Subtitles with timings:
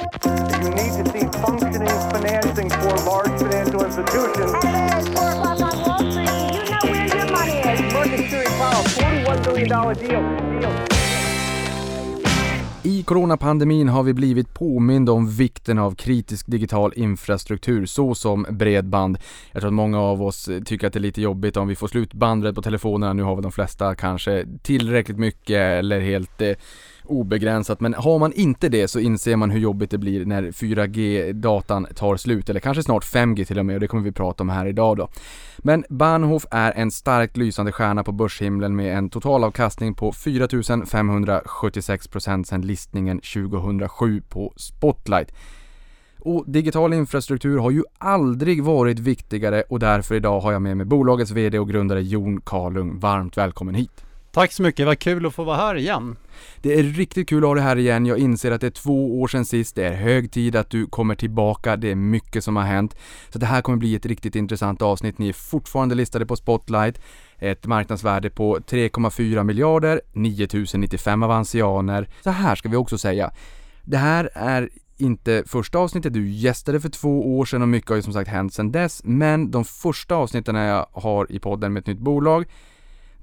[0.00, 4.52] You need to see functioning financing for large financial institutions.
[4.62, 6.30] Hello, it's 4 o'clock on Wall Street.
[6.56, 7.92] You know where your money is.
[7.92, 10.60] Market Security Powell, $41 billion deal.
[10.60, 10.86] deal.
[12.82, 19.18] I coronapandemin har vi blivit påminda om vikten av kritisk digital infrastruktur såsom bredband.
[19.52, 21.88] Jag tror att många av oss tycker att det är lite jobbigt om vi får
[21.88, 23.12] slut bandbredd på telefonerna.
[23.12, 26.52] Nu har väl de flesta kanske tillräckligt mycket eller helt eh,
[27.10, 27.80] obegränsat.
[27.80, 32.16] Men har man inte det så inser man hur jobbigt det blir när 4G-datan tar
[32.16, 34.66] slut, eller kanske snart 5G till och med och det kommer vi prata om här
[34.66, 35.08] idag då.
[35.58, 42.62] Men Bahnhof är en starkt lysande stjärna på börshimlen med en totalavkastning på 4576% sedan
[42.62, 45.34] listningen 2007 på Spotlight.
[46.18, 50.86] Och digital infrastruktur har ju aldrig varit viktigare och därför idag har jag med mig
[50.86, 52.98] bolagets VD och grundare Jon Karlung.
[52.98, 54.04] Varmt välkommen hit!
[54.32, 56.16] Tack så mycket, vad kul att få vara här igen.
[56.62, 58.06] Det är riktigt kul att ha dig här igen.
[58.06, 59.76] Jag inser att det är två år sedan sist.
[59.76, 61.76] Det är hög tid att du kommer tillbaka.
[61.76, 62.96] Det är mycket som har hänt.
[63.28, 65.18] Så det här kommer bli ett riktigt intressant avsnitt.
[65.18, 67.00] Ni är fortfarande listade på Spotlight.
[67.38, 72.08] Ett marknadsvärde på 3,4 miljarder, 9095 avansianer.
[72.24, 73.30] Så här ska vi också säga.
[73.84, 77.96] Det här är inte första avsnittet, du gästade för två år sedan och mycket har
[77.96, 79.00] ju som sagt hänt sedan dess.
[79.04, 82.46] Men de första avsnitten jag har i podden med ett nytt bolag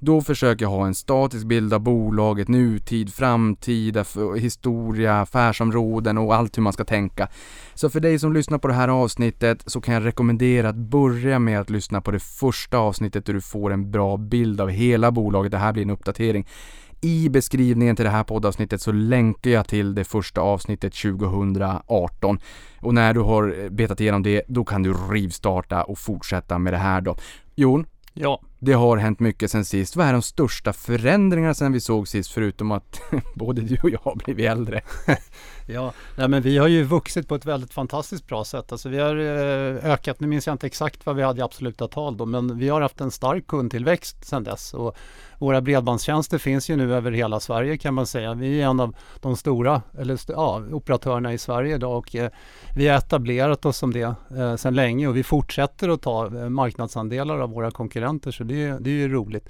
[0.00, 4.04] då försöker jag ha en statisk bild av bolaget, nutid, framtida,
[4.36, 7.28] historia, affärsområden och allt hur man ska tänka.
[7.74, 11.38] Så för dig som lyssnar på det här avsnittet så kan jag rekommendera att börja
[11.38, 15.10] med att lyssna på det första avsnittet där du får en bra bild av hela
[15.10, 15.52] bolaget.
[15.52, 16.46] Det här blir en uppdatering.
[17.00, 22.38] I beskrivningen till det här poddavsnittet så länkar jag till det första avsnittet 2018.
[22.80, 26.72] Och när du har eh, betat igenom det, då kan du rivstarta och fortsätta med
[26.72, 27.16] det här då.
[27.54, 27.86] Jon,
[28.20, 29.96] Ja, det har hänt mycket sen sist.
[29.96, 33.00] Vad är de största förändringarna sen vi såg sist förutom att
[33.34, 34.80] både du och jag har blivit äldre?
[35.68, 35.92] Ja.
[36.16, 38.72] Nej, men vi har ju vuxit på ett väldigt fantastiskt bra sätt.
[38.72, 41.88] Alltså vi har eh, ökat, nu minns jag inte exakt vad vi hade i absoluta
[41.88, 44.74] tal då, men vi har haft en stark kundtillväxt sedan dess.
[44.74, 44.96] Och
[45.38, 48.34] våra bredbandstjänster finns ju nu över hela Sverige kan man säga.
[48.34, 52.30] Vi är en av de stora eller, ja, operatörerna i Sverige idag och eh,
[52.76, 56.48] vi har etablerat oss som det eh, sedan länge och vi fortsätter att ta eh,
[56.48, 59.48] marknadsandelar av våra konkurrenter så det, det är ju roligt.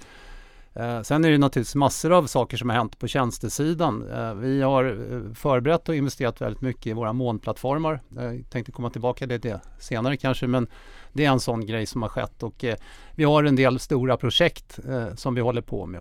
[0.78, 4.10] Eh, sen är det naturligtvis massor av saker som har hänt på tjänstesidan.
[4.10, 8.00] Eh, vi har eh, förberett och investerat väldigt mycket i våra molnplattformar.
[8.16, 10.66] Jag tänkte komma tillbaka till det senare kanske men
[11.12, 12.76] det är en sån grej som har skett och eh,
[13.14, 16.00] vi har en del stora projekt eh, som vi håller på med.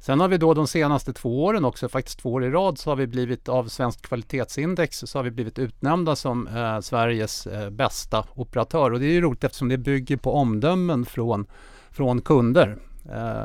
[0.00, 2.90] Sen har vi då de senaste två åren också, faktiskt två år i rad, så
[2.90, 7.70] har vi blivit av Svenskt kvalitetsindex så har vi blivit utnämnda som eh, Sveriges eh,
[7.70, 11.46] bästa operatör och det är ju roligt eftersom det bygger på omdömen från,
[11.90, 12.78] från kunder.
[13.12, 13.42] Eh,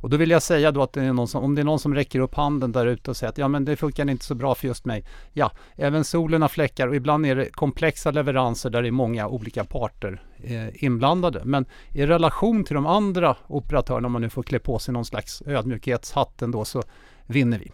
[0.00, 1.78] och då vill jag säga då att det är någon som, om det är någon
[1.78, 4.34] som räcker upp handen där ute och säger att ja men det funkar inte så
[4.34, 5.04] bra för just mig.
[5.32, 9.28] Ja, även solen har fläckar och ibland är det komplexa leveranser där det är många
[9.28, 11.42] olika parter eh, inblandade.
[11.44, 15.04] Men i relation till de andra operatörerna, om man nu får klä på sig någon
[15.04, 16.82] slags ödmjukhetshatt ändå, så
[17.26, 17.72] vinner vi.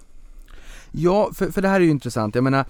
[0.91, 2.35] Ja, för, för det här är ju intressant.
[2.35, 2.65] Jag menar,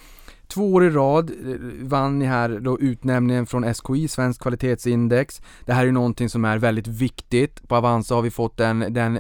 [0.49, 5.43] Två år i rad eh, vann ni här då utnämningen från SKI, Svensk kvalitetsindex.
[5.67, 7.69] Det här är ju någonting som är väldigt viktigt.
[7.69, 9.15] På Avanza har vi fått den, den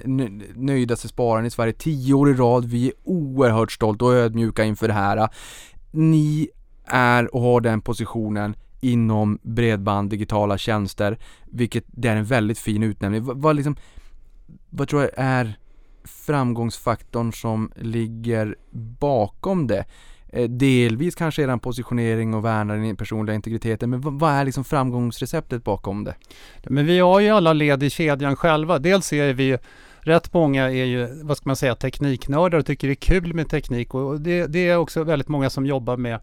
[0.54, 2.64] nöjdaste spararen i Sverige tio år i rad.
[2.64, 5.28] Vi är oerhört stolta och ödmjuka inför det här.
[5.90, 6.48] Ni
[6.84, 12.82] är och har den positionen inom bredband, digitala tjänster, vilket det är en väldigt fin
[12.82, 13.24] utnämning.
[13.24, 13.76] Vad, vad, liksom,
[14.70, 15.58] vad tror jag är
[16.04, 18.56] framgångsfaktorn som ligger
[18.98, 19.84] bakom det?
[20.36, 25.64] Eh, delvis kanske er positionering och värna den personliga integriteten, men vad är liksom framgångsreceptet
[25.64, 26.14] bakom det?
[26.64, 28.78] Men vi har ju alla led i kedjan själva.
[28.78, 29.58] Dels är vi
[30.00, 33.48] rätt många är ju, vad ska man säga, tekniknördar och tycker det är kul med
[33.48, 36.20] teknik och det, det är också väldigt många som jobbar med,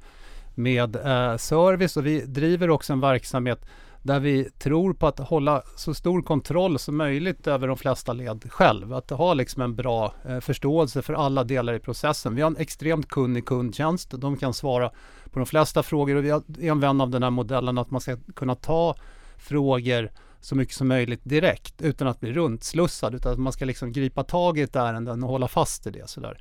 [0.56, 3.66] med eh, service och vi driver också en verksamhet
[4.02, 8.52] där vi tror på att hålla så stor kontroll som möjligt över de flesta led
[8.52, 8.94] själv.
[8.94, 12.36] Att ha liksom en bra eh, förståelse för alla delar i processen.
[12.36, 14.12] Vi har en extremt kunnig kundtjänst.
[14.12, 14.90] De kan svara
[15.32, 18.02] på de flesta frågor och vi är en vän av den här modellen att man
[18.02, 18.96] ska kunna ta
[19.38, 23.92] frågor så mycket som möjligt direkt utan att bli runtslussad utan att man ska liksom
[23.92, 26.09] gripa tag i ett ärende och hålla fast i det.
[26.09, 26.38] Sådär.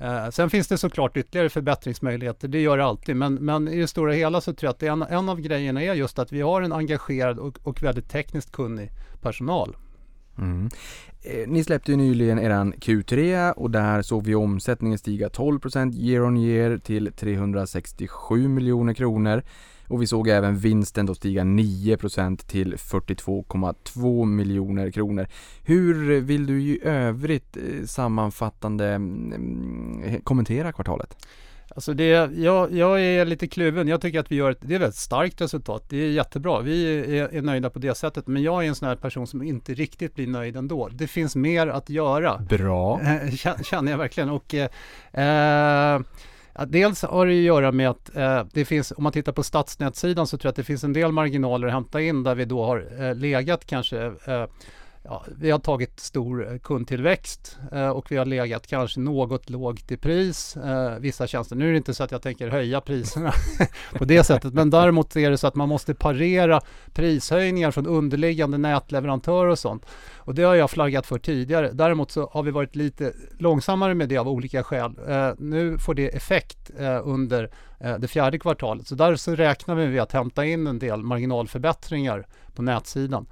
[0.00, 3.88] Eh, sen finns det såklart ytterligare förbättringsmöjligheter, det gör det alltid, men, men i det
[3.88, 6.62] stora hela så tror jag att en, en av grejerna är just att vi har
[6.62, 9.76] en engagerad och, och väldigt tekniskt kunnig personal.
[10.38, 10.70] Mm.
[11.22, 16.24] Eh, ni släppte ju nyligen eran Q3 och där såg vi omsättningen stiga 12% year
[16.24, 19.42] on year till 367 miljoner kronor.
[19.90, 25.26] Och vi såg även vinsten då stiga 9% till 42,2 miljoner kronor.
[25.64, 31.26] Hur vill du i övrigt eh, sammanfattande mm, kommentera kvartalet?
[31.74, 32.04] Alltså det,
[32.36, 33.88] jag, jag är lite kluven.
[33.88, 35.84] Jag tycker att vi gör ett, det är ett väldigt starkt resultat.
[35.88, 36.60] Det är jättebra.
[36.60, 36.84] Vi
[37.18, 38.26] är, är nöjda på det sättet.
[38.26, 40.88] Men jag är en sån här person som inte riktigt blir nöjd ändå.
[40.92, 42.38] Det finns mer att göra.
[42.38, 43.00] Bra.
[43.00, 44.30] Eh, kä- känner jag verkligen.
[44.30, 46.00] Och, eh, eh,
[46.54, 49.42] ja, dels har det att göra med att eh, det finns, om man tittar på
[49.42, 52.44] stadsnätssidan så tror jag att det finns en del marginaler att hämta in där vi
[52.44, 54.44] då har eh, legat kanske eh,
[55.02, 59.92] Ja, vi har tagit stor eh, kundtillväxt eh, och vi har legat kanske något lågt
[59.92, 60.56] i pris.
[60.56, 61.56] Eh, vissa tjänster.
[61.56, 63.32] Nu är det inte så att jag tänker höja priserna
[63.92, 66.60] på det sättet, men däremot är det så att man måste parera
[66.92, 69.86] prishöjningar från underliggande nätleverantörer och sånt.
[70.16, 71.70] Och det har jag flaggat för tidigare.
[71.72, 74.94] Däremot så har vi varit lite långsammare med det av olika skäl.
[75.08, 77.50] Eh, nu får det effekt eh, under
[77.80, 78.86] eh, det fjärde kvartalet.
[78.86, 83.26] Så där så räknar vi med att hämta in en del marginalförbättringar på nätsidan.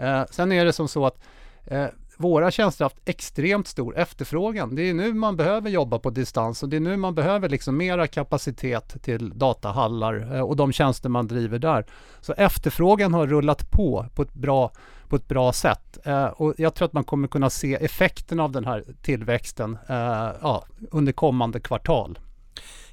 [0.00, 1.18] Eh, sen är det som så att
[1.64, 1.86] eh,
[2.20, 4.74] våra tjänster har haft extremt stor efterfrågan.
[4.74, 7.76] Det är nu man behöver jobba på distans och det är nu man behöver liksom
[7.76, 11.86] mera kapacitet till datahallar eh, och de tjänster man driver där.
[12.20, 14.72] Så efterfrågan har rullat på på ett bra,
[15.08, 18.52] på ett bra sätt eh, och jag tror att man kommer kunna se effekten av
[18.52, 22.18] den här tillväxten eh, ja, under kommande kvartal.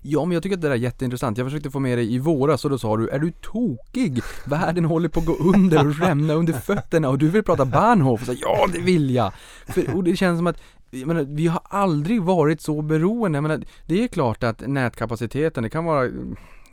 [0.02, 1.38] Ja, men jag tycker att det där är jätteintressant.
[1.38, 4.22] Jag försökte få med dig i våras och då sa du, är du tokig?
[4.46, 8.26] Världen håller på att gå under och rämna under fötterna och du vill prata Bahnhof.
[8.26, 9.34] Så, ja, det vill jag!
[9.68, 13.38] För, och det känns som att jag menar, vi har aldrig varit så beroende.
[13.38, 16.10] Jag menar, det är klart att nätkapaciteten, det kan vara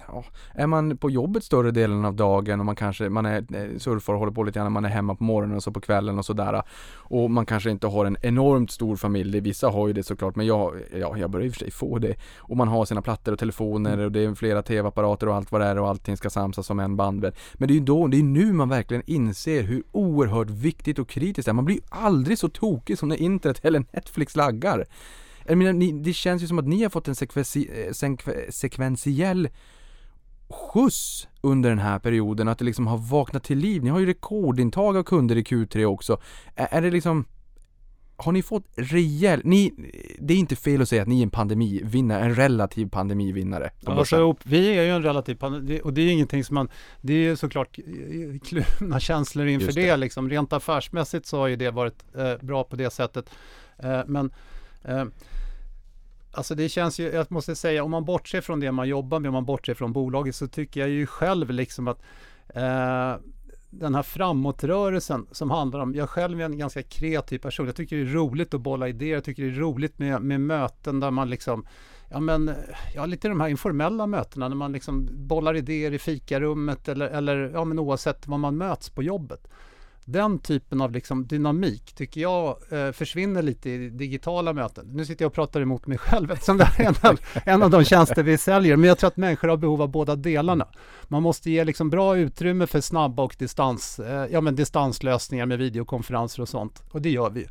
[0.08, 0.24] Ja,
[0.54, 4.12] är man på jobbet större delen av dagen och man kanske man är eh, surfar
[4.12, 6.24] och håller på lite grann, man är hemma på morgonen och så på kvällen och
[6.24, 6.62] sådär
[6.96, 10.46] och man kanske inte har en enormt stor familj, vissa har ju det såklart men
[10.46, 12.14] jag, ja, jag börjar i och för sig få det.
[12.38, 15.60] Och man har sina plattor och telefoner och det är flera tv-apparater och allt vad
[15.60, 18.18] det är och allting ska samsas som en bandbredd men det är ju då, det
[18.18, 21.82] är nu man verkligen inser hur oerhört viktigt och kritiskt det är, man blir ju
[21.88, 24.86] aldrig så tokig som när internet eller Netflix laggar.
[25.46, 28.52] Jag menar, ni, det känns ju som att ni har fått en sekvensi, eh, sekve,
[28.52, 29.48] sekventiell
[30.48, 33.82] skjuts under den här perioden, att det liksom har vaknat till liv.
[33.82, 36.20] Ni har ju rekordintag av kunder i Q3 också.
[36.54, 37.24] Är, är det liksom
[38.16, 39.72] har ni fått rejäl, ni,
[40.18, 43.70] det är inte fel att säga att ni är en pandemivinnare, en relativ pandemivinnare.
[43.86, 46.68] Alltså, vi är ju en relativ pandemi och det är ingenting som man,
[47.00, 49.90] det är ju såklart eh, kluvna känslor inför Just det.
[49.90, 49.96] det.
[49.96, 50.30] liksom.
[50.30, 53.30] Rent affärsmässigt så har ju det varit eh, bra på det sättet.
[53.78, 54.30] Eh, men
[54.84, 55.04] eh,
[56.34, 59.28] Alltså det känns ju, jag måste säga, om man bortser från det man jobbar med,
[59.28, 62.02] om man bortser från bolaget, så tycker jag ju själv liksom att
[62.48, 63.16] eh,
[63.70, 67.66] den här framåtrörelsen som handlar om, jag själv är en ganska kreativ person.
[67.66, 70.40] Jag tycker det är roligt att bolla idéer, jag tycker det är roligt med, med
[70.40, 71.66] möten där man liksom
[72.10, 72.54] Ja men,
[72.94, 77.50] ja lite de här informella mötena när man liksom bollar idéer i fikarummet eller, eller
[77.54, 79.48] ja men oavsett var man möts på jobbet.
[80.04, 84.86] Den typen av liksom dynamik tycker jag eh, försvinner lite i digitala möten.
[84.92, 87.62] Nu sitter jag och pratar emot mig själv eftersom det här är en av, en
[87.62, 88.76] av de tjänster vi säljer.
[88.76, 90.68] Men jag tror att människor har behov av båda delarna.
[91.08, 95.58] Man måste ge liksom bra utrymme för snabba och distans, eh, ja, men distanslösningar med
[95.58, 96.82] videokonferenser och sånt.
[96.90, 97.46] Och det gör vi.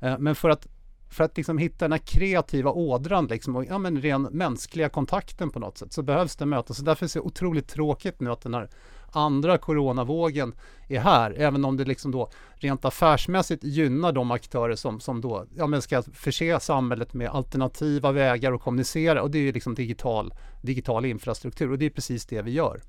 [0.00, 0.66] Eh, men för att
[1.10, 5.50] för att liksom hitta den här kreativa ådran liksom, och ja, men ren mänskliga kontakten
[5.50, 6.74] på något sätt så behövs det möten.
[6.74, 8.68] Så därför är det otroligt tråkigt nu att den här
[9.12, 10.54] andra coronavågen
[10.88, 15.46] är här, även om det liksom då rent affärsmässigt gynnar de aktörer som, som då
[15.56, 19.74] ja, men ska förse samhället med alternativa vägar att kommunicera och det är ju liksom
[19.74, 22.80] digital, digital infrastruktur och det är precis det vi gör.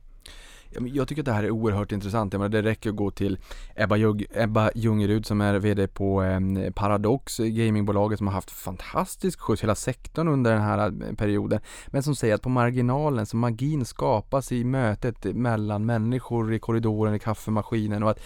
[0.71, 2.33] Jag tycker att det här är oerhört intressant.
[2.33, 3.37] Jag menar, det räcker att gå till
[3.75, 6.39] Ebba, Ljung, Ebba Ljungerud som är VD på eh,
[6.75, 11.59] Paradox, gamingbolaget som har haft fantastisk skjuts hela sektorn under den här eh, perioden.
[11.87, 17.15] Men som säger att på marginalen så magin skapas i mötet mellan människor i korridoren,
[17.15, 18.19] i kaffemaskinen och att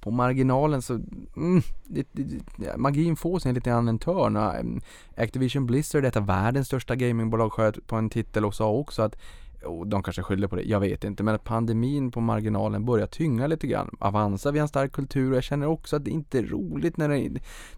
[0.00, 0.94] på marginalen så,
[1.36, 4.36] mm, det, det, magin får sig en lite annan törn.
[4.36, 4.80] Ehm,
[5.16, 9.16] Activision Blizzard, ett av världens största gamingbolag, sköt på en titel och sa också att
[9.64, 11.22] och de kanske skyller på det, jag vet inte.
[11.22, 13.96] Men pandemin på marginalen börjar tynga lite grann.
[13.98, 16.96] Avanza, vi har en stark kultur och jag känner också att det inte är roligt
[16.96, 17.28] när det,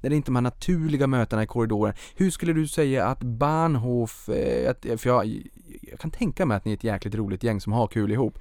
[0.00, 1.94] när det inte är de här naturliga mötena i korridoren.
[2.16, 5.26] Hur skulle du säga att Bahnhof, eh, att, för jag,
[5.82, 8.38] jag kan tänka mig att ni är ett jäkligt roligt gäng som har kul ihop.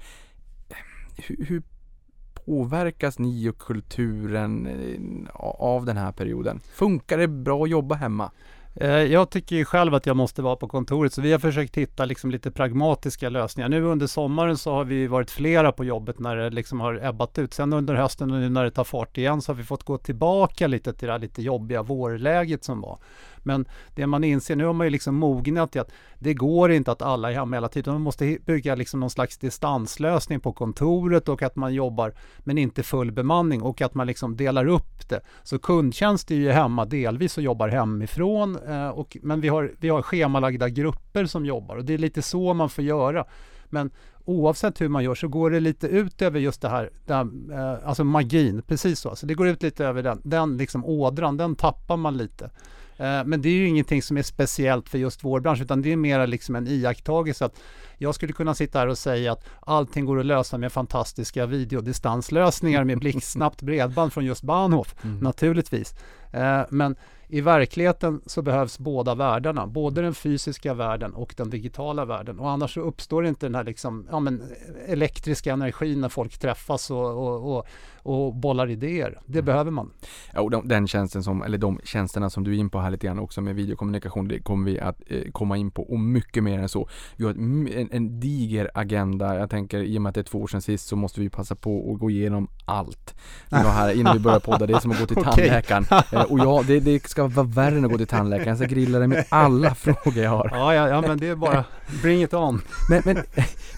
[1.16, 1.62] Hur, hur
[2.46, 6.60] påverkas ni och kulturen eh, av den här perioden?
[6.74, 8.30] Funkar det bra att jobba hemma?
[8.74, 11.76] Eh, jag tycker ju själv att jag måste vara på kontoret så vi har försökt
[11.76, 13.68] hitta liksom lite pragmatiska lösningar.
[13.68, 17.38] Nu under sommaren så har vi varit flera på jobbet när det liksom har ebbat
[17.38, 17.54] ut.
[17.54, 19.98] Sen under hösten och nu när det tar fart igen så har vi fått gå
[19.98, 22.98] tillbaka lite till det här lite jobbiga vårläget som var.
[23.42, 26.92] Men det man inser, nu har man ju liksom mognat i att det går inte
[26.92, 27.92] att alla är hemma hela tiden.
[27.92, 32.82] Man måste bygga liksom någon slags distanslösning på kontoret och att man jobbar men inte
[32.82, 35.20] full bemanning och att man liksom delar upp det.
[35.42, 38.58] Så kundtjänst är ju hemma delvis och jobbar hemifrån.
[38.68, 42.22] Eh, och, men vi har, vi har schemalagda grupper som jobbar och det är lite
[42.22, 43.24] så man får göra.
[43.66, 43.90] Men
[44.24, 47.28] oavsett hur man gör så går det lite ut över just det här, det här
[47.52, 49.08] eh, alltså magin, precis så.
[49.08, 52.50] Alltså det går ut lite över den, den liksom ådran, den tappar man lite.
[53.02, 55.92] Eh, men det är ju ingenting som är speciellt för just vår bransch utan det
[55.92, 57.60] är mer liksom en iakttagelse att
[58.02, 62.84] jag skulle kunna sitta här och säga att allting går att lösa med fantastiska videodistanslösningar
[62.84, 65.18] med blixtsnabbt bredband från just Bahnhof, mm.
[65.18, 65.94] naturligtvis.
[66.32, 66.96] Eh, men
[67.32, 72.38] i verkligheten så behövs båda världarna, både den fysiska världen och den digitala världen.
[72.38, 74.42] Och annars så uppstår inte den här liksom, ja, men
[74.86, 77.66] elektriska energin när folk träffas och, och, och,
[78.02, 79.20] och bollar idéer.
[79.26, 79.44] Det mm.
[79.44, 79.90] behöver man.
[80.32, 82.90] Ja, och de, den tjänsten som, eller de tjänsterna som du är in på här
[82.90, 86.42] lite grann också med videokommunikation, det kommer vi att eh, komma in på och mycket
[86.42, 86.88] mer än så.
[87.16, 89.38] Vi har en, en, diger agenda.
[89.38, 91.28] Jag tänker i och med att det är två år sedan sist så måste vi
[91.28, 93.14] passa på att gå igenom allt.
[93.50, 95.86] Här innan vi började podda, det är som att gå till tandläkaren.
[96.12, 98.48] Eh, och ja, det, det ska vara värre än att gå till tandläkaren.
[98.48, 100.50] Jag ska grilla dig med alla frågor jag har.
[100.52, 101.64] Ja, ja, ja men det är bara
[102.02, 102.62] bring it on.
[102.90, 103.18] Men, men,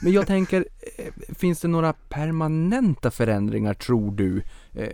[0.03, 0.67] men jag tänker,
[0.99, 4.43] eh, finns det några permanenta förändringar tror du eh,
[4.77, 4.89] Eh,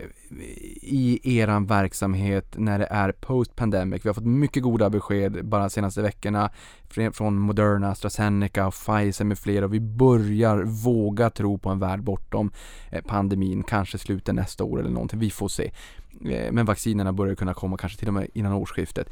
[0.81, 4.05] i eran verksamhet när det är post pandemic?
[4.05, 6.49] Vi har fått mycket goda besked bara de senaste veckorna
[7.13, 12.03] från Moderna, AstraZeneca och Pfizer med flera och vi börjar våga tro på en värld
[12.03, 12.51] bortom
[12.89, 15.19] eh, pandemin, kanske slutet nästa år eller någonting.
[15.19, 15.71] Vi får se.
[16.25, 19.09] Eh, men vaccinerna börjar kunna komma kanske till och med innan årsskiftet.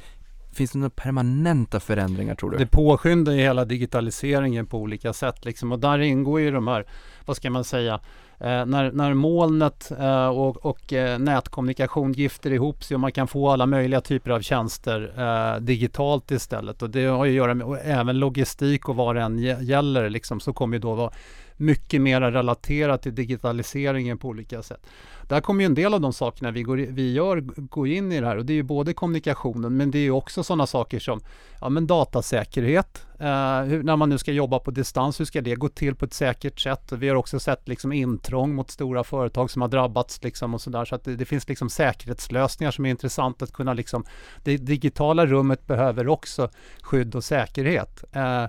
[0.52, 2.58] Finns det några permanenta förändringar tror du?
[2.58, 5.72] Det påskyndar ju hela digitaliseringen på olika sätt liksom.
[5.72, 6.86] och där ingår ju de här,
[7.26, 8.00] vad ska man säga,
[8.40, 13.28] eh, när, när molnet eh, och, och eh, nätkommunikation gifter ihop sig och man kan
[13.28, 17.54] få alla möjliga typer av tjänster eh, digitalt istället och det har ju att göra
[17.54, 21.12] med och även logistik och vad det än gäller liksom, så kommer ju då vara
[21.58, 24.88] mycket mer relaterat till digitaliseringen på olika sätt.
[25.30, 28.20] Där kommer ju en del av de sakerna vi, går, vi gör gå in i
[28.20, 31.00] det här och det är ju både kommunikationen men det är ju också sådana saker
[31.00, 31.20] som
[31.62, 33.06] ja, men datasäkerhet.
[33.20, 36.06] Eh, hur, när man nu ska jobba på distans, hur ska det gå till på
[36.06, 36.92] ett säkert sätt?
[36.92, 40.86] Vi har också sett liksom intrång mot stora företag som har drabbats liksom och sådär
[40.86, 44.06] så att det, det, finns liksom säkerhetslösningar som är intressant att kunna liksom
[44.44, 46.50] det digitala rummet behöver också
[46.82, 48.04] skydd och säkerhet.
[48.12, 48.46] Eh,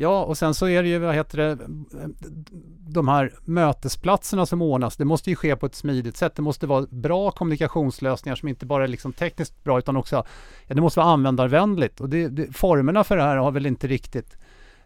[0.00, 1.58] Ja, och sen så är det ju, vad heter det,
[2.92, 4.96] de här mötesplatserna som ordnas.
[4.96, 6.34] Det måste ju ske på ett smidigt sätt.
[6.36, 10.24] Det måste vara bra kommunikationslösningar som inte bara är liksom tekniskt bra utan också,
[10.66, 12.00] ja, det måste vara användarvänligt.
[12.00, 14.36] Och det, det, formerna för det här har väl inte riktigt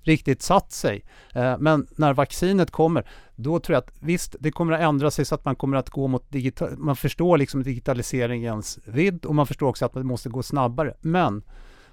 [0.00, 1.04] riktigt satt sig.
[1.32, 3.06] Eh, men när vaccinet kommer,
[3.36, 5.90] då tror jag att visst, det kommer att ändra sig så att man kommer att
[5.90, 6.76] gå mot digital...
[6.76, 10.94] Man förstår liksom digitaliseringens vidd och man förstår också att det måste gå snabbare.
[11.00, 11.42] Men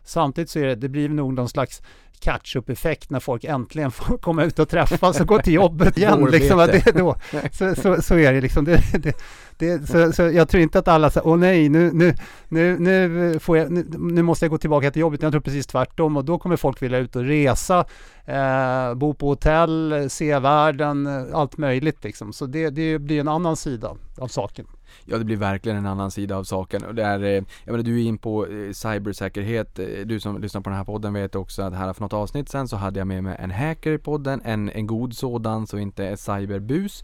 [0.03, 1.81] samtidigt så är det, det blir nog någon slags
[2.21, 6.27] catch-up-effekt när folk äntligen får komma ut och träffas och gå till jobbet igen.
[6.31, 7.15] liksom, det, då,
[7.51, 8.65] så, så, så, är det liksom.
[8.65, 9.15] Det, det,
[9.57, 12.15] det, så, så, jag tror inte att alla säger, åh nej, nu, nu,
[12.47, 15.21] nu, nu, får jag, nu, nu, måste jag gå tillbaka till jobbet.
[15.21, 17.85] Jag tror precis tvärtom och då kommer folk vilja ut och resa,
[18.25, 22.33] eh, bo på hotell, se världen, allt möjligt liksom.
[22.33, 24.65] Så det, det blir en annan sida av saken.
[25.05, 27.83] Ja, det blir verkligen en annan sida av saken och det är, eh, jag menar
[27.83, 31.35] du är in på eh, cybersäkerhet, eh, du som lyssnar på den här podden vet
[31.35, 33.97] också att här för något avsnitt sen så hade jag med mig en hacker i
[33.97, 37.03] podden, en, en god sådan så inte ett cyberbus.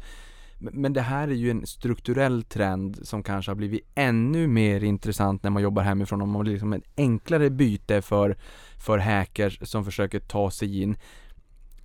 [0.60, 5.44] Men det här är ju en strukturell trend som kanske har blivit ännu mer intressant
[5.44, 6.22] när man jobbar hemifrån.
[6.22, 8.38] Om man blir liksom ett enklare byte för,
[8.77, 10.98] för hackers som försöker ta sig in.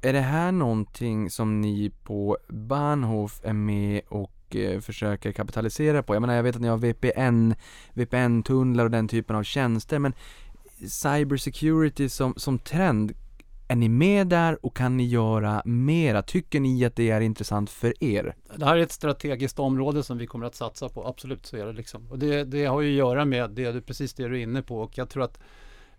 [0.03, 6.15] Är det här någonting som ni på Bahnhof är med och Eh, försöker kapitalisera på.
[6.15, 7.55] Jag menar, jag vet att ni har VPN,
[7.93, 10.13] VPN-tunnlar och den typen av tjänster, men
[10.89, 13.13] cybersecurity som, som trend,
[13.69, 16.23] är ni med där och kan ni göra mera?
[16.23, 18.35] Tycker ni att det är intressant för er?
[18.57, 21.67] Det här är ett strategiskt område som vi kommer att satsa på, absolut så är
[21.67, 22.11] det liksom.
[22.11, 24.81] Och det, det har ju att göra med det, precis det du är inne på
[24.81, 25.39] och jag tror att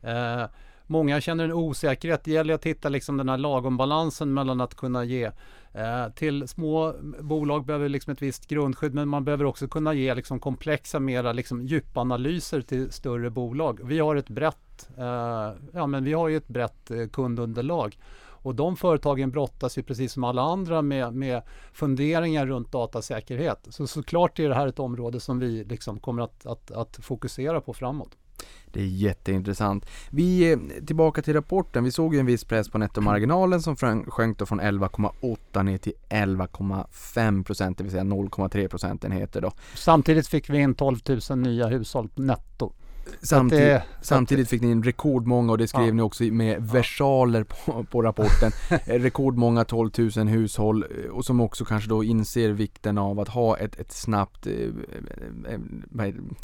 [0.01, 0.45] eh,
[0.87, 2.23] Många känner en osäkerhet.
[2.23, 5.31] Det gäller att hitta liksom den här lagombalansen mellan att kunna ge
[5.73, 10.15] eh, till små bolag behöver liksom ett visst grundskydd men man behöver också kunna ge
[10.15, 13.79] liksom komplexa, mera liksom djupanalyser till större bolag.
[13.83, 17.97] Vi har ett brett, eh, ja, men vi har ju ett brett eh, kundunderlag
[18.43, 21.41] och de företagen brottas ju precis som alla andra med, med
[21.73, 23.67] funderingar runt datasäkerhet.
[23.69, 27.61] Så såklart är det här ett område som vi liksom kommer att, att, att fokusera
[27.61, 28.17] på framåt.
[28.65, 29.85] Det är jätteintressant.
[30.09, 33.75] Vi, eh, tillbaka till rapporten, vi såg ju en viss press på nettomarginalen som
[34.07, 39.51] sjönk då från 11,8 ner till 11,5 procent, det vill säga 0,3 procentenheter då.
[39.75, 42.73] Samtidigt fick vi in 12 000 nya hushåll netto.
[43.21, 45.93] Samtidigt, det- samtidigt fick ni in rekordmånga och det skrev Ja.
[45.93, 48.51] ni också med versaler på, på rapporten.
[48.85, 53.27] Eh, rekordmånga 12 000 hushåll eh, och som också kanske då inser vikten av att
[53.29, 54.53] ha ett, ett snabbt eh,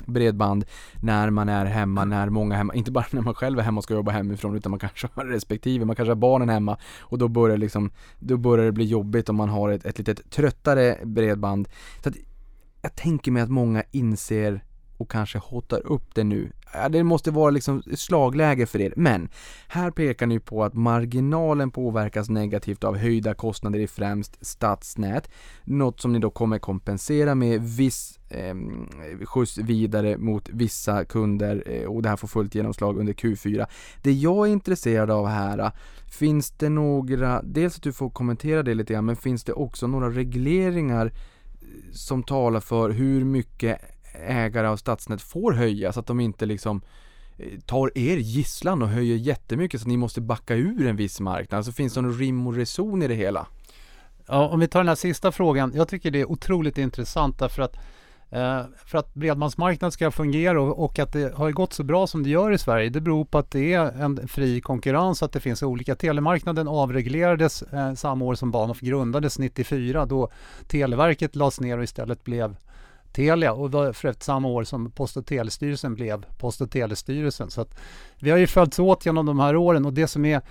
[0.06, 0.66] bredband
[1.02, 3.78] när man är hemma, när många är hemma, inte bara när man själv är hemma
[3.78, 7.18] och ska jobba hemifrån utan man kanske har respektive, man kanske har barnen hemma och
[7.18, 10.98] då börjar liksom, då börjar det bli jobbigt om man har ett, ett litet tröttare
[11.06, 11.70] bredband.
[12.04, 12.16] Så att
[12.82, 14.64] jag tänker mig att många inser
[15.00, 16.52] och kanske hotar upp det nu.
[16.74, 18.94] Ja, det måste vara liksom slagläge för er.
[18.96, 19.30] Men
[19.68, 25.30] här pekar ni på att marginalen påverkas negativt av höjda kostnader i främst stadsnät.
[25.64, 28.56] Något som ni då kommer kompensera med viss eh,
[29.26, 33.66] skjuts vidare mot vissa kunder eh, och det här får fullt genomslag under Q4.
[34.02, 35.72] Det jag är intresserad av här,
[36.12, 39.88] finns det några, dels att du får kommentera det lite grann, men finns det också
[39.88, 41.12] några regleringar eh,
[41.92, 43.82] som talar för hur mycket
[44.14, 46.82] ägare av stadsnät får höja så att de inte liksom
[47.38, 51.20] eh, tar er gisslan och höjer jättemycket så att ni måste backa ur en viss
[51.20, 51.58] marknad.
[51.58, 53.48] Alltså finns det någon rim och reson i det hela?
[54.28, 55.72] Ja, om vi tar den här sista frågan.
[55.76, 57.76] Jag tycker det är otroligt intressant därför att
[58.30, 62.30] eh, för att bredbandsmarknaden ska fungera och, att det har gått så bra som det
[62.30, 65.64] gör i Sverige, det beror på att det är en fri konkurrens, att det finns
[65.64, 65.96] olika.
[65.96, 70.30] Telemarknaden avreglerades eh, samma år som Bahnhof grundades, 94, då
[70.68, 72.56] Televerket lades ner och istället blev
[73.12, 77.50] Telia och var för övrigt samma år som Post och telestyrelsen blev Post och telestyrelsen.
[77.50, 77.80] Så att
[78.20, 80.42] vi har ju följts åt genom de här åren och det som är,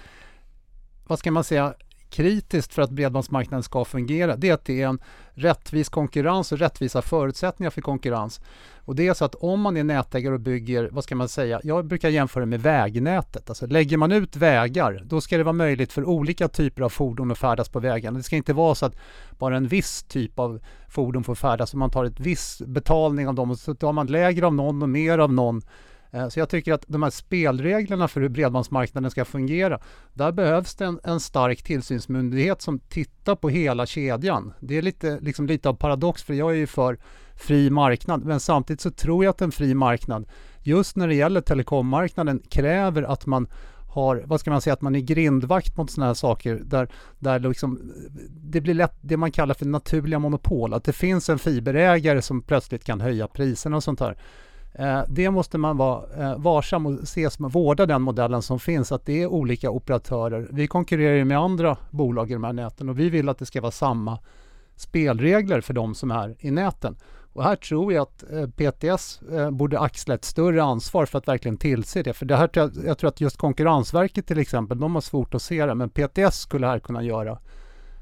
[1.06, 1.74] vad ska man säga,
[2.10, 4.98] kritiskt för att bredbandsmarknaden ska fungera, det är att det är en
[5.34, 8.40] rättvis konkurrens och rättvisa förutsättningar för konkurrens.
[8.84, 11.60] Och det är så att om man är nätägare och bygger, vad ska man säga,
[11.64, 13.48] jag brukar jämföra med vägnätet.
[13.48, 17.30] Alltså lägger man ut vägar, då ska det vara möjligt för olika typer av fordon
[17.30, 18.18] att färdas på vägarna.
[18.18, 18.96] Det ska inte vara så att
[19.38, 23.34] bara en viss typ av fordon får färdas och man tar ett viss betalning av
[23.34, 25.62] dem och så tar man lägre av någon och mer av någon.
[26.10, 29.80] Eh, så jag tycker att de här spelreglerna för hur bredbandsmarknaden ska fungera,
[30.14, 34.52] där behövs det en, en stark tillsynsmyndighet som tittar på hela kedjan.
[34.60, 36.98] Det är lite, liksom lite av paradox för jag är ju för
[37.36, 40.28] fri marknad men samtidigt så tror jag att en fri marknad
[40.62, 43.48] just när det gäller telekommarknaden kräver att man
[43.88, 46.88] har, vad ska man säga, att man är grindvakt mot sådana här saker där,
[47.18, 47.92] där liksom,
[48.30, 50.74] det blir lätt det man kallar för naturliga monopol.
[50.74, 54.18] Att det finns en fiberägare som plötsligt kan höja priserna och sånt här.
[54.78, 58.92] Eh, det måste man vara eh, varsam och se som vårda den modellen som finns,
[58.92, 60.48] att det är olika operatörer.
[60.50, 63.46] Vi konkurrerar ju med andra bolag i de här näten och vi vill att det
[63.46, 64.18] ska vara samma
[64.76, 66.96] spelregler för de som är i näten.
[67.32, 69.20] Och här tror jag att eh, PTS
[69.52, 72.12] borde axla ett större ansvar för att verkligen tillse det.
[72.12, 75.42] För det här, jag, jag tror att just Konkurrensverket till exempel, de har svårt att
[75.42, 77.38] se det, men PTS skulle här kunna göra,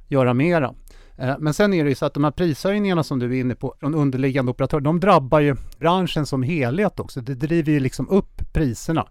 [0.09, 0.75] göra mera.
[1.19, 3.55] Eh, men sen är det ju så att de här prishöjningarna som du är inne
[3.55, 7.21] på från underliggande operatörer, de drabbar ju branschen som helhet också.
[7.21, 9.09] Det driver ju liksom upp priserna.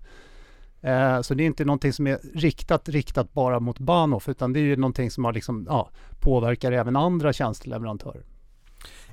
[0.81, 4.59] Eh, så det är inte någonting som är riktat, riktat bara mot Bahnhof, utan det
[4.59, 5.89] är ju någonting som har liksom, ja,
[6.19, 8.23] påverkar även andra tjänsteleverantörer.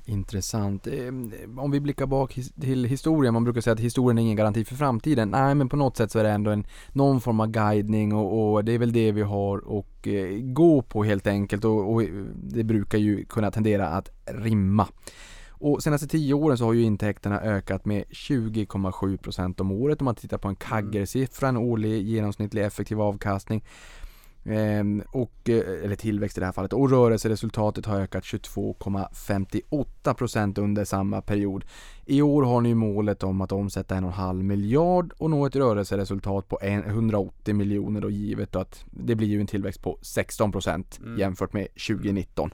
[0.05, 0.87] Intressant.
[0.87, 0.93] Eh,
[1.57, 4.75] Om vi blickar bak till historien, man brukar säga att historien är ingen garanti för
[4.75, 5.29] framtiden.
[5.29, 8.53] Nej, men på något sätt så är det ändå en, någon form av guidning och,
[8.53, 12.03] och det är väl det vi har och eh, gå på helt enkelt och, och
[12.35, 14.87] det brukar ju kunna tendera att rimma.
[15.49, 20.15] Och senaste tio åren så har ju intäkterna ökat med 20,7% om året om man
[20.15, 23.63] tittar på en CAGR-siffra, en årlig genomsnittlig effektiv avkastning.
[24.45, 26.73] Ehm, och, eh, eller tillväxt i det här fallet.
[26.73, 31.65] Och rörelseresultatet har ökat 22,58% under samma period.
[32.05, 35.45] I år har ni målet om att omsätta en och en halv miljard och nå
[35.45, 39.97] ett rörelseresultat på en- 180 miljoner då givet att det blir ju en tillväxt på
[40.01, 41.19] 16% Mm.
[41.19, 42.53] jämfört med 2019.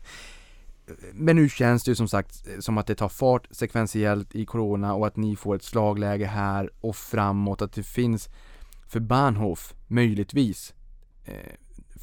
[1.14, 4.94] Men nu känns det ju som sagt som att det tar fart sekventiellt i Corona
[4.94, 7.62] och att ni får ett slagläge här och framåt.
[7.62, 8.30] Att det finns
[8.88, 10.74] för Bahnhof möjligtvis
[11.26, 11.34] eh,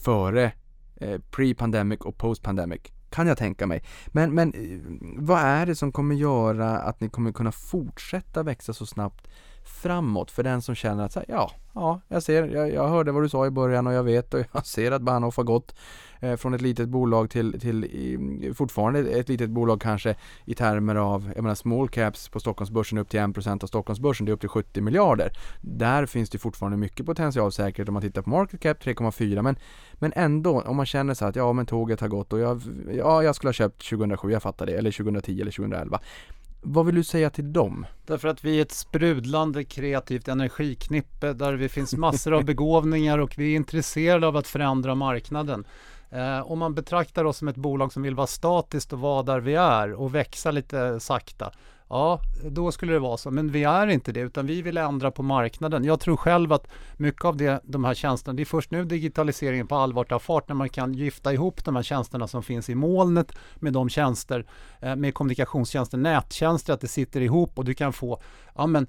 [0.07, 0.53] före
[0.97, 2.81] eh, pre-pandemic och post-pandemic.
[3.11, 3.83] Kan jag tänka mig.
[4.07, 4.81] Men, men eh,
[5.19, 9.29] vad är det som kommer göra att ni kommer kunna fortsätta växa så snabbt
[9.69, 13.13] framåt för den som känner att så här, ja, ja, jag ser, jag, jag hörde
[13.13, 15.75] vad du sa i början och jag vet och jag ser att Bahnhof har gått
[16.21, 20.95] eh, från ett litet bolag till, till i, fortfarande ett litet bolag kanske i termer
[20.95, 24.41] av, jag menar small caps på Stockholmsbörsen upp till 1% av Stockholmsbörsen, det är upp
[24.41, 25.33] till 70 miljarder.
[25.61, 29.57] Där finns det fortfarande mycket potential säkert om man tittar på market cap 3,4 men,
[29.95, 32.63] men ändå om man känner så här att ja men tåget har gått och jag,
[32.93, 36.01] ja jag skulle ha köpt 2007, jag fattar det, eller 2010 eller 2011.
[36.69, 37.87] Vad vill du säga till dem?
[38.07, 43.35] Därför att vi är ett sprudlande kreativt energiknippe där det finns massor av begåvningar och
[43.39, 45.65] vi är intresserade av att förändra marknaden.
[46.11, 49.41] Eh, om man betraktar oss som ett bolag som vill vara statiskt och vara där
[49.41, 51.53] vi är och växa lite sakta,
[51.89, 53.31] Ja, då skulle det vara så.
[53.31, 55.85] Men vi är inte det, utan vi vill ändra på marknaden.
[55.85, 59.67] Jag tror själv att mycket av det, de här tjänsterna, det är först nu digitaliseringen
[59.67, 62.75] på allvar tar fart när man kan gifta ihop de här tjänsterna som finns i
[62.75, 64.47] molnet med de tjänster,
[64.81, 68.21] eh, med kommunikationstjänster, nättjänster, att det sitter ihop och du kan få,
[68.55, 68.87] ja men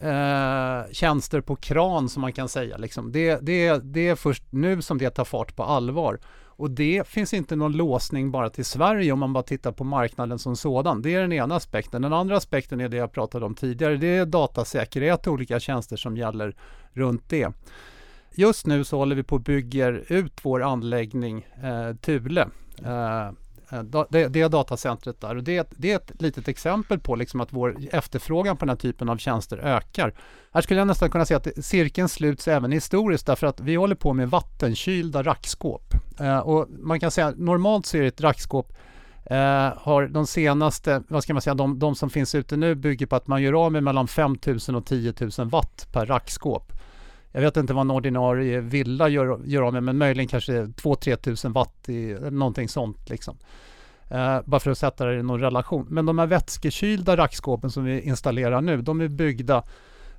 [0.00, 2.76] eh, tjänster på kran som man kan säga.
[2.76, 3.12] Liksom.
[3.12, 6.18] Det, det, det är först nu som det tar fart på allvar.
[6.62, 10.38] Och det finns inte någon låsning bara till Sverige om man bara tittar på marknaden
[10.38, 11.02] som sådan.
[11.02, 12.02] Det är den ena aspekten.
[12.02, 13.96] Den andra aspekten är det jag pratade om tidigare.
[13.96, 16.56] Det är datasäkerhet och olika tjänster som gäller
[16.92, 17.48] runt det.
[18.34, 22.48] Just nu så håller vi på att bygger ut vår anläggning eh, Thule.
[22.84, 23.30] Eh,
[23.72, 27.52] Eh, det, det datacentret där och det, det, är ett litet exempel på liksom att
[27.52, 30.14] vår efterfrågan på den här typen av tjänster ökar.
[30.52, 33.94] Här skulle jag nästan kunna säga att cirkeln sluts även historiskt därför att vi håller
[33.94, 35.94] på med vattenkylda rackskåp.
[36.20, 38.72] Eh, och man kan säga normalt så är det ett rackskåp
[39.24, 43.06] eh, har de senaste, vad ska man säga, de, de som finns ute nu bygger
[43.06, 46.72] på att man gör av med mellan 5000 och 10 000 watt per rackskåp.
[47.32, 51.16] Jag vet inte vad en ordinarie villa gör, gör av med, men möjligen kanske 2-3
[51.16, 53.10] tusen watt i någonting sånt.
[53.10, 53.36] Liksom.
[54.08, 55.86] Eh, bara för att sätta det i någon relation.
[55.90, 59.62] Men de här vätskekylda rackskåpen som vi installerar nu, de är byggda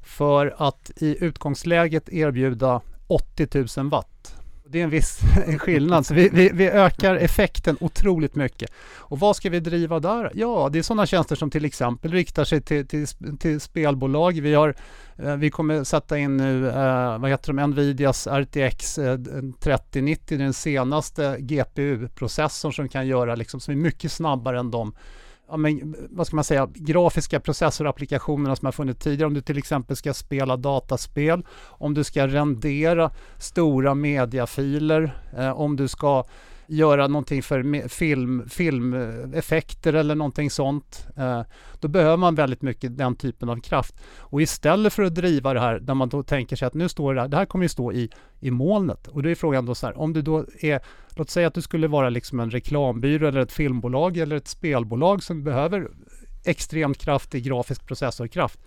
[0.02, 4.43] för att i utgångsläget erbjuda 80 000 watt
[4.74, 6.06] det är en viss en skillnad.
[6.06, 8.72] Så vi, vi, vi, ökar effekten otroligt mycket.
[8.96, 10.32] Och vad ska vi driva där?
[10.34, 13.08] Ja, det är sådana tjänster som till exempel riktar sig till, till,
[13.40, 14.42] till spelbolag.
[14.42, 14.76] Vi, har,
[15.18, 19.00] eh, vi kommer sätta in nu, eh, vad heter de, Nvidias RTX
[19.60, 24.94] 3090, eh, den senaste GPU-processorn som kan göra liksom, som är mycket snabbare än de
[25.48, 29.28] ja, men, vad ska man säga, grafiska processorapplikationerna som har funnits tidigare.
[29.28, 35.76] Om du till exempel ska spela dataspel, om du ska rendera stora mediafiler, eh, om
[35.76, 36.24] du ska
[36.68, 41.08] göra någonting för film, filmeffekter eller någonting sånt.
[41.18, 41.42] Eh,
[41.80, 43.96] då behöver man väldigt mycket den typen av kraft.
[44.18, 47.14] Och istället för att driva det här där man då tänker sig att nu står
[47.14, 49.08] det här, det här kommer ju stå i, i molnet.
[49.08, 51.62] Och då är frågan då så här, om du då är, låt säga att du
[51.62, 55.88] skulle vara liksom en reklambyrå eller ett filmbolag eller ett spelbolag som behöver
[56.46, 58.60] extremt kraftig grafisk processorkraft.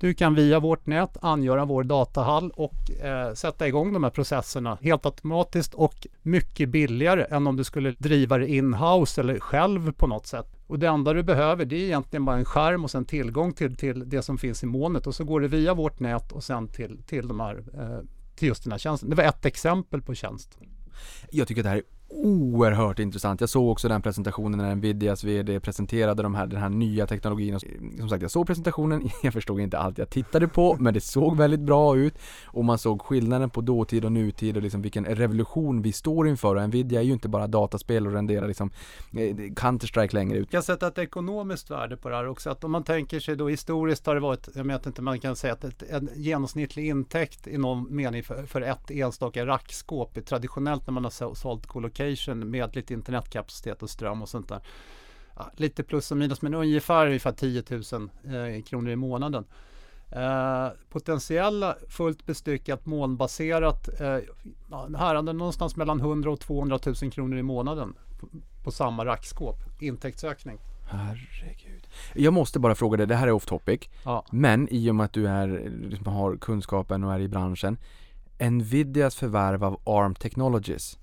[0.00, 4.78] Du kan via vårt nät angöra vår datahall och eh, sätta igång de här processerna
[4.82, 10.06] helt automatiskt och mycket billigare än om du skulle driva det in-house eller själv på
[10.06, 10.46] något sätt.
[10.66, 13.76] Och det enda du behöver det är egentligen bara en skärm och sen tillgång till,
[13.76, 16.68] till det som finns i molnet och så går det via vårt nät och sen
[16.68, 18.04] till, till, de här, eh,
[18.36, 19.10] till just den här tjänsten.
[19.10, 20.58] Det var ett exempel på tjänst.
[21.30, 23.40] Jag tycker att det här är oerhört intressant.
[23.40, 27.60] Jag såg också den presentationen när Nvidias VD presenterade de här, den här nya teknologin.
[27.98, 31.36] Som sagt, jag såg presentationen, jag förstod inte allt jag tittade på, men det såg
[31.36, 35.82] väldigt bra ut och man såg skillnaden på dåtid och nutid och liksom vilken revolution
[35.82, 36.56] vi står inför.
[36.56, 38.70] Och Nvidia är ju inte bara dataspel och renderar liksom
[39.12, 40.38] eh, Counter-Strike längre.
[40.38, 40.42] ut.
[40.42, 42.50] Jag kan sätta ett ekonomiskt värde på det här också.
[42.50, 45.36] Att om man tänker sig då historiskt har det varit, jag vet inte, man kan
[45.36, 50.86] säga att ett, en genomsnittlig intäkt i någon mening för, för ett enstaka rackskåp traditionellt
[50.86, 51.97] när man har sålt kollokationer
[52.50, 54.60] med lite internetkapacitet och ström och sånt där.
[55.36, 59.44] Ja, lite plus och minus men ungefär, ungefär 10 000 eh, kronor i månaden.
[60.10, 64.18] Eh, potentiella fullt bestyckat molnbaserat eh,
[64.98, 68.28] här någonstans mellan 100 och 200 000 kronor i månaden på,
[68.64, 69.56] på samma rackskåp.
[69.80, 70.58] Intäktsökning.
[70.90, 71.86] Herregud.
[72.14, 73.80] Jag måste bara fråga dig, det här är off topic.
[74.04, 74.24] Ja.
[74.30, 77.76] Men i och med att du är, liksom har kunskapen och är i branschen.
[78.38, 80.98] Nvidias förvärv av ARM Technologies.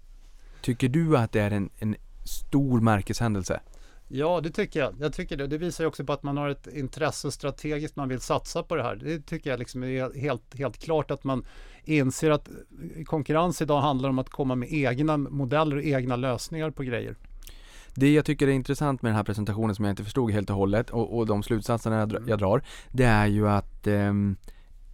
[0.65, 3.59] Tycker du att det är en, en stor märkeshändelse?
[4.07, 4.93] Ja, det tycker jag.
[4.99, 5.47] Jag tycker det.
[5.47, 8.75] Det visar ju också på att man har ett intresse strategiskt, man vill satsa på
[8.75, 8.95] det här.
[8.95, 11.45] Det tycker jag liksom är helt, helt klart att man
[11.83, 12.49] inser att
[13.05, 17.15] konkurrens idag handlar om att komma med egna modeller och egna lösningar på grejer.
[17.95, 20.55] Det jag tycker är intressant med den här presentationen som jag inte förstod helt och
[20.55, 24.37] hållet och, och de slutsatserna jag, jag, drar, det är ju att um,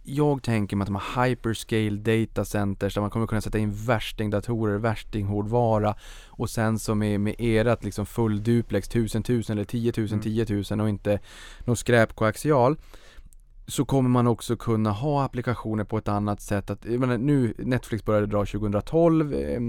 [0.04, 3.72] jag tänker mig att de har hyperscale data centers där man kommer kunna sätta in
[3.72, 5.94] värstingdatorer, värstinghårdvara
[6.28, 10.46] och sen så med, med erat liksom full duplex 1000 1000 eller 10 000 10
[10.70, 11.18] 000 och inte
[11.64, 12.76] någon skräpkoaxial
[13.66, 16.70] så kommer man också kunna ha applikationer på ett annat sätt.
[16.70, 19.60] Att, menar, nu Netflix började dra 2012, eh,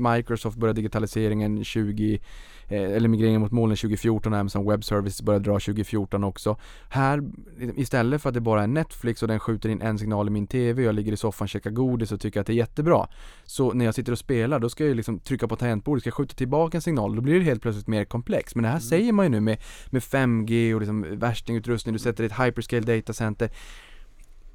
[0.00, 2.20] Microsoft började digitaliseringen 20
[2.61, 6.56] Eh, eller migreringen mot molnen 2014 Amazon Web Services började dra 2014 också.
[6.88, 7.22] Här,
[7.76, 10.46] istället för att det bara är Netflix och den skjuter in en signal i min
[10.46, 13.08] TV och jag ligger i soffan och käkar godis och tycker att det är jättebra.
[13.44, 16.14] Så när jag sitter och spelar då ska jag liksom trycka på tangentbordet, ska jag
[16.14, 18.54] skjuta tillbaka en signal, då blir det helt plötsligt mer komplext.
[18.54, 18.82] Men det här mm.
[18.82, 23.50] säger man ju nu med, med 5G och liksom värstingutrustning, du sätter ett hyperscale datacenter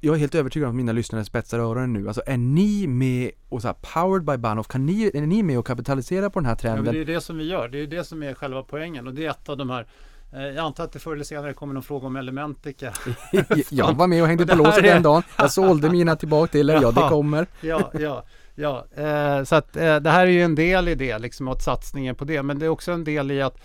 [0.00, 2.08] jag är helt övertygad om att mina lyssnare spetsar öronen nu.
[2.08, 5.58] Alltså är ni med och så här, powered by Bahnhof, kan ni, är ni med
[5.58, 6.86] och kapitalisera på den här trenden?
[6.86, 7.68] Ja, det är det som vi gör.
[7.68, 9.86] Det är det som är själva poängen och det är ett av de här
[10.32, 12.92] Eh, Jag antar att det förr eller senare kommer någon fråga om Elementica.
[13.70, 15.22] jag var med och hängde på låset den dagen.
[15.38, 17.46] Jag sålde mina tillbaka till er, ja det kommer.
[17.60, 18.86] ja, ja, ja.
[18.96, 22.14] Eh, så att eh, det här är ju en del i det, liksom åt satsningen
[22.14, 22.42] på det.
[22.42, 23.60] Men det är också en del i att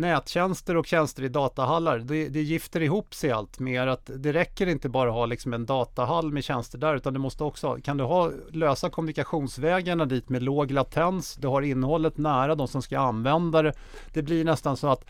[0.00, 3.86] nättjänster och tjänster i datahallar, det, det gifter ihop sig allt mer.
[3.86, 7.20] Att det räcker inte bara att ha liksom en datahall med tjänster där, utan du
[7.20, 12.54] måste också, kan du ha, lösa kommunikationsvägarna dit med låg latens, du har innehållet nära
[12.54, 13.72] de som ska använda det.
[14.12, 15.04] Det blir nästan så att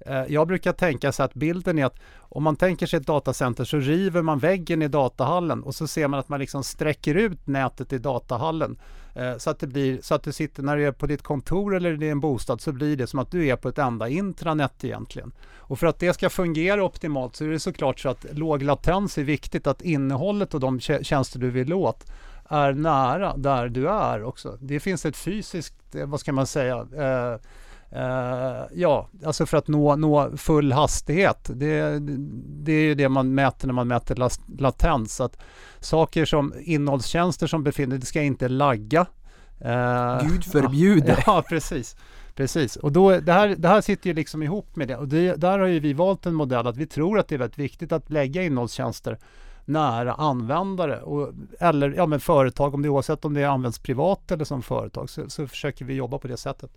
[0.00, 3.64] Eh, jag brukar tänka så att bilden är att om man tänker sig ett datacenter
[3.64, 7.46] så river man väggen i datahallen och så ser man att man liksom sträcker ut
[7.46, 8.78] nätet i datahallen.
[9.14, 11.76] Eh, så att det blir så att du sitter när du är på ditt kontor
[11.76, 14.84] eller i en bostad så blir det som att du är på ett enda intranät
[14.84, 15.32] egentligen.
[15.58, 19.18] Och för att det ska fungera optimalt så är det såklart så att låg latens
[19.18, 22.04] är viktigt att innehållet och de tjänster du vill åt
[22.48, 24.58] är nära där du är också.
[24.60, 27.40] Det finns ett fysiskt, eh, vad ska man säga, Eh,
[28.72, 31.50] ja, alltså för att nå, nå full hastighet.
[31.54, 31.98] Det,
[32.64, 35.20] det är ju det man mäter när man mäter las, latens.
[35.20, 35.36] Att
[35.80, 39.06] saker som innehållstjänster som befinner sig ska inte lagga.
[39.60, 41.08] Eh, Gud förbjude.
[41.08, 41.96] Ja, ja, precis.
[42.34, 44.96] Precis, och då, det, här, det här sitter ju liksom ihop med det.
[44.96, 47.38] Och det, där har ju vi valt en modell att vi tror att det är
[47.38, 49.18] väldigt viktigt att lägga innehållstjänster
[49.64, 54.44] nära användare och, eller ja, men företag, om det, oavsett om det används privat eller
[54.44, 56.70] som företag, så, så försöker vi jobba på det sättet.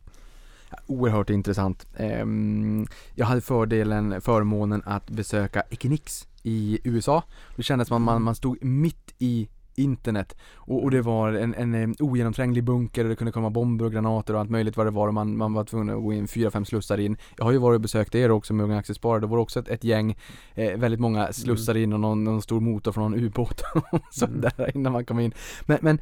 [0.87, 1.87] Oerhört intressant.
[1.97, 7.23] Ehm, jag hade fördelen, förmånen att besöka Equinix i USA.
[7.55, 11.55] Det kändes som att man, man stod mitt i internet och, och det var en,
[11.55, 14.85] en, en ogenomtränglig bunker och det kunde komma bomber och granater och allt möjligt vad
[14.87, 17.17] det var och man, man var tvungen att gå in fyra, fem slussar in.
[17.37, 19.67] Jag har ju varit och besökt er också med Unga Aktiesparare, det var också ett,
[19.67, 20.17] ett gäng,
[20.53, 24.25] eh, väldigt många slussar in och någon, någon stor motor från någon ubåt och så
[24.25, 24.41] Mm.
[24.41, 25.33] där innan man kom in.
[25.65, 25.99] Men, men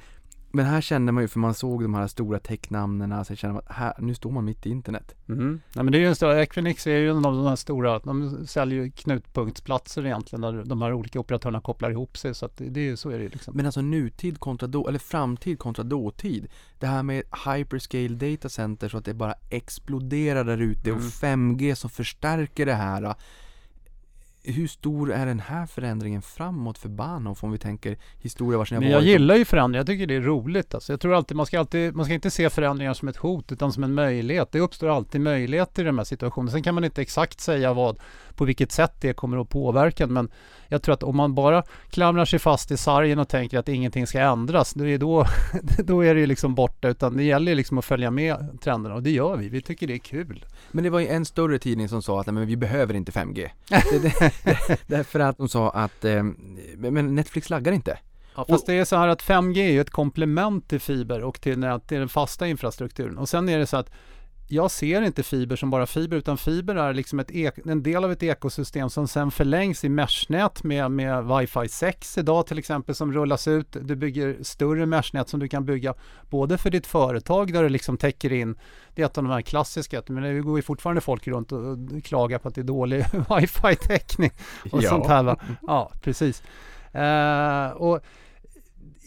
[0.52, 3.64] men här kände man ju, för man såg de här stora technamnen, så kände man
[3.66, 5.16] att här, nu står man mitt i internet.
[5.30, 5.62] Mm.
[5.76, 8.00] Nej, men det är ju en stor, Equinix är ju en av de här stora,
[8.00, 12.58] de säljer ju knutpunktsplatser egentligen där de här olika operatörerna kopplar ihop sig så att
[12.58, 13.58] det, det är så är det liksom.
[13.58, 16.48] Men alltså nutid kontra då, eller framtid kontra dåtid.
[16.80, 21.76] Det här med hyperscale data center så att det bara exploderar där ute och 5G
[21.76, 23.16] som förstärker det här.
[24.50, 28.76] Hur stor är den här förändringen framåt för Bahnhof om vi tänker historia vars ni
[28.76, 29.08] har Men jag varit?
[29.08, 30.74] gillar ju förändringar, jag tycker det är roligt.
[30.74, 30.94] Alltså.
[30.94, 33.74] Jag tror alltid man, ska alltid, man ska inte se förändringar som ett hot utan
[33.74, 34.52] som en möjlighet.
[34.52, 36.52] Det uppstår alltid möjligheter i de här situationerna.
[36.52, 38.00] Sen kan man inte exakt säga vad,
[38.38, 40.08] på vilket sätt det kommer att påverka.
[40.08, 40.30] Men
[40.68, 44.08] jag tror att om man bara klamrar sig fast i sargen och tänker att ingenting
[44.08, 45.26] ska ändras, då är, då,
[45.84, 46.88] då är det ju liksom borta.
[46.88, 49.50] Utan det gäller liksom att följa med trenderna och det gör vi.
[49.50, 50.46] Vi tycker det är kul.
[50.72, 53.12] Men det var ju en större tidning som sa att nej, men vi behöver inte
[53.12, 53.50] 5G.
[53.70, 56.24] det, det, därför att de sa att, eh,
[56.78, 57.98] men Netflix laggar inte.
[58.36, 61.42] Ja, fast det är så här att 5G är ju ett komplement till fiber och
[61.42, 63.18] till, nät- till den fasta infrastrukturen.
[63.18, 63.92] Och sen är det så att
[64.48, 68.04] jag ser inte fiber som bara fiber utan fiber är liksom ett ek, en del
[68.04, 72.96] av ett ekosystem som sen förlängs i meshnät med, med Wi-Fi 6 idag till exempel
[72.96, 73.78] som rullas ut.
[73.82, 75.94] Du bygger större meshnät som du kan bygga
[76.30, 78.58] både för ditt företag där du liksom täcker in,
[78.96, 81.78] det är ett av de här klassiska, men det går ju fortfarande folk runt och,
[82.04, 82.98] klagar på att det är dålig
[83.30, 84.32] Wi-Fi-täckning
[84.72, 84.90] och Ja.
[84.90, 85.24] sånt här.
[85.24, 85.40] Va?
[85.68, 86.44] Ja, precis.
[86.92, 88.02] Eh, och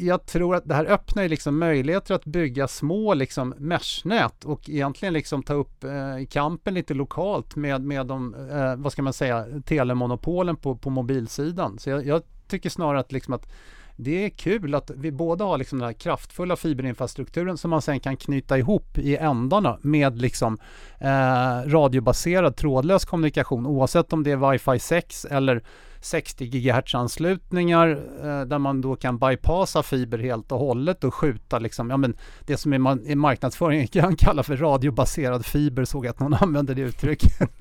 [0.00, 4.70] jag tror att det här öppnar ju liksom möjligheter att bygga små liksom meshnät och
[4.70, 9.12] egentligen liksom ta upp eh, kampen lite lokalt med, med de, eh, vad ska man
[9.12, 11.78] säga, telemonopolen på, på mobilsidan.
[11.78, 13.46] Så jag, jag tycker snarare att liksom att
[13.96, 18.00] det är kul att vi båda har liksom den här kraftfulla fiberinfrastrukturen som man sen
[18.00, 20.58] kan knyta ihop i ändarna med liksom
[20.98, 25.62] eh, radiobaserad trådlös kommunikation oavsett om det är wifi 6 eller
[26.00, 27.88] 60 GHz anslutningar
[28.22, 32.16] eh, där man då kan bypassa fiber helt och hållet och skjuta liksom, ja men
[32.46, 36.34] det som i, man, i marknadsföringen kan kalla för radiobaserad fiber såg jag att någon
[36.40, 37.32] använde det uttrycket.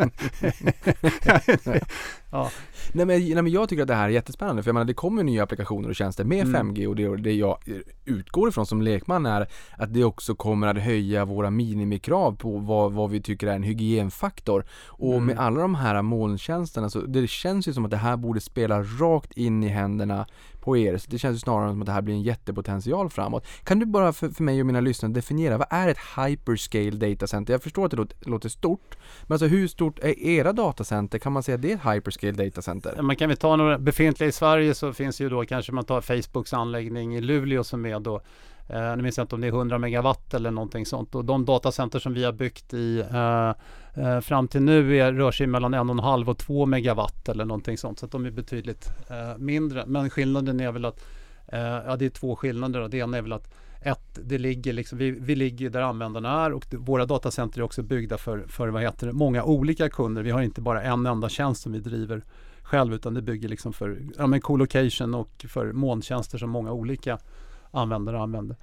[2.31, 2.51] ja.
[2.93, 4.93] Nej men, nej men jag tycker att det här är jättespännande för jag menar det
[4.93, 6.71] kommer nya applikationer och tjänster med Mm.
[6.75, 7.57] 5G och det, det jag
[8.05, 9.47] utgår ifrån som lekman är
[9.77, 13.63] att det också kommer att höja våra minimikrav på vad, vad vi tycker är en
[13.63, 14.65] hygienfaktor.
[14.85, 15.25] Och Mm.
[15.25, 18.83] med alla de här molntjänsterna så det känns ju som att det här borde spela
[18.83, 20.25] rakt in i händerna
[20.59, 20.97] på er.
[20.97, 23.45] Så det känns ju snarare som att det här blir en jättepotential framåt.
[23.63, 27.53] Kan du bara för, för mig och mina lyssnare definiera, vad är ett hyperscale datacenter?
[27.53, 31.19] Jag förstår att det låter, låter stort, men alltså hur stort är era datacenter?
[31.19, 33.01] Kan man säga att det är ett hyperscale datacenter?
[33.01, 36.01] Man kan vi ta några befintliga i Sverige så finns ju då kanske man tar
[36.01, 38.21] Facebooks anläggning i Luleå som är då
[38.69, 41.15] Eh, nu minns jag inte om det är 100 megawatt eller någonting sånt.
[41.15, 43.51] Och de datacenter som vi har byggt i eh,
[43.99, 47.99] eh, fram till nu är, rör sig mellan 1,5 och 2 megawatt eller någonting sånt.
[47.99, 49.85] Så att de är betydligt eh, mindre.
[49.85, 51.05] Men skillnaden är väl att
[51.47, 52.79] eh, ja, det är två skillnader.
[52.79, 52.87] Då.
[52.87, 56.53] Det ena är väl att ett, det ligger liksom, vi, vi ligger där användarna är
[56.53, 60.23] och det, våra datacenter är också byggda för, för vad heter det, många olika kunder.
[60.23, 62.23] Vi har inte bara en enda tjänst som vi driver
[62.61, 67.17] själv utan det bygger liksom för ja, men co-location och för molntjänster som många olika
[67.71, 68.57] användare använder.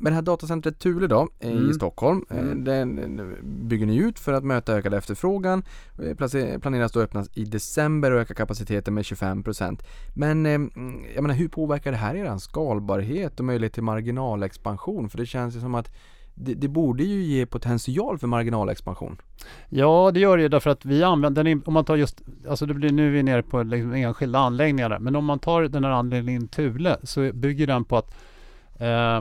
[0.00, 1.70] Men det här datacentret Thule då eh, Mm.
[1.70, 2.64] i Stockholm, eh, Mm.
[2.64, 3.36] den
[3.68, 5.62] bygger ni ut för att möta ökad efterfrågan.
[6.02, 9.82] Eh, Planeras då öppnas i december och öka kapaciteten med 25%.
[10.14, 10.70] Men mm,
[11.14, 15.08] jag menar, hur påverkar det här er skalbarhet och möjlighet till marginalexpansion?
[15.08, 15.90] För det känns ju som att
[16.34, 19.16] det, det borde ju ge potential för marginalexpansion.
[19.68, 22.66] Ja, det gör det ju därför att vi använder den, om man tar just, alltså
[22.66, 25.62] det blir nu är vi nere på liksom enskilda anläggningar där, men om man tar
[25.62, 28.14] den här anläggningen Thule så bygger den på att
[28.78, 29.20] eh,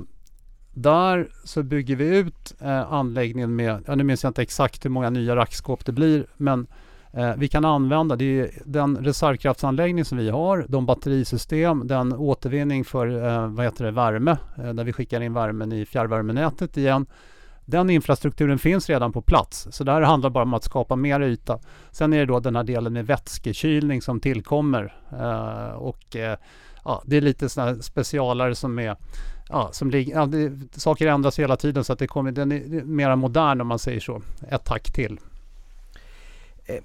[0.82, 4.90] där så bygger vi ut eh, anläggningen med, ja, nu minns jag inte exakt hur
[4.90, 6.68] många nya rackskåp det blir, men
[7.14, 12.86] eh, vi kan använda, det är den reservkraftsanläggning som vi har, de batterisystem, den återvinning
[12.86, 17.06] för eh, vad heter det, värme, eh, där vi skickar in värmen i fjärrvärmenätet igen.
[17.66, 21.22] Den infrastrukturen finns redan på plats, så det här handlar bara om att skapa mer
[21.22, 21.60] yta.
[21.92, 26.38] Sen är det då den här delen med vätskekylning som tillkommer eh, och eh,
[26.86, 28.96] ja, det är lite sådana här specialare som är
[29.50, 32.84] Ja, som ligger, ja, det, saker ändras hela tiden så att det kommer, den är
[32.84, 34.22] mer modern om man säger så.
[34.50, 35.20] Ett tack till.
[36.66, 36.84] Eh,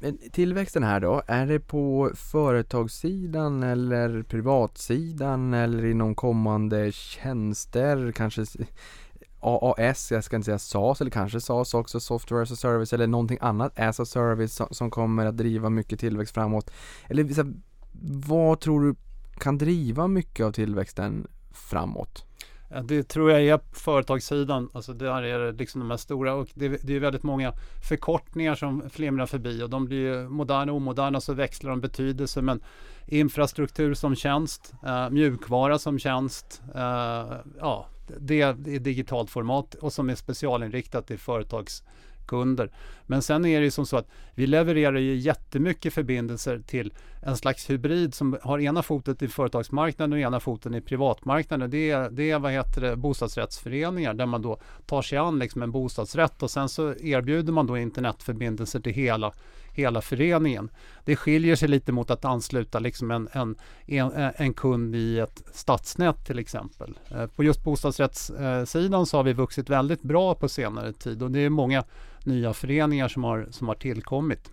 [0.00, 8.44] men tillväxten här då, är det på företagssidan eller privatsidan eller inom kommande tjänster, kanske
[9.40, 13.06] AAS, jag ska inte säga SAS eller kanske SAS också, Software as a Service eller
[13.06, 16.70] någonting annat as a Service som, kommer att driva mycket tillväxt framåt?
[17.08, 17.54] Eller
[18.28, 18.94] vad tror du
[19.38, 21.26] kan driva mycket av tillväxten
[21.58, 22.24] framåt?
[22.70, 24.70] Ja, Det tror jag är på företagssidan.
[24.72, 27.52] Alltså där är det liksom de här stora och det, det är väldigt många
[27.88, 32.42] förkortningar som flimrar förbi och de blir ju moderna och omoderna så växlar de betydelse.
[32.42, 32.60] Men
[33.06, 37.86] infrastruktur som tjänst, eh, mjukvara som tjänst, eh, ja,
[38.20, 41.18] det, är digitalt format och som är specialinriktat till
[42.28, 42.70] kunder.
[43.06, 47.36] Men sen är det ju som så att vi levererar ju jättemycket förbindelser till en
[47.36, 51.70] slags hybrid som har ena foten i företagsmarknaden och ena foten i privatmarknaden.
[51.70, 55.62] Det är, det är vad heter det, bostadsrättsföreningar där man då tar sig an liksom
[55.62, 59.32] en bostadsrätt och sen så erbjuder man då internetförbindelser till hela,
[59.72, 60.70] hela föreningen.
[61.04, 65.42] Det skiljer sig lite mot att ansluta liksom en, en, en, en kund i ett
[65.52, 66.98] stadsnät till exempel.
[67.10, 71.40] Eh, på just bostadsrättssidan så har vi vuxit väldigt bra på senare tid och det
[71.40, 71.84] är många
[72.28, 74.50] nya föreningar som har, som har tillkommit.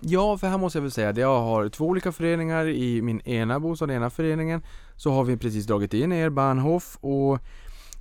[0.00, 3.20] Ja, för här måste jag väl säga att jag har två olika föreningar i min
[3.20, 4.62] ena bostad, ena föreningen
[4.96, 7.38] så har vi precis dragit in er Bahnhof och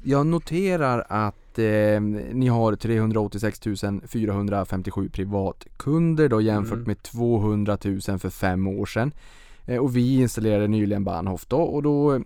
[0.03, 2.01] jag noterar att eh,
[2.33, 3.61] ni har 386
[4.07, 6.87] 457 privatkunder då jämfört Mm.
[6.87, 9.11] med 200 000 för fem år sedan.
[9.65, 12.21] Eh, och vi installerade nyligen Bahnhof då och då eh,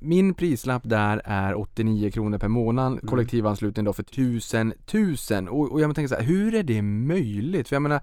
[0.00, 3.06] min prislapp där är 89 kronor per månad, Mm.
[3.06, 7.68] kollektivanslutning då för 1000 1000 och, och jag tänker så här, hur är det möjligt?
[7.68, 8.00] För jag menar,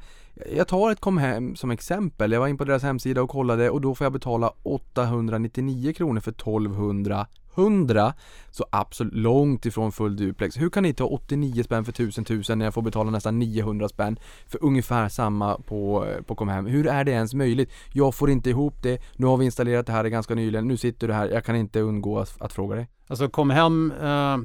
[0.56, 3.70] jag tar ett kom hem som exempel, jag var in på deras hemsida och kollade
[3.70, 8.14] och då får jag betala 899 kronor för 1200 100
[8.52, 10.58] så absolut långt ifrån full duplex.
[10.58, 13.90] Hur kan ni ta 89 spänn för 1000 1000 när jag får betala nästan 900
[13.90, 16.66] spänn för ungefär samma på, eh, på Comhem?
[16.66, 17.72] Hur är det ens möjligt?
[17.94, 19.02] Jag får inte ihop det.
[19.16, 20.68] Nu har vi installerat det här ganska nyligen.
[20.68, 21.30] Nu sitter du här.
[21.30, 22.88] Jag kan inte undgå att, att fråga dig.
[23.08, 24.38] Alltså Comhem eh,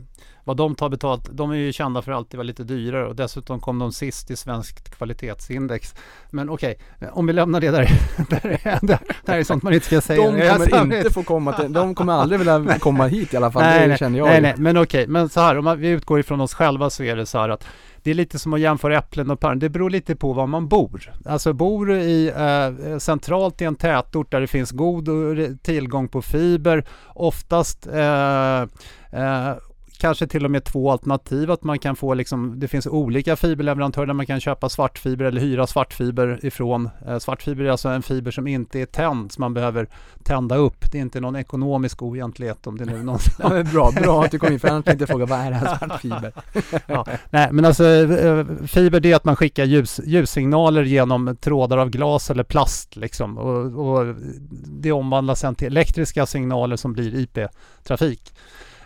[0.48, 3.16] vad de tar betalt, de är ju kända för att alltid vara lite dyrare och
[3.16, 5.94] dessutom kom de sist i svenskt kvalitetsindex.
[6.30, 6.78] Men okej,
[7.12, 7.88] om vi lämnar det där.
[8.30, 10.22] där, är- där, där är sånt man inte ska säga.
[10.30, 13.62] De kommer inte få komma till, de kommer aldrig vilja komma hit i alla fall.
[13.62, 15.88] nej, det nej, känner jag nej, nej, men okej, men så här, om man, vi
[15.88, 17.64] utgår ifrån oss själva så är det så här att
[18.02, 19.58] det är lite som att jämföra äpplen och päron.
[19.58, 21.12] Det beror lite på var man bor.
[21.24, 26.08] Alltså bor du i, eh, centralt i en tätort där det finns god och- tillgång
[26.08, 26.84] på fiber,
[27.14, 28.60] oftast eh,
[29.12, 29.52] eh,
[29.98, 34.06] kanske till och med två alternativ att man kan få liksom, det finns olika fiberleverantörer
[34.06, 36.90] där man kan köpa svartfiber eller hyra svartfiber ifrån.
[37.06, 39.88] Eh, svartfiber är alltså en fiber som inte är tänd, som man behöver
[40.22, 40.92] tända upp.
[40.92, 44.30] Det är inte någon ekonomisk oegentlighet om det nu är någon Ja, bra, bra att
[44.30, 46.32] du kom in för annars tänkte jag fråga vad är det här svartfiber?
[47.30, 51.90] Nej, men alltså eh, fiber det är att man skickar ljus, ljussignaler genom trådar av
[51.90, 53.38] glas eller plast liksom.
[53.38, 54.14] Och, och
[54.66, 58.32] det omvandlas sen till elektriska signaler som blir IP-trafik.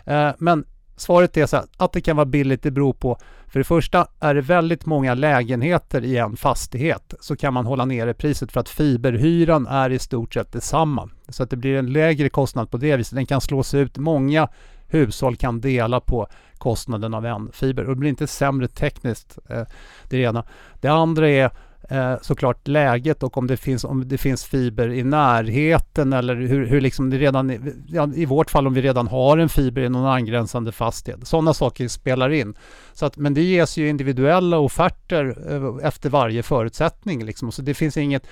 [0.05, 0.65] Eh, men
[0.95, 4.07] svaret är så här, att det kan vara billigt det beror på, för det första
[4.19, 8.59] är det väldigt många lägenheter i en fastighet så kan man hålla nere priset för
[8.59, 11.09] att fiberhyran är i stort sett detsamma.
[11.29, 13.15] Så att det blir en lägre kostnad på det viset.
[13.15, 13.97] Den kan slås ut.
[13.97, 14.47] Många
[14.87, 16.27] hushåll kan dela på
[16.57, 19.37] kostnaden av en fiber och det blir inte sämre tekniskt.
[19.49, 19.63] Eh,
[20.09, 20.43] det ena.
[20.81, 21.51] Det andra är
[21.89, 26.65] eh, såklart läget och om det finns, om det finns fiber i närheten eller hur,
[26.65, 29.81] hur liksom det redan, i- ja, i vårt fall om vi redan har en fiber
[29.81, 31.27] i någon angränsande fastighet.
[31.27, 32.55] Sådana saker spelar in.
[32.93, 37.25] Så att, men det ges ju individuella offerter eh, efter varje förutsättning.
[37.25, 37.51] Liksom.
[37.51, 38.27] Så det finns inget,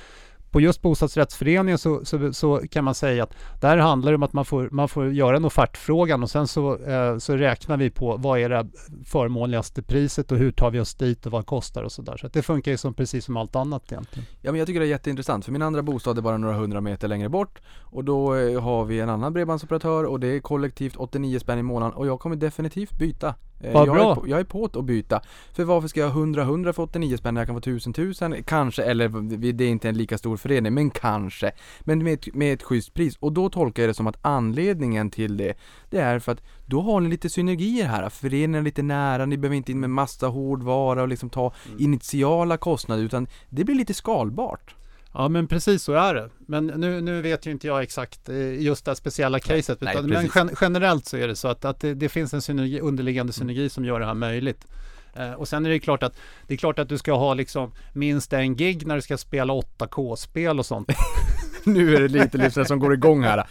[0.52, 4.34] på just bostadsrättsföreningen så, så, så kan man säga att där handlar det om att
[4.34, 8.18] man får, man får göra en offertfrågan och sen så, eh, så räknar vi på
[8.18, 8.68] vad är det
[9.06, 12.18] förmånligaste priset och hur tar vi oss dit och vad kostar och sådär.
[12.18, 14.28] Så att det funkar ju som precis som allt annat egentligen.
[14.41, 16.82] Ja men jag tycker det är jätteintressant för min andra bostad är bara några hundra
[16.82, 20.95] meter längre bort och då eh, har vi en annan bredbandsoperatör och det är kollektivt
[20.95, 23.36] 89 spänn i månaden och jag kommer definitivt byta.
[23.64, 24.12] Eh, Vad jag, bra.
[24.12, 25.22] Är på, jag är på att byta.
[25.53, 28.43] För varför ska jag ha 100-100 för 89 spänn när jag kan få 1000 1000?
[28.43, 31.51] Kanske, eller det är inte en lika stor förening, men kanske.
[31.80, 33.18] Men med ett, med ett schysst pris.
[33.20, 35.53] Och då tolkar jag det som att anledningen till det,
[35.89, 38.09] det är för att då har ni lite synergier här.
[38.09, 42.57] Föreningen är lite nära, ni behöver inte in med massa hårdvara och liksom ta initiala
[42.57, 44.76] kostnader utan det blir lite skalbart.
[45.14, 46.30] Ja men precis så är det.
[46.38, 49.82] Men nu, nu vet ju inte jag exakt eh, just det här speciella caset.
[49.82, 50.36] nej, Utan, men precis.
[50.36, 53.70] gen, generellt så är det så att, att det, det finns en synergi, underliggande synergi
[53.70, 54.66] som gör det här möjligt.
[55.14, 56.16] Eh, och sen är det klart att
[56.47, 59.53] det är klart att du ska ha liksom minst en gig när du ska spela
[59.53, 60.89] 8K-spel och sånt.
[61.74, 63.38] nu är det lite lyssnare som går igång här.
[63.38, 63.45] Ah,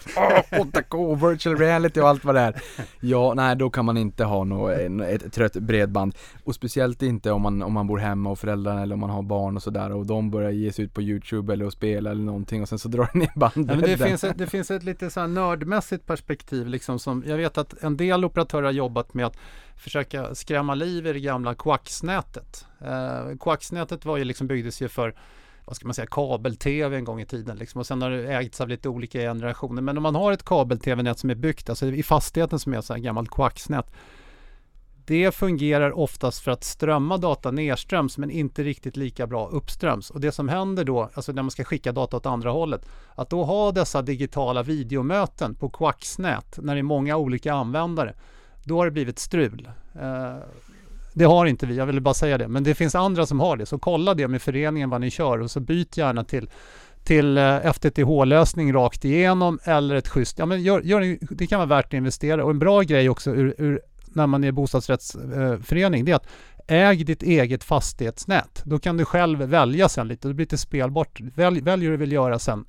[0.52, 2.62] Åh, 8K, virtual reality och allt vad det är.
[3.00, 4.70] Ja, nej då kan man inte ha något,
[5.08, 6.14] ett trött bredband.
[6.44, 9.22] Och speciellt inte om man, om man bor hemma och föräldrarna eller om man har
[9.22, 12.22] barn och sådär och de börjar ge sig ut på YouTube eller och spela eller
[12.22, 14.82] någonting och sen så drar det ner Ja, men det, finns ett, det finns ett
[14.82, 16.66] lite så här nördmässigt perspektiv.
[16.66, 19.36] Liksom som, jag vet att en del operatörer har jobbat med att
[19.76, 22.66] försöka skrämma liv i det gamla koaxnätet.
[22.80, 25.14] Eh, koaxnätet var ju liksom, byggdes ju för
[25.70, 27.56] vad ska man säga, kabel-tv en gång i tiden.
[27.56, 27.78] Liksom.
[27.78, 29.82] Och sen har det ägts av lite olika generationer.
[29.82, 32.84] Men om man har ett kabel-tv-nät som är byggt, alltså i fastigheten som är ett
[32.84, 33.92] så här gammalt koaxnät.
[35.04, 40.10] Det fungerar oftast för att strömma data nedströms men inte riktigt lika bra uppströms.
[40.10, 43.30] Och det som händer då, alltså när man ska skicka data åt andra hållet, att
[43.30, 48.14] då ha dessa digitala videomöten på koaxnät när det är många olika användare,
[48.64, 49.70] då har det blivit strul.
[49.94, 50.36] Eh,
[51.12, 52.48] det har inte vi, jag ville bara säga det.
[52.48, 55.40] Men det finns andra som har det, så kolla det med föreningen vad ni kör
[55.40, 56.50] och så byt gärna till
[57.04, 61.68] till eh, FTTH-lösning rakt igenom eller ett schysst, ja men gör, gör, det kan vara
[61.68, 66.04] värt att investera och en bra grej också ur, ur när man är bostadsrättsförening, eh,
[66.04, 66.28] det är att
[66.66, 68.62] äg ditt eget fastighetsnät.
[68.64, 71.20] Då kan du själv välja sen lite, det blir lite spelbart.
[71.20, 72.64] Välj, välj hur du vill göra sen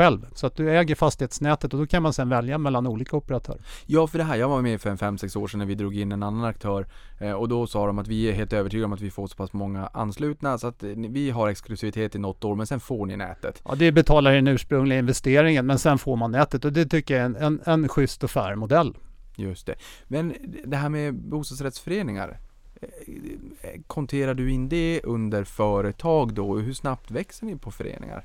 [0.00, 0.26] själv.
[0.34, 3.60] Så att du äger fastighetsnätet och då kan man sen välja mellan olika operatörer.
[3.86, 5.96] Ja, för det här, jag var med för en 5-6 år sedan när vi drog
[5.96, 6.86] in en annan aktör
[7.18, 9.36] eh, och då sa de att vi är helt övertygade om att vi får så
[9.36, 13.06] pass många anslutna så att eh, vi har exklusivitet i något år men sen får
[13.06, 13.62] ni nätet.
[13.64, 17.20] Ja, det betalar den ursprungliga investeringen men sen får man nätet och det tycker jag
[17.20, 18.96] är en, en, en schysst och fair modell.
[19.36, 19.74] Just det.
[20.08, 20.34] Men
[20.64, 22.40] det här med bostadsrättsföreningar,
[22.80, 26.58] eh, konterar du in det under företag då?
[26.58, 28.24] Hur snabbt växer ni på föreningar?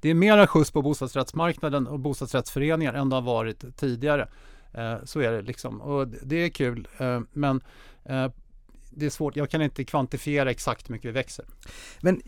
[0.00, 4.28] Det är mera skjuts på bostadsrättsmarknaden och bostadsrättsföreningar än det har varit tidigare.
[4.74, 7.60] Eh, så är det liksom och det- är kul eh, men
[8.04, 8.28] eh,
[8.90, 11.44] det är svårt, jag kan inte kvantifiera exakt hur mycket vi växer.
[12.00, 12.20] Men eh,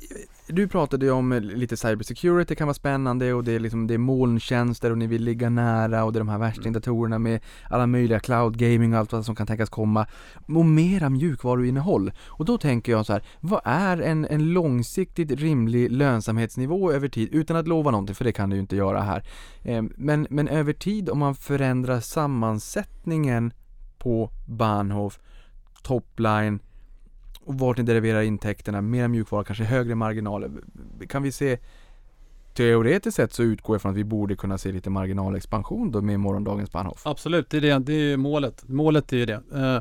[0.47, 3.95] du pratade ju om eh, lite cybersecurity kan vara spännande och det är liksom det
[3.95, 7.41] är molntjänster och ni vill ligga nära och det är de här värstingdatorerna med
[7.71, 10.07] alla möjliga cloud gaming och allt vad som kan tänkas komma.
[10.49, 12.13] Och mera mjukvaruinnehåll.
[12.27, 17.29] Och då tänker jag så här, vad är en, en långsiktigt rimlig lönsamhetsnivå över tid?
[17.33, 19.25] Utan att lova någonting, för det kan du ju inte göra här.
[19.63, 23.53] Eh, Men, men över tid om man förändrar sammansättningen
[23.99, 25.19] på Bahnhof,
[25.83, 26.59] topline
[27.45, 30.51] och vart ni deriverar intäkterna, mera mjukvara, kanske högre marginaler.
[31.09, 31.59] Kan vi se
[32.55, 36.21] Teoretiskt sett så utgår jag från att vi borde kunna se lite marginalexpansion då med
[36.21, 37.07] morgondagens Bahnhof.
[37.07, 38.69] Absolut, det är, det, det är ju målet.
[38.69, 39.43] Målet är ju det.
[39.55, 39.79] Eh,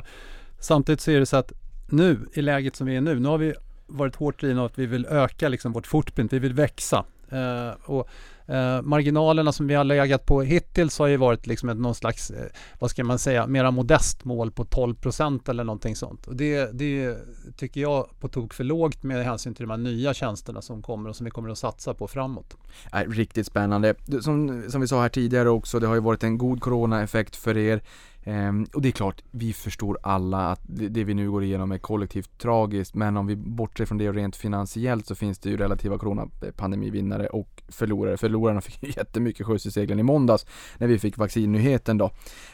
[0.60, 1.52] samtidigt så är det så att
[1.90, 3.54] nu, i läget som vi är nu, nu har vi
[3.86, 7.04] varit hårt drivna av att vi vill öka liksom vårt footprint, vi vill växa.
[7.30, 8.08] Eh, och
[8.46, 12.30] eh, marginalerna som vi har legat på hittills har ju varit liksom ett, någon slags,
[12.30, 12.46] eh,
[12.78, 16.26] vad ska man säga, mera modest mål på 12 procent eller någonting sånt.
[16.26, 17.16] Och det, det
[17.56, 21.10] tycker jag på tok för lågt med hänsyn till de här nya tjänsterna som kommer
[21.10, 22.56] och som vi kommer att satsa på framåt.
[22.92, 23.94] Nej, riktigt spännande.
[24.20, 27.56] Som, som vi sa här tidigare också, det har ju varit en god coronaeffekt för
[27.56, 27.82] er.
[28.24, 31.72] Ehm, och det är klart, vi förstår alla att det, det vi nu går igenom
[31.72, 35.56] är kollektivt tragiskt, men om vi bortser från det rent finansiellt så finns det ju
[35.56, 38.16] relativa coronapandemivinnare och förlorare.
[38.16, 40.46] Förlorarna fick ju jättemycket skjuts i seglen i måndags
[40.78, 42.10] när vi fick vaccinnyheten då.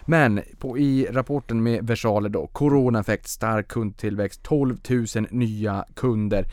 [0.06, 6.44] Men på, i rapporten med versaler då, coronaeffekt, stark kundtillväxt, 12 000 nya kunder.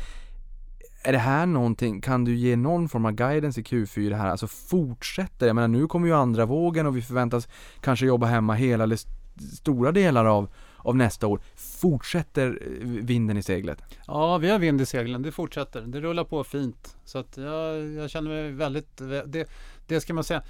[1.08, 4.28] Är det här någonting, kan du ge någon form av guidance i Q4 här?
[4.30, 7.48] Alltså fortsätter, jag menar nu kommer ju andra vågen och vi förväntas
[7.82, 9.12] kanske jobba hemma hela eller st-
[9.56, 10.48] stora delar av,
[10.78, 11.40] av nästa år.
[11.82, 13.82] Fortsätter eh, vinden i seglet?
[14.08, 15.22] Ja, vi har vind i seglen.
[15.22, 15.82] Det fortsätter.
[15.82, 16.98] Det rullar på fint.
[17.06, 18.98] Så att jag, jag känner mig väldigt...
[19.26, 19.50] Det,
[19.88, 20.44] det ska man säga.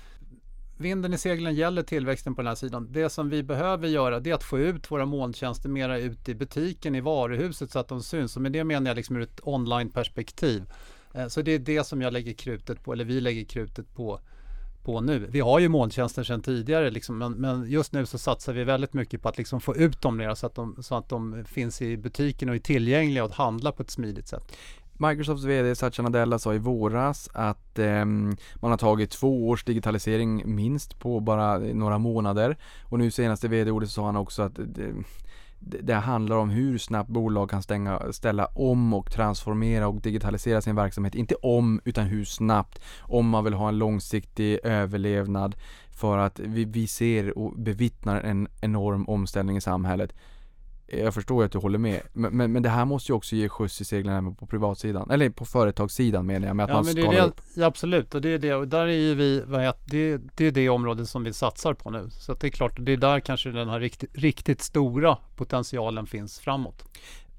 [0.77, 2.87] Vinden i seglen gäller tillväxten på den här sidan.
[2.91, 6.35] Det som vi behöver göra det är att få ut våra molntjänster mera ut i
[6.35, 8.35] butiken, i varuhuset så att de syns.
[8.35, 10.63] Och med det menar jag liksom ur ett online-perspektiv.
[11.13, 14.19] Eh, så det är det som jag lägger krutet på, eller vi lägger krutet på
[14.85, 15.27] på nu.
[15.29, 18.93] Vi har ju molntjänster sedan tidigare, liksom, men, men, just nu så satsar vi väldigt
[18.93, 21.81] mycket på att liksom få ut dem mer så att de, så att de finns
[21.81, 24.57] i butiken och är tillgängliga och att handla på ett smidigt sätt.
[24.97, 30.55] Microsofts VD Satya Nadella sa i våras att eh, man har tagit två års digitalisering
[30.55, 32.57] minst på bara några månader.
[32.83, 34.93] Och nu senaste VD-ordet sa han också att det,
[35.59, 40.75] det handlar om hur snabbt bolag kan stänga, ställa om och transformera och digitalisera sin
[40.75, 41.15] verksamhet.
[41.15, 42.79] Inte om, utan hur snabbt.
[42.99, 45.55] Om man vill ha en långsiktig överlevnad
[45.91, 50.13] för att vi, vi ser och bevittnar en enorm omställning i samhället
[50.87, 53.35] jag förstår ju att du håller med, men, men, men, det här måste ju också
[53.35, 56.75] ge skjuts i seglen även på privatsidan, eller på företagssidan menar jag med att ja,
[56.75, 57.41] man men det skalar är det, upp.
[57.55, 59.43] Ja, absolut, och det är det, och där är ju vi,
[59.85, 62.09] det, det är det området som vi satsar på nu.
[62.09, 66.39] Så det är klart, det är där kanske den här riktigt, riktigt stora potentialen finns
[66.39, 66.83] framåt.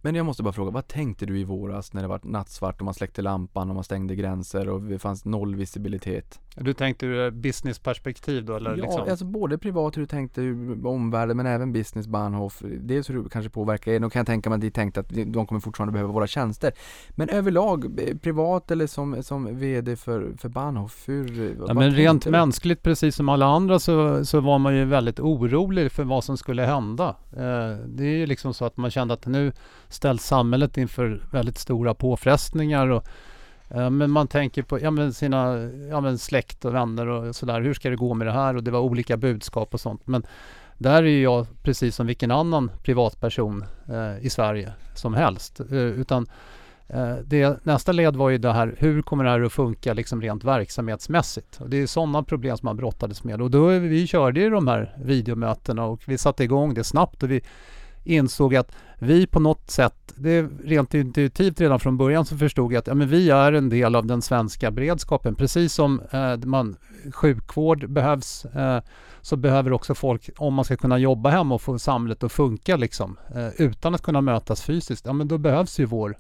[0.06, 2.84] Men jag måste bara fråga, vad tänkte du i våras när det var nattsvart och
[2.84, 6.40] man släckte lampan och man stängde gränser och det fanns noll visibilitet?
[6.56, 8.70] Du tänkte ur businessperspektiv då eller?
[8.70, 9.02] Ja, liksom?
[9.10, 12.62] alltså både privat hur du tänkte hur omvärlden men även business Bahnhof.
[12.80, 14.00] Dels hur du kanske påverkar er.
[14.00, 16.72] Då kan jag tänka mig att ni tänkte att de kommer fortfarande behöva våra tjänster.
[17.10, 21.56] Men överlag, privat eller som, som VD för, för Bahnhof, hur?
[21.68, 22.30] Ja, men rent du?
[22.30, 26.36] mänskligt, precis som alla andra så, så var man ju väldigt orolig för vad som
[26.36, 27.16] skulle hända.
[27.32, 29.52] Eh, det är ju liksom så att man kände att nu
[29.96, 33.06] ställt samhället inför väldigt stora påfrestningar och
[33.68, 37.60] men man tänker på ja, men sina ja, men släkt och vänner och sådär.
[37.60, 38.56] Hur ska det gå med det här?
[38.56, 40.06] Och det var olika budskap och sånt.
[40.06, 40.26] Men
[40.78, 45.60] där är jag precis som vilken annan privatperson eh, i Sverige som helst.
[45.60, 46.26] Eh, utan
[46.88, 50.22] eh, det, nästa led var ju det här, hur kommer det här att funka liksom
[50.22, 51.60] rent verksamhetsmässigt?
[51.60, 53.42] Och det är sådana problem som man brottades med.
[53.42, 57.30] Och då vi körde ju de här videomötena och vi satte igång det snabbt och
[57.30, 57.40] vi
[58.06, 62.72] insåg att vi på något sätt, det är rent intuitivt redan från början så förstod
[62.72, 65.34] jag att ja, men vi är en del av den svenska beredskapen.
[65.34, 66.76] Precis som eh, man,
[67.12, 68.80] sjukvård behövs eh,
[69.20, 72.76] så behöver också folk, om man ska kunna jobba hemma och få samhället att funka
[72.76, 76.16] liksom, eh, utan att kunna mötas fysiskt, ja men då behövs ju vår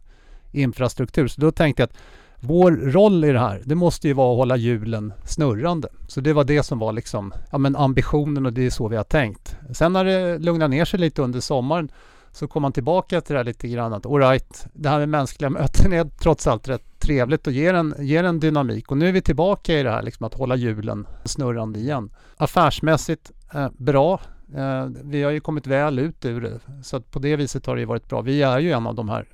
[0.52, 1.28] infrastruktur.
[1.28, 1.96] Så då tänkte jag att
[2.40, 5.88] vår roll i det här, det måste ju vara att hålla hjulen snurrande.
[6.08, 8.96] Så det var det som var liksom, ja men ambitionen och det är så vi
[8.96, 9.56] har tänkt.
[9.72, 11.90] Sen när det lugnade ner sig lite under sommaren
[12.32, 15.50] så kom man tillbaka till det här lite grann att alright, det här med mänskliga
[15.50, 18.90] möten är trots allt rätt trevligt och ger en, ger en dynamik.
[18.90, 22.10] Och nu är vi tillbaka i det här liksom att hålla hjulen snurrande igen.
[22.36, 24.20] Affärsmässigt eh, bra.
[24.54, 26.60] Eh, vi har ju kommit väl ut ur det.
[26.82, 28.20] Så att på det viset har det ju varit bra.
[28.20, 29.28] Vi är ju en av de här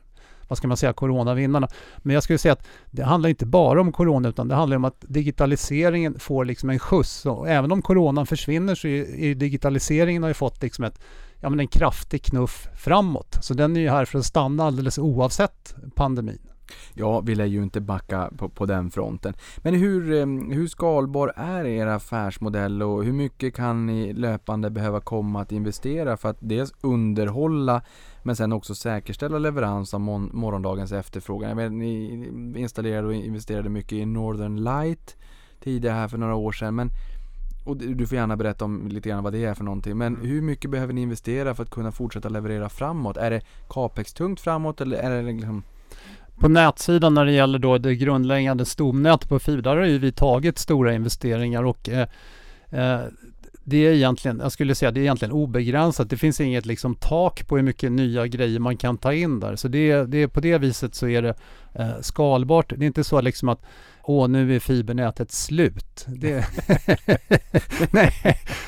[0.52, 1.68] vad ska man säga, coronavinnarna.
[1.98, 4.84] Men jag skulle säga att det handlar inte bara om corona utan det handlar om
[4.84, 7.26] att digitaliseringen får liksom en skjuts.
[7.26, 11.00] Och även om coronan försvinner så är, digitaliseringen har ju fått liksom ett,
[11.40, 13.38] ja, men en kraftig knuff framåt.
[13.40, 16.38] Så den är ju här för att stanna alldeles oavsett pandemin.
[16.94, 19.34] Ja, vi lär ju inte backa på, på den fronten.
[19.58, 25.00] Men hur, eh, hur skalbar är er affärsmodell och hur mycket kan ni löpande behöva
[25.00, 27.82] komma att investera för att dels underhålla
[28.22, 31.48] men sen också säkerställa leverans av morgondagens efterfrågan.
[31.48, 35.16] Jag vet, ni installerade och investerade mycket i Northern Light
[35.60, 36.74] tidigare här för några år sedan.
[36.74, 36.90] Men,
[37.64, 39.98] och du får gärna berätta om lite grann vad det är för någonting.
[39.98, 43.16] Men hur mycket behöver ni investera för att kunna fortsätta leverera framåt?
[43.16, 45.62] Är det capex-tungt framåt eller är det liksom
[46.42, 50.12] på nätsidan när det gäller då det grundläggande stomnätet på fiber, där har ju vi
[50.12, 52.08] tagit stora investeringar och eh,
[52.70, 53.00] eh,
[53.64, 56.10] det är egentligen, jag skulle säga det är egentligen obegränsat.
[56.10, 59.56] Det finns inget liksom tak på hur mycket nya grejer man kan ta in där.
[59.56, 61.34] Så det, det på det viset så är det
[61.74, 62.72] eh, skalbart.
[62.76, 63.62] Det är inte så liksom att
[64.04, 66.06] åh nu är fibernätet slut.
[66.06, 66.46] Det
[67.90, 68.12] nej,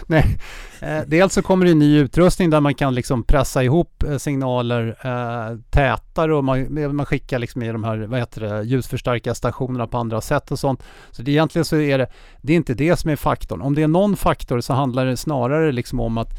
[0.06, 0.38] nej.
[0.80, 4.96] Eh, dels så kommer det ny utrustning där man kan liksom pressa ihop eh, signaler
[5.02, 9.86] eh, tätare och man, eh, man skickar liksom i de här vad heter det, ljusförstärkarstationerna
[9.86, 10.82] på andra sätt och sånt.
[11.10, 12.06] Så det, egentligen så är det,
[12.42, 13.60] det är inte det som är faktorn.
[13.60, 16.30] Om det är någon faktor så handlar det snarare liksom om att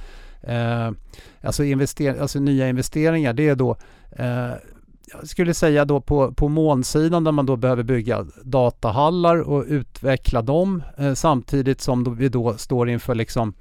[0.41, 0.91] eh,
[1.41, 3.77] alltså, invester, alltså nya investeringar det är då
[4.11, 4.51] eh,
[5.11, 10.41] jag skulle säga då på, på molnsidan där man då behöver bygga datahallar och utveckla
[10.41, 13.55] dem eh, samtidigt som då vi då står inför liksom eh,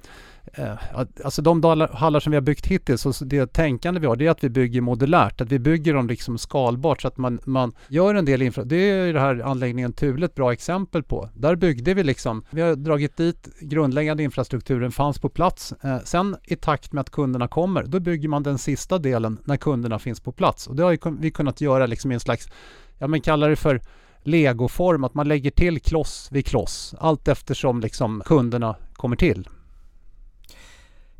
[0.57, 4.27] Eh, alltså de hallar som vi har byggt hittills och det tänkande vi har det
[4.27, 7.73] är att vi bygger modulärt, att vi bygger dem liksom skalbart så att man, man
[7.87, 8.63] gör en del infra.
[8.63, 11.29] Det är ju det här anläggningen Tule ett bra exempel på.
[11.33, 15.73] Där byggde vi liksom, vi har dragit dit grundläggande infrastrukturen fanns på plats.
[15.81, 19.57] Eh, sen i takt med att kunderna kommer, då bygger man den sista delen när
[19.57, 20.67] kunderna finns på plats.
[20.67, 22.49] Och det har vi kunnat göra liksom i en slags,
[22.97, 23.81] ja men kallar det för
[24.23, 29.47] legoform, att man lägger till kloss vid kloss allt eftersom liksom kunderna kommer till.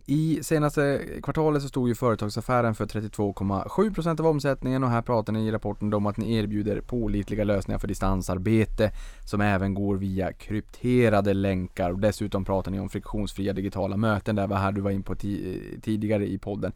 [0.08, 5.48] I senaste kvartalet så stod ju företagsaffären för 32,7% av omsättningen och här pratar ni
[5.48, 8.92] i rapporten om att ni erbjuder pålitliga lösningar för distansarbete
[9.26, 14.36] som även går via krypterade länkar och dessutom pratar ni om friktionsfria digitala möten.
[14.36, 16.72] Det var här du var in på ti- tidigare i podden.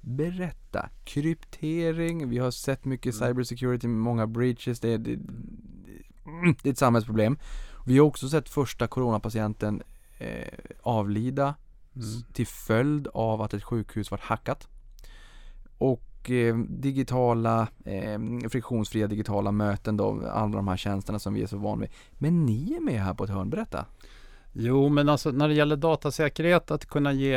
[0.00, 6.78] Berätta, kryptering, vi har sett mycket cybersecurity, många breaches, det, det, mm, det är ett
[6.78, 7.38] samhällsproblem.
[7.86, 9.82] Vi har också sett första coronapatienten
[10.18, 10.48] eh,
[10.82, 11.54] avlida
[11.96, 14.68] s- till följd av att ett sjukhus var hackat.
[15.78, 21.46] Och eh, digitala, eh, friktionsfria digitala möten då, alla de här tjänsterna som vi är
[21.46, 21.90] så vana vid.
[22.12, 23.84] Men ni är med här på ett hörn, berätta.
[24.52, 27.34] Jo, men alltså när det gäller datasäkerhet, att kunna ge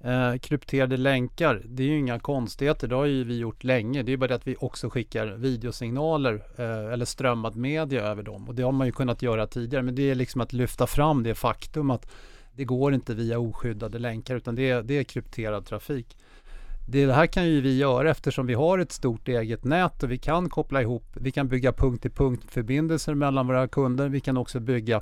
[0.00, 2.88] eh, krypterade länkar, det är ju inga konstigheter.
[2.88, 4.02] Det har ju vi gjort länge.
[4.02, 8.48] Det är bara det att vi också skickar videosignaler eh, eller strömmad media över dem.
[8.48, 9.82] Och det har man ju kunnat göra tidigare.
[9.82, 12.10] Men det är liksom att lyfta fram det faktum att
[12.60, 16.16] det går inte via oskyddade länkar utan det är, det är krypterad trafik.
[16.88, 20.18] Det här kan ju vi göra eftersom vi har ett stort eget nät och vi
[20.18, 24.08] kan koppla ihop, vi kan bygga punkt-till-punkt-förbindelser mellan våra kunder.
[24.08, 25.00] Vi kan också bygga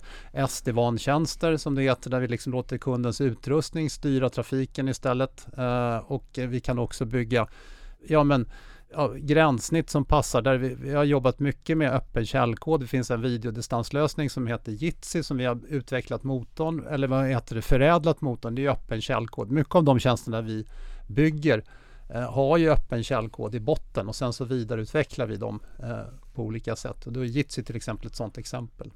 [0.48, 5.46] SD-WAN-tjänster som det heter, där vi liksom låter kundens utrustning styra trafiken istället.
[5.58, 7.46] Uh, och vi kan också bygga,
[8.08, 8.48] ja men
[8.90, 10.42] ja, gränssnitt som passar.
[10.42, 12.80] Där vi, vi har jobbat mycket med öppen källkod.
[12.80, 17.54] Det finns en videodistanslösning som heter Jitsi som vi har utvecklat motorn, eller vad heter
[17.54, 18.54] det, förädlat motorn.
[18.54, 19.50] Det är öppen källkod.
[19.50, 20.66] Mycket av de tjänsterna vi
[21.08, 21.64] bygger
[22.10, 26.00] eh, har ju öppen källkod i botten och sen så vidareutvecklar vi dem eh,
[26.34, 27.06] på olika sätt.
[27.06, 28.90] Och då är Jitsi till exempel ett sådant exempel.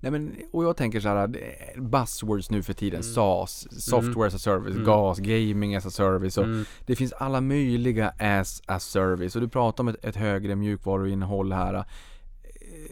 [0.00, 4.34] Nej men, och jag tänker så här, är buzzwords nu för tiden, SaaS, software as
[4.34, 4.84] a service, Mm.
[4.84, 6.64] GAS, gaming as a service och Mm.
[6.86, 11.52] det finns alla möjliga as a service och du pratar om ett, ett högre mjukvaruinnehåll
[11.52, 11.74] här.
[11.74, 11.82] Eh,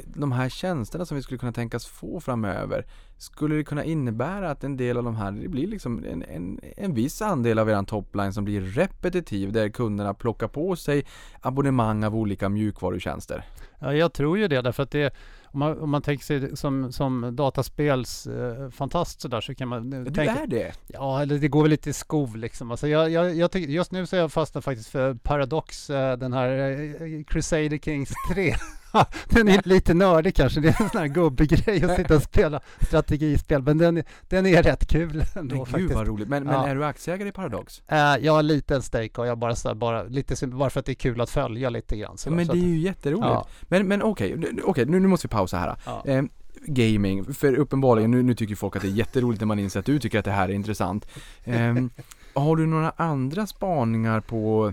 [0.04, 2.86] De här tjänsterna som vi skulle kunna tänkas få framöver,
[3.18, 6.60] skulle det kunna innebära att en del av de här, det blir liksom en, en,
[6.76, 11.06] en viss andel av eran topline som blir repetitiv där kunderna plockar på sig
[11.40, 13.44] abonnemang av olika mjukvarutjänster?
[13.78, 15.14] Ja, jag tror ju det därför att det
[15.52, 18.70] om man, om man tänker sig som, som dataspels eh,
[19.04, 20.72] sådär så kan man eh, Du tänka är det?
[20.86, 22.70] Ja, eller det går väl lite i skov liksom.
[22.70, 26.16] Alltså jag, jag, jag tycker, just nu så är jag fastnat faktiskt för Paradox, eh,
[26.16, 28.54] den här Crusader Kings 3.
[29.28, 32.60] den är lite nördig kanske, det är en sån här gubbegrej att sitta och spela
[32.80, 35.94] strategispel, men den, är- den är rätt kul ändå Men gud faktiskt.
[35.94, 36.28] vad roligt.
[36.28, 36.66] Men, men Ja.
[36.68, 37.82] är du aktieägare i Paradox?
[37.88, 40.80] Eh, jag har en liten stake och jag bara, så här, bara, lite, bara för
[40.80, 42.18] att det är kul att följa lite grann.
[42.18, 43.26] Så men så det är ju jätteroligt.
[43.26, 45.76] ja, Men, men okej, nu- okej nu, nu måste vi pausa här.
[45.86, 46.02] ja.
[46.06, 46.22] Eh,
[46.66, 49.86] gaming, för uppenbarligen, nu, nu tycker folk att det är jätteroligt när man inser att
[49.86, 51.06] du tycker att det här är intressant.
[51.44, 51.74] Eh,
[52.34, 54.72] har du några andra spaningar på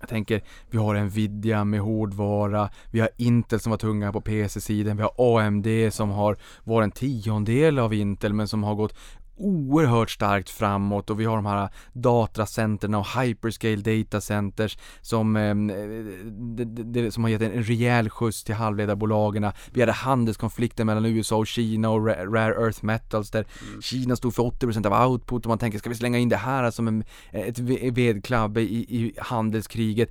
[0.00, 4.96] jag tänker, vi har Nvidia med hårdvara, vi har Intel som var tunga på PC-sidan,
[4.96, 8.94] vi har AMD som har varit en tiondel av Intel men som har gått
[9.36, 15.54] oerhört starkt framåt och vi har de här datacenterna och hyperscale data centers som, eh,
[16.56, 19.50] det, det, det, som har gett en, rejäl skjuts till halvledarbolagen.
[19.72, 23.46] Vi hade handelskonflikten mellan USA och Kina och ra- rare earth metals där
[23.80, 26.70] Kina stod för 80% av output och man tänker ska vi slänga in det här
[26.70, 30.10] som en, ett ve- vedklabbe i, i handelskriget.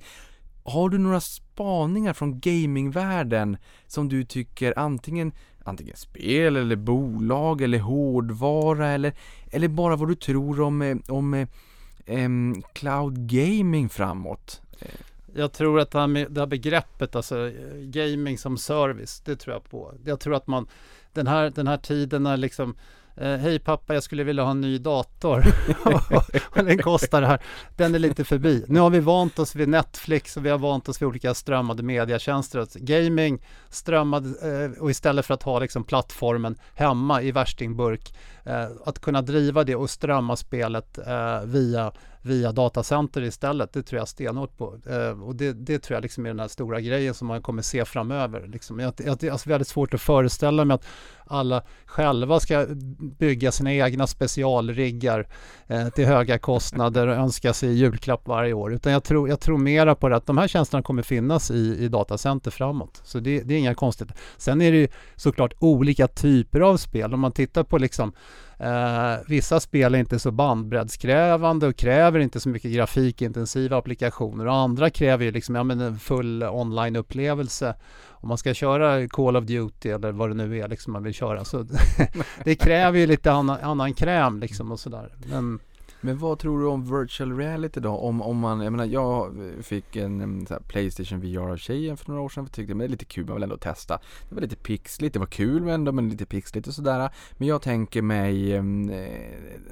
[0.64, 3.56] Har du några spaningar från gamingvärlden
[3.86, 5.32] som du tycker antingen
[5.68, 9.12] antingen spel eller bolag eller hårdvara eller,
[9.50, 11.46] eller bara vad du tror om, eh, om
[12.06, 14.62] um, cloud gaming framåt?
[15.34, 19.36] Jag tror att det här, med, det här begreppet, alltså eh, gaming som service, det
[19.36, 19.94] tror jag på.
[20.04, 20.66] Jag tror att man,
[21.12, 22.74] den här, den här tiden när liksom
[23.18, 25.44] Hej pappa, jag skulle vilja ha en ny dator.
[26.50, 27.40] och den kostar det här.
[27.76, 28.64] Den är lite förbi.
[28.68, 31.82] Nu har vi vant oss vid Netflix och vi har vant oss vid olika strömmade
[31.82, 32.58] mediatjänster.
[32.58, 38.14] Alltså, gaming, strömmad eh, och istället för att ha liksom plattformen hemma i värstingburk,
[38.44, 41.92] eh, att kunna driva det och strömma spelet eh, via
[42.26, 43.72] via datacenter istället.
[43.72, 44.78] Det tror jag stenhårt på.
[44.86, 47.62] Eh, och det, det tror jag liksom är den här stora grejen som man kommer
[47.62, 48.46] se framöver.
[48.46, 48.78] Liksom.
[48.78, 50.86] Jag, jag, det är alltså väldigt svårt att föreställa mig att
[51.26, 52.66] alla själva ska
[53.18, 55.28] bygga sina egna specialriggar
[55.66, 58.74] eh, till höga kostnader och önska sig julklapp varje år.
[58.74, 61.76] Utan jag tror, jag tror mera på det att de här tjänsterna kommer finnas i,
[61.80, 63.00] i datacenter framåt.
[63.04, 64.08] Så det, det är inga konstigt.
[64.36, 67.14] Sen är det ju såklart olika typer av spel.
[67.14, 68.12] Om man tittar på liksom
[68.58, 74.54] Eh, vissa spel är inte så bandbreddskrävande och kräver inte så mycket grafikintensiva applikationer och
[74.54, 77.74] andra kräver ju liksom, ja, men en full onlineupplevelse
[78.10, 81.14] Om man ska köra Call of Duty eller vad det nu är liksom man vill
[81.14, 81.66] köra så
[82.44, 85.14] det kräver ju lite annan, annan kräm liksom och sådär.
[85.30, 85.58] Men
[86.06, 87.90] men vad tror du om virtual reality då?
[87.90, 91.96] Om, om man, jag menar jag fick en, en så här Playstation VR av tjejen
[91.96, 92.44] för några år sedan.
[92.44, 93.98] Jag tyckte det var lite kul, man vill ändå testa.
[94.28, 97.10] Det var lite pixligt, det var kul men ändå men lite pixligt och sådär.
[97.32, 98.62] Men jag tänker mig eh,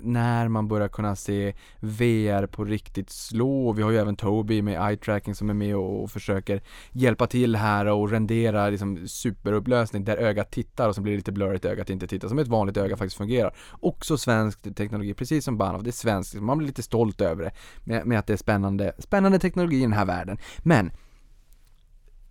[0.01, 3.73] när man börjar kunna se VR på riktigt slå.
[3.73, 6.63] Vi har ju även Toby med eye tracking som är med och, och försöker
[6.93, 11.33] hjälpa till här och rendera liksom superupplösning där ögat tittar och så blir det lite
[11.33, 12.29] blurrigt ögat inte tittar.
[12.29, 13.57] Som ett vanligt öga faktiskt fungerar.
[13.81, 15.83] Också svensk teknologi, precis som Bahnhof.
[15.83, 17.53] Det är svenskt, man blir lite stolt över det.
[17.85, 20.39] Med, med att det är spännande, spännande teknologi i den här världen.
[20.59, 20.91] Men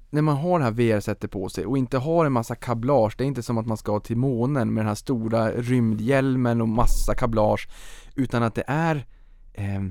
[0.10, 3.24] när man har det här VR-sättet på sig och inte har en massa kablage, det
[3.24, 7.16] är inte som att man ska till månen med den här stora rymdhjälmen och massa
[7.16, 7.68] kablage,
[8.16, 9.06] utan att det är
[9.54, 9.84] eh,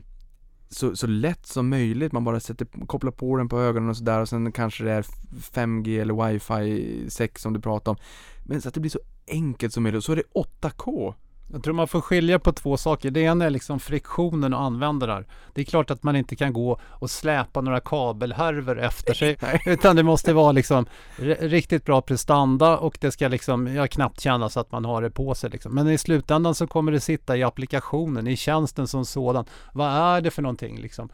[0.69, 4.21] så, så lätt som möjligt, man bara sätter, kopplar på den på ögonen och sådär
[4.21, 7.99] och sen kanske det är 5G eller wifi 6 som du pratar om.
[8.45, 10.23] Men så att det blir så enkelt som möjligt och så är det
[10.63, 11.15] 8K.
[11.53, 13.11] Jag tror man får skilja på två saker.
[13.11, 15.27] Det ena är liksom friktionen att använda det här.
[15.55, 19.37] Det är klart att man inte kan gå och släpa några kabelhärvor efter sig.
[19.67, 20.87] utan det måste vara liksom
[21.41, 25.35] riktigt bra prestanda och det ska liksom, ja, knappt kännas att man har det på
[25.35, 25.51] sig.
[25.51, 25.75] Liksom.
[25.75, 29.45] Men i slutändan så kommer det sitta i applikationen, i tjänsten som sådan.
[29.73, 31.09] Vad är det för någonting liksom?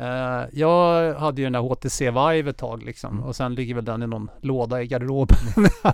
[0.00, 3.24] Uh, jag hade ju den där HTC Vive ett tag liksom mm.
[3.24, 5.38] och sen ligger väl den i någon låda i garderoben.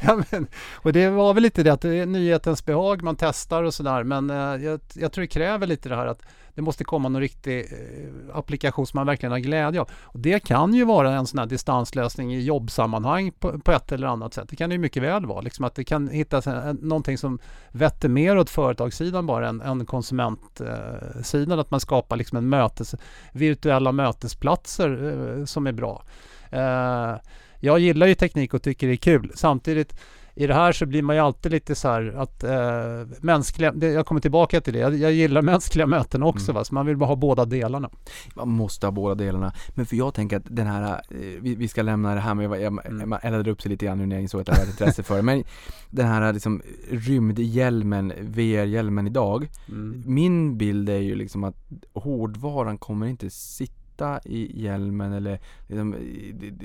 [0.00, 3.62] ja, men, och det var väl lite det att det är nyhetens behag, man testar
[3.62, 6.22] och sådär men uh, jag, jag, tror det kräver lite det här att
[6.56, 9.90] det måste komma någon riktig eh, applikation som man verkligen har glädje av.
[9.92, 14.06] Och det kan ju vara en sån här distanslösning i jobbsammanhang på, på ett eller
[14.06, 14.48] annat sätt.
[14.48, 15.40] Det kan det ju mycket väl vara.
[15.40, 17.38] Liksom att det kan hittas en, någonting som
[17.70, 21.58] vetter mer åt företagssidan bara än, än konsumentsidan.
[21.58, 22.94] att man skapar liksom en mötes,
[23.32, 26.04] virtuella mötesplatser eh, som är bra.
[26.50, 27.14] Eh,
[27.60, 29.32] jag gillar ju teknik och tycker det är kul.
[29.34, 30.00] Samtidigt
[30.38, 33.86] i det här så blir man ju alltid lite så här att eh, mänskliga, det,
[33.86, 36.54] jag kommer tillbaka till det, jag, jag gillar mänskliga möten också mm.
[36.54, 37.90] va, så man vill bara ha båda delarna.
[38.34, 41.68] Man måste ha båda delarna, men för jag tänker att den här, eh, vi, vi
[41.68, 43.08] ska lämna det här med, jag, jag, mm.
[43.08, 45.16] man eldade upp sig lite grann nu när jag insåg att jag hade intresse för
[45.16, 45.44] det, men
[45.90, 50.02] den här liksom rymdhjälmen, VR-hjälmen idag, mm.
[50.06, 51.56] min bild är ju liksom att
[51.94, 55.94] hårdvaran kommer inte sitta sitta i hjälmen eller liksom,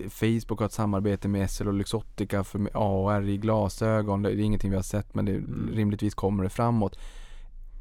[0.09, 4.21] Facebook har ett samarbete med SL och Luxottica för AR i glasögon.
[4.21, 5.69] Det är ingenting vi har sett men det, mm.
[5.73, 6.97] rimligtvis kommer det framåt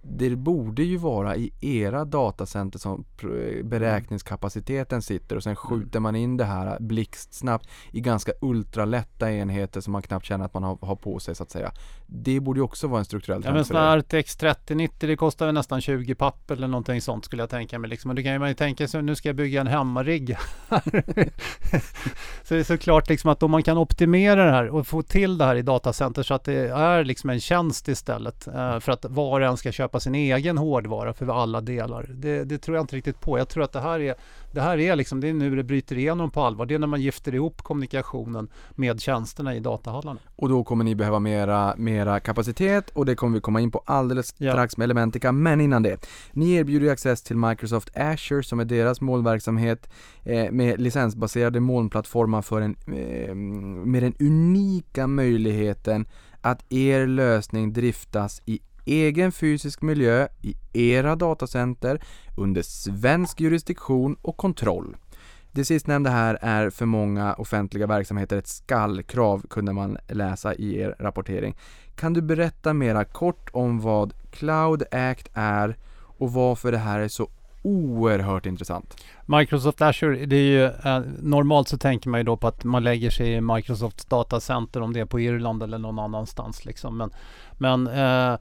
[0.03, 3.05] det borde ju vara i era datacenter som
[3.65, 5.57] beräkningskapaciteten sitter och sen mm.
[5.57, 10.55] skjuter man in det här blixtsnabbt i ganska ultralätta enheter som man knappt känner att
[10.55, 11.73] man har, har på sig så att säga.
[12.13, 13.67] Det borde ju också vara en strukturell trend.
[13.71, 17.51] Ja men RTX 3090 det kostar väl nästan 20 papp eller någonting sånt skulle jag
[17.51, 17.91] tänka mig.
[17.91, 18.11] Liksom.
[18.11, 20.37] Och det kan man ju tänka sig, nu ska jag bygga en hemmarigg.
[22.43, 25.39] så det är såklart liksom att om man kan optimera det här och få till
[25.39, 29.05] det här i datacenter så att det är liksom en tjänst istället eh, för att
[29.05, 32.07] var och en ska köpa köpa sin egen hårdvara för alla delar.
[32.15, 33.39] Det, det, tror jag inte riktigt på.
[33.39, 34.15] Jag tror att det här är,
[34.53, 36.67] det här är liksom, det är nu det bryter igenom på allvar.
[36.67, 40.21] Det är när man gifter ihop kommunikationen med tjänsterna i datahallarna.
[40.37, 43.83] Och då kommer ni behöva mera, mera kapacitet och det kommer vi komma in på
[43.87, 45.33] alldeles strax med Elementica.
[45.33, 49.91] Men innan det, ni erbjuder access till Microsoft Azure som är deras molnverksamhet
[50.23, 53.35] eh, med licensbaserade molnplattformar för en, eh,
[53.85, 56.07] med den unika möjligheten
[56.41, 62.01] att er lösning driftas i egen fysisk miljö i era datacenter
[62.37, 64.97] under svensk jurisdiktion och kontroll.
[65.53, 70.95] Det sistnämnda här är för många offentliga verksamheter ett skallkrav kunde man läsa i er
[70.99, 71.57] rapportering.
[71.95, 75.77] Kan du berätta mera kort om vad Cloud Act är
[76.19, 77.29] och varför det här är så
[77.63, 79.05] oerhört intressant.
[79.27, 82.85] Microsoft Azure, det är ju, eh, normalt så tänker man ju då på att man
[82.85, 86.97] lägger sig i Microsofts datacenter om det är på Irland eller någon annanstans liksom.
[86.97, 87.11] Men,
[87.53, 88.39] men eh,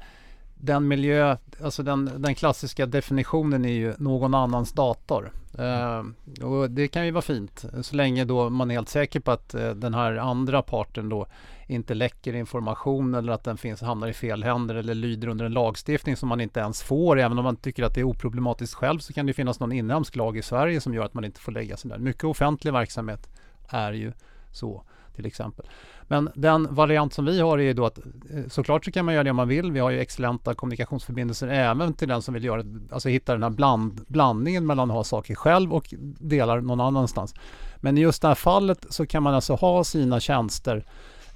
[0.61, 5.31] den miljö, alltså den, den klassiska definitionen är ju någon annans dator.
[5.59, 9.31] Uh, och det kan ju vara fint så länge då man är helt säker på
[9.31, 11.27] att uh, den här andra parten då
[11.67, 15.53] inte läcker information eller att den finns, hamnar i fel händer eller lyder under en
[15.53, 17.19] lagstiftning som man inte ens får.
[17.19, 20.15] Även om man tycker att det är oproblematiskt själv så kan det finnas någon inhemsk
[20.15, 21.97] lag i Sverige som gör att man inte får lägga sig där.
[21.97, 23.29] Mycket offentlig verksamhet
[23.69, 24.11] är ju
[24.51, 24.83] så
[25.19, 25.65] till exempel.
[26.07, 28.03] Men den variant som vi har är ju då att eh,
[28.47, 29.71] såklart så kan man göra det om man vill.
[29.71, 33.49] Vi har ju excellenta kommunikationsförbindelser även till den som vill göra, alltså hitta den här
[33.49, 37.33] bland, blandningen mellan att ha saker själv och delar någon annanstans.
[37.77, 40.85] Men i just det här fallet så kan man alltså ha sina tjänster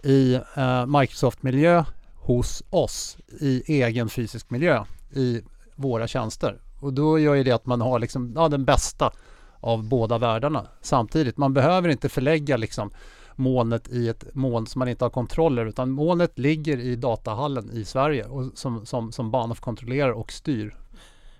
[0.03, 1.83] i eh, Microsoft-miljö
[2.15, 4.83] hos oss i egen fysisk miljö
[5.15, 5.41] i
[5.75, 6.61] våra tjänster.
[6.79, 9.11] Och då gör ju det att man har liksom, ja, den bästa
[9.59, 11.37] av båda världarna samtidigt.
[11.37, 12.91] Man behöver inte förlägga liksom
[13.35, 17.69] molnet i ett moln som man inte har kontroll över utan molnet ligger i datahallen
[17.71, 20.75] i Sverige och som, som, som Bahnhof kontrollerar och styr.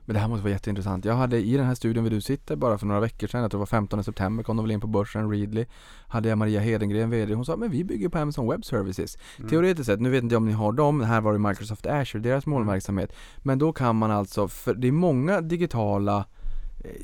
[0.06, 1.06] Men det här måste vara jätteintressant.
[1.06, 3.52] Jag hade i den här studion där du sitter bara för några veckor sedan, jag
[3.52, 5.66] tror det var 15 september kom de väl in på börsen, Readly,
[6.08, 9.18] hade jag Maria Hedengren, VD, hon sa men vi bygger på Amazon Web Services.
[9.38, 9.50] Mm.
[9.50, 12.24] Teoretiskt sett, nu vet inte jag om ni har dem, här var det Microsoft Azure,
[12.24, 13.14] deras molnverksamhet.
[13.38, 16.26] Men då kan man alltså, för det är många digitala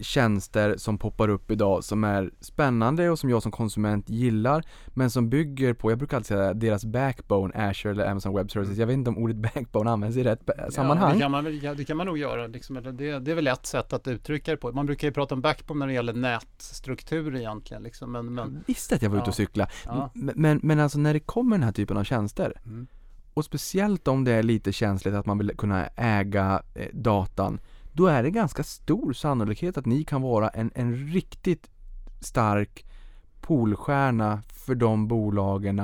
[0.01, 5.09] tjänster som poppar upp idag som är spännande och som jag som konsument gillar men
[5.09, 8.77] som bygger på, jag brukar alltid säga deras backbone, Azure eller Amazon Web Services.
[8.77, 11.09] Jag vet inte om ordet backbone används i rätt sammanhang.
[11.09, 12.47] Ja, det kan man, det kan man nog göra.
[12.47, 14.71] Liksom, det, det är väl ett sätt att uttrycka det på.
[14.71, 17.83] Man brukar ju prata om backbone när det gäller nätstruktur egentligen.
[17.83, 19.69] Liksom, men, men, jag visste att jag var ja, ute och cykla.
[19.85, 20.11] Ja.
[20.13, 22.87] Men, men alltså när det kommer den här typen av tjänster mm.
[23.33, 27.59] och speciellt om det är lite känsligt att man vill kunna äga eh, datan
[27.99, 31.69] då är det ganska stor sannolikhet att ni kan vara en, en riktigt
[32.21, 32.85] stark
[33.41, 35.81] polstjärna för de bolagen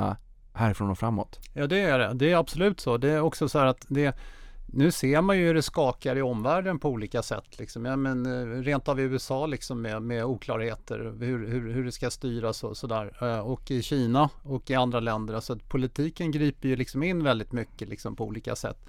[0.54, 1.40] härifrån och framåt.
[1.54, 2.14] Ja det är det.
[2.14, 2.98] Det är absolut så.
[2.98, 4.16] Det är också så här att det
[4.66, 7.60] nu ser man ju hur det skakar i omvärlden på olika sätt.
[7.60, 7.86] Liksom.
[7.86, 11.92] Ja, men, eh, rent av i USA liksom med, med oklarheter hur, hur, hur det
[11.92, 13.18] ska styras och sådär.
[13.22, 15.34] Eh, och i Kina och i andra länder.
[15.34, 18.86] Alltså politiken griper ju liksom in väldigt mycket liksom, på olika sätt.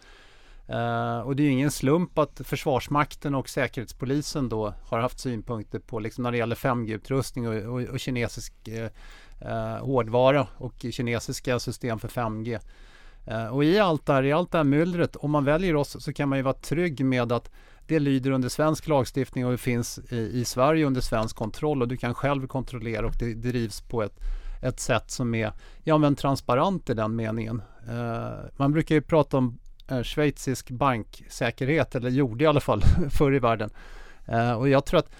[0.70, 5.78] Uh, och det är ju ingen slump att Försvarsmakten och Säkerhetspolisen då har haft synpunkter
[5.78, 11.98] på liksom när det gäller 5G-utrustning och, och, och, kinesisk uh, hårdvara och kinesiska system
[11.98, 12.58] för 5G.
[13.30, 16.12] Uh, och i allt, där, i allt det här myllret, om man väljer oss så
[16.12, 17.50] kan man ju vara trygg med att
[17.86, 21.88] det lyder under svensk lagstiftning och det finns i, i Sverige under svensk kontroll och
[21.88, 24.16] du kan själv kontrollera och det drivs på ett,
[24.62, 25.52] ett sätt som är
[25.84, 27.62] ja, men transparent i den meningen.
[28.56, 29.58] man brukar ju prata om
[29.88, 33.70] Eh, schweizisk banksäkerhet, eller gjorde i alla fall förr i världen.
[34.26, 35.10] Eh, och jag tror att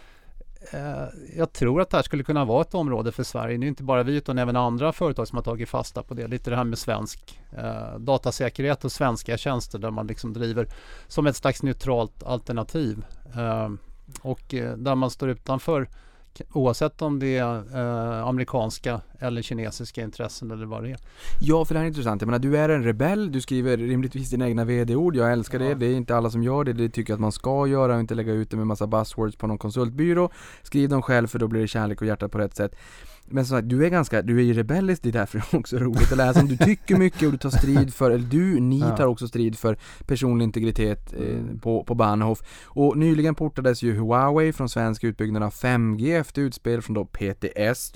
[0.73, 1.05] eh,
[1.37, 3.59] jag tror att det här skulle kunna vara ett område för Sverige.
[3.59, 6.27] Det är inte bara vi utan även andra företag som har tagit fasta på det.
[6.27, 10.69] Lite det här med svensk eh, datasäkerhet och svenska tjänster där man liksom driver
[11.09, 13.05] som ett slags neutralt alternativ.
[13.37, 13.71] Eh,
[14.23, 15.89] och eh, där man står utanför
[16.53, 20.99] Oavsett om det är eh, amerikanska eller kinesiska intressen eller vad det är.
[21.41, 22.23] Ja, för det här är intressant.
[22.23, 25.17] Jag menar, du är en rebell, du skriver rimligtvis dina egna vd-ord.
[25.17, 25.69] Jag älskar ja.
[25.69, 25.75] det.
[25.75, 26.73] Det är inte alla som gör det.
[26.73, 29.37] Det tycker jag att man ska göra och inte lägga ut det med massa buzzwords
[29.37, 30.31] på någon konsultbyrå.
[30.63, 32.77] Skriv dem själv för då blir det kärlek och hjärta på rätt sätt.
[33.29, 35.59] Men som sagt, du är ganska, du är ju rebellisk, det är därför det är
[35.59, 36.49] också roligt att läsa om.
[36.49, 38.97] Du tycker mycket och du tar strid för, eller du, ni ja.
[38.97, 41.59] tar också strid för personlig integritet eh, mm.
[41.59, 42.43] på, på Bahnhof.
[42.65, 47.93] Och nyligen portades ju Huawei från svensk utbyggnad av 5G efter utspel från då PTS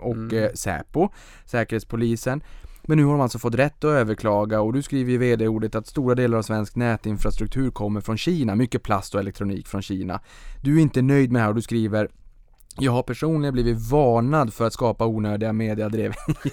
[0.00, 0.44] och mm.
[0.44, 1.08] eh, Säpo,
[1.44, 2.42] Säkerhetspolisen.
[2.88, 5.86] Men nu har de alltså fått rätt att överklaga och du skriver i vd-ordet att
[5.86, 10.20] stora delar av svensk nätinfrastruktur kommer från Kina, mycket plast och elektronik från Kina.
[10.62, 12.08] Du är inte nöjd med det här och du skriver
[12.78, 16.12] jag har personligen blivit varnad för att skapa onödiga mediadrev.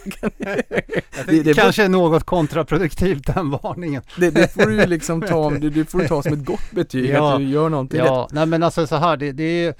[1.25, 4.01] det, det kanske är något kontraproduktivt den varningen.
[4.17, 7.09] det, det, får du liksom ta, det, det får du ta som ett gott betyg
[7.09, 9.73] ja, att du gör någonting Ja, nej men alltså så här, det, det är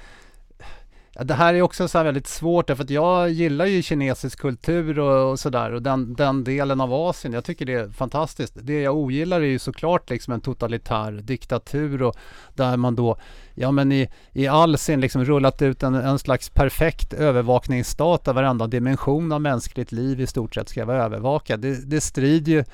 [1.16, 4.98] Ja, det här är också så väldigt svårt därför att jag gillar ju kinesisk kultur
[4.98, 7.32] och, och sådär och den, den delen av Asien.
[7.32, 8.56] Jag tycker det är fantastiskt.
[8.62, 12.16] Det jag ogillar är ju såklart liksom en totalitär diktatur och
[12.54, 13.16] där man då,
[13.54, 18.32] ja men i, i all sin liksom rullat ut en, en slags perfekt övervakningsstat där
[18.32, 21.60] varenda dimension av mänskligt liv i stort sett ska vara övervakad.
[21.60, 22.64] Det, det strider ju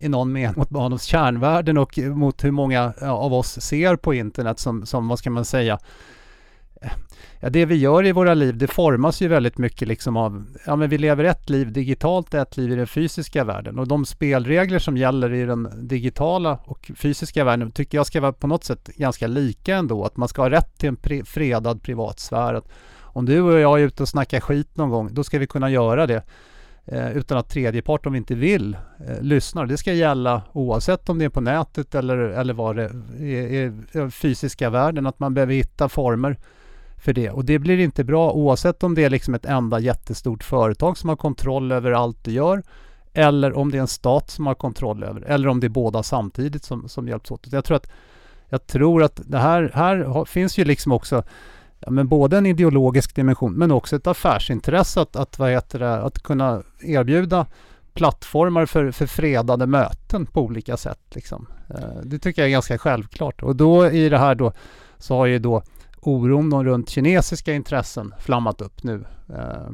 [0.00, 4.58] i någon mening mot barnens kärnvärden och mot hur många av oss ser på internet
[4.58, 5.78] som, som vad ska man säga,
[7.40, 10.76] ja, det vi gör i våra liv, det formas ju väldigt mycket liksom av, ja
[10.76, 14.78] men vi lever ett liv digitalt, ett liv i den fysiska världen och de spelregler
[14.78, 18.90] som gäller i den digitala och fysiska världen tycker jag ska vara på något sätt
[18.96, 22.54] ganska lika ändå, att man ska ha rätt till en pri fredad privatsfär.
[22.54, 22.68] Att
[23.16, 25.70] om du och jag är ute och snackar skit någon gång, då ska vi kunna
[25.70, 26.22] göra det
[26.84, 28.76] eh, utan att tredjepart, om vi inte vill,
[29.08, 29.66] eh, lyssnar.
[29.66, 34.10] Det ska gälla oavsett om det är på nätet eller, eller vad det är i
[34.10, 36.36] fysiska världen, att man behöver hitta former
[37.06, 37.30] för det.
[37.30, 41.08] Och det blir inte bra oavsett om det är liksom ett enda jättestort företag som
[41.08, 42.62] har kontroll över allt du gör
[43.12, 46.02] eller om det är en stat som har kontroll över eller om det är båda
[46.02, 47.46] samtidigt som, som hjälps åt.
[47.52, 47.90] Jag tror att,
[48.48, 51.22] jag tror att det här, här finns ju liksom också
[51.80, 56.02] ja, men både en ideologisk dimension men också ett affärsintresse att, att, vad heter det,
[56.02, 57.46] att kunna erbjuda
[57.94, 61.00] plattformar för, för fredade möten på olika sätt.
[61.14, 61.46] Liksom.
[61.70, 63.42] Eh, det tycker jag är ganska självklart.
[63.42, 64.52] Och då i det här då
[64.98, 65.62] så har ju då
[66.06, 69.04] oron runt kinesiska intressen flammat upp nu.
[69.28, 69.68] Eh,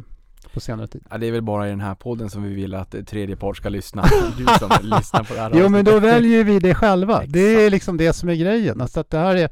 [0.54, 1.04] på senare tid.
[1.10, 3.36] Ja, det är väl bara i den här podden som vi vill att eh, tredje
[3.36, 4.04] part ska lyssna.
[4.36, 7.22] Du som lyssnar på det här Jo men då väljer vi det själva.
[7.26, 8.80] Det är liksom det som är grejen.
[8.80, 9.50] Alltså att det här är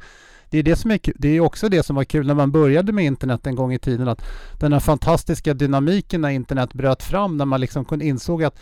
[0.51, 1.15] det är det som är kul.
[1.19, 3.79] Det är också det som var kul när man började med internet en gång i
[3.79, 4.09] tiden.
[4.09, 4.23] Att
[4.59, 7.37] den här fantastiska dynamiken när internet bröt fram.
[7.37, 8.59] När man liksom kunde insåg att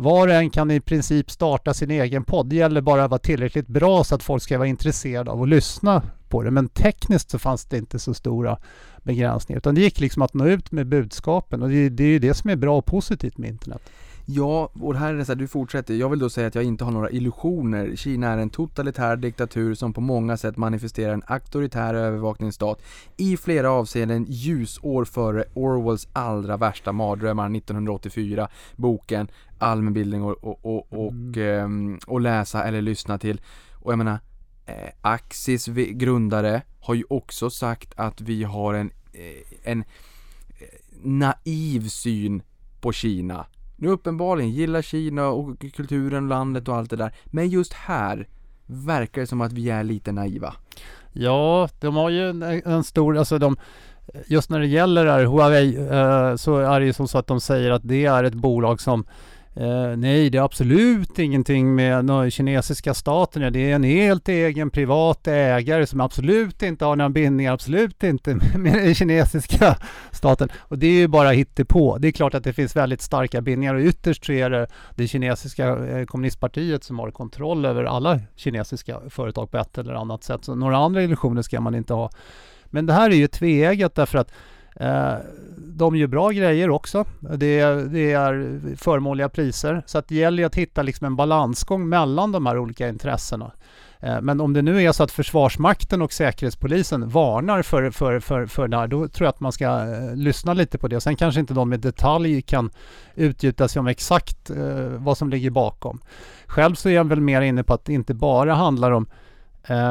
[0.00, 2.46] var och en kan i princip starta sin egen podd.
[2.46, 5.48] Det gäller bara att vara tillräckligt bra så att folk ska vara intresserade av att
[5.48, 6.50] lyssna på det.
[6.50, 8.58] Men tekniskt så fanns det inte så stora
[9.02, 9.58] begränsningar.
[9.58, 11.62] Utan det gick liksom att nå ut med budskapen.
[11.62, 13.82] Och det, det är ju det som är bra och positivt med internet.
[14.34, 15.94] Ja, och här är det så här, du fortsätter.
[15.94, 17.96] Jag vill då säga att jag inte har några illusioner.
[17.96, 22.82] Kina är en totalitär diktatur som på många sätt manifesterar en auktoritär övervakningsstat
[23.16, 29.28] i flera avseenden ljusår före Orwells allra värsta mardrömmar 1984, boken,
[29.58, 33.40] allmänbildning och, och, och, och, ehm, och läsa eller lyssna till.
[33.74, 34.18] Och jag menar,
[34.66, 40.66] eh, Axis grundare har ju också sagt att vi har en, eh, en eh,
[41.02, 42.42] naiv syn
[42.80, 43.46] på Kina.
[43.80, 47.14] Nu uppenbarligen gillar Kina och kulturen, landet och allt det där.
[47.24, 48.28] Men just här
[48.66, 50.54] verkar det som att vi är lite naiva.
[51.12, 53.56] Ja, de har ju en, en stor, alltså de,
[54.26, 57.26] just när det gäller det här Huawei eh, så är det ju som så att
[57.26, 59.04] de säger att det är ett bolag som
[59.54, 63.52] eh, nej, det är absolut ingenting med den kinesiska staten.
[63.52, 68.34] Det är en helt egen privat ägare som absolut inte har några bindningar, absolut inte
[68.58, 69.76] med den kinesiska
[70.10, 70.48] staten.
[70.58, 71.98] Och det är ju bara hittepå.
[71.98, 75.08] Det är klart att det finns väldigt starka bindningar och ytterst så är det det
[75.08, 80.44] kinesiska eh, kommunistpartiet som har kontroll över alla kinesiska företag på ett eller annat sätt.
[80.44, 82.10] Så några andra illusioner ska man inte ha.
[82.66, 84.32] Men det här är ju tveeggat därför att
[84.76, 85.14] Eh,
[85.56, 87.04] de gör bra grejer också.
[87.20, 89.82] Det, det är förmånliga priser.
[89.86, 93.52] Så att det gäller att hitta liksom en balansgång mellan de här olika intressena.
[94.00, 98.46] Eh, men om det nu är så att Försvarsmakten och Säkerhetspolisen varnar för, för, för,
[98.46, 101.00] för det här, då tror jag att man ska eh, lyssna lite på det.
[101.00, 102.70] Sen kanske inte de i detalj kan
[103.14, 104.50] utgjuta sig om exakt
[104.96, 106.00] vad som ligger bakom.
[106.46, 109.06] Själv så är jag väl mer inne på att det inte bara handlar om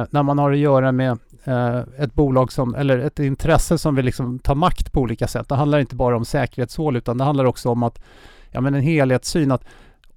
[0.10, 4.06] när man har att göra med Eh, ett bolag som, eller ett intresse som vill
[4.06, 5.50] liksom ta makt på olika sätt.
[5.50, 8.02] Det handlar inte bara om säkerhetshål utan det handlar också om att,
[8.52, 9.64] ja men en helhetssyn att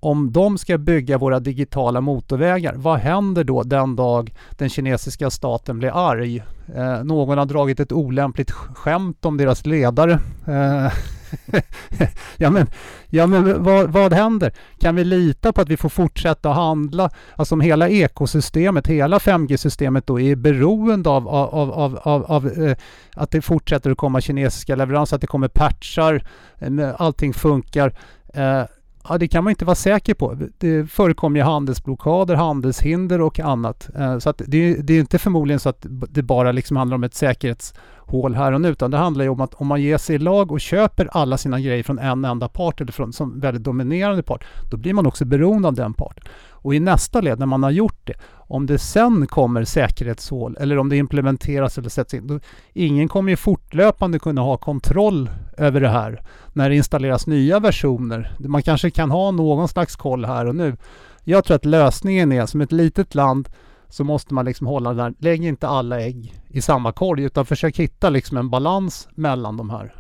[0.01, 5.79] om de ska bygga våra digitala motorvägar, vad händer då den dag den kinesiska staten
[5.79, 6.43] blir arg?
[6.75, 10.13] Eh, någon har dragit ett olämpligt skämt om deras ledare.
[10.47, 10.93] Eh,
[12.37, 12.67] ja men,
[13.09, 14.53] ja, men vad, vad händer?
[14.79, 17.11] Kan vi lita på att vi får fortsätta handla?
[17.37, 22.77] Alltså om hela ekosystemet, hela 5G-systemet då är beroende av, av, av, av, av, eh,
[23.17, 26.25] att det fortsätter att komma kinesiska leveranser, att det kommer patchar,
[26.59, 27.95] eh, allting funkar.
[28.35, 28.63] Eh,
[29.09, 30.39] Ja, det kan man inte vara säker på.
[30.59, 33.91] Det förekommer ju handelsblockader, handelshinder och annat.
[33.99, 37.05] Eh, Så att det, det är inte förmodligen så att det bara liksom handlar om
[37.05, 37.75] ett säkerhets
[38.13, 40.19] säkerhetshål här och nu, utan det handlar ju om att om man ger sig i
[40.19, 44.23] lag och köper alla sina grejer från en enda part eller från som väldigt dominerande
[44.23, 46.25] part, då blir man också beroende av den parten.
[46.65, 48.15] Och i nästa led, när man har gjort det,
[48.49, 52.41] om det sen kommer säkerhetshål eller om det implementeras eller sätts in, då,
[52.75, 56.21] ingen kommer ju fortlöpande kunna ha kontroll över det här
[56.55, 58.31] när det installeras nya versioner.
[58.39, 60.77] Man kanske kan ha någon slags koll här och nu.
[61.25, 63.49] Jag tror att lösningen är som ett litet land
[63.93, 65.15] så måste man liksom hålla där.
[65.19, 69.71] Lägg inte alla ägg i samma korg utan försök hitta liksom en balans mellan de
[69.71, 69.95] här.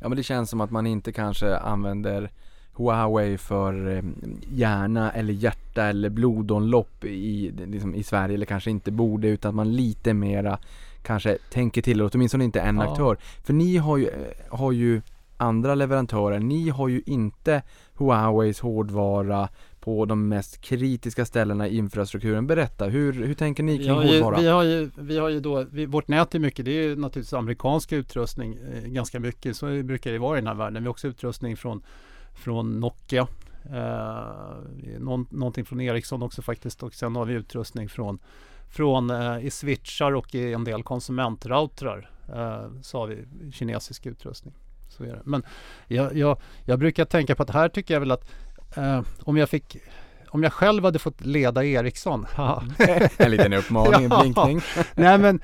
[0.00, 2.30] Ja men det känns som att man inte kanske använder
[2.72, 4.02] Huawei för eh,
[4.52, 9.54] hjärna eller hjärta eller blodomlopp i, liksom, i Sverige eller kanske inte borde utan att
[9.54, 10.58] man lite mera
[11.02, 12.90] kanske tänker till, åtminstone inte en Ja.
[12.90, 13.16] aktör.
[13.44, 14.10] För ni har ju,
[14.50, 15.02] har ju
[15.36, 17.62] andra leverantörer, ni har ju inte
[17.94, 19.48] Huaweis hårdvara
[19.80, 22.46] på de mest kritiska ställena i infrastrukturen.
[22.46, 24.40] Berätta, hur, hur tänker ni kring hårdvara?
[24.40, 26.96] vi har ju, vi har ju då, vi, vårt nät är mycket, det är ju
[26.96, 29.56] naturligtvis amerikansk utrustning eh, ganska mycket.
[29.56, 30.82] Så brukar det vara i den här världen.
[30.82, 31.82] Vi har också utrustning från,
[32.34, 33.26] från Nokia.
[33.72, 36.82] Eh, någon, någonting från Ericsson också faktiskt.
[36.82, 38.18] Och sen har vi utrustning från,
[38.68, 42.10] från eh, i switchar och i en del konsumentroutrar.
[42.28, 44.54] Eh, så har vi kinesisk utrustning.
[44.88, 45.22] Så är det.
[45.24, 45.42] Men
[45.86, 48.30] jag, jag, jag brukar tänka på att här tycker jag väl att
[48.76, 49.76] eh, om jag fick
[50.30, 52.26] om jag själv hade fått leda Ericsson,
[53.16, 54.20] en liten uppmaning, en Ja.
[54.20, 54.60] blinkning.
[54.94, 55.40] Nej men,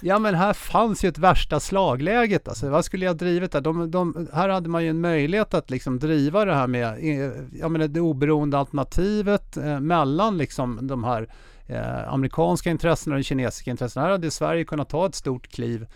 [0.00, 2.68] ja men här fanns ju ett värsta slagläget alltså.
[2.68, 3.60] Vad skulle jag drivit där?
[3.60, 7.32] De, de, här hade man ju en möjlighet att liksom driva det här med, eh,
[7.60, 11.28] jag menar det oberoende alternativet eh, mellan liksom de här
[11.66, 14.04] eh, amerikanska intressena och de kinesiska intressena.
[14.04, 15.86] Här hade Sverige kunnat ta ett stort kliv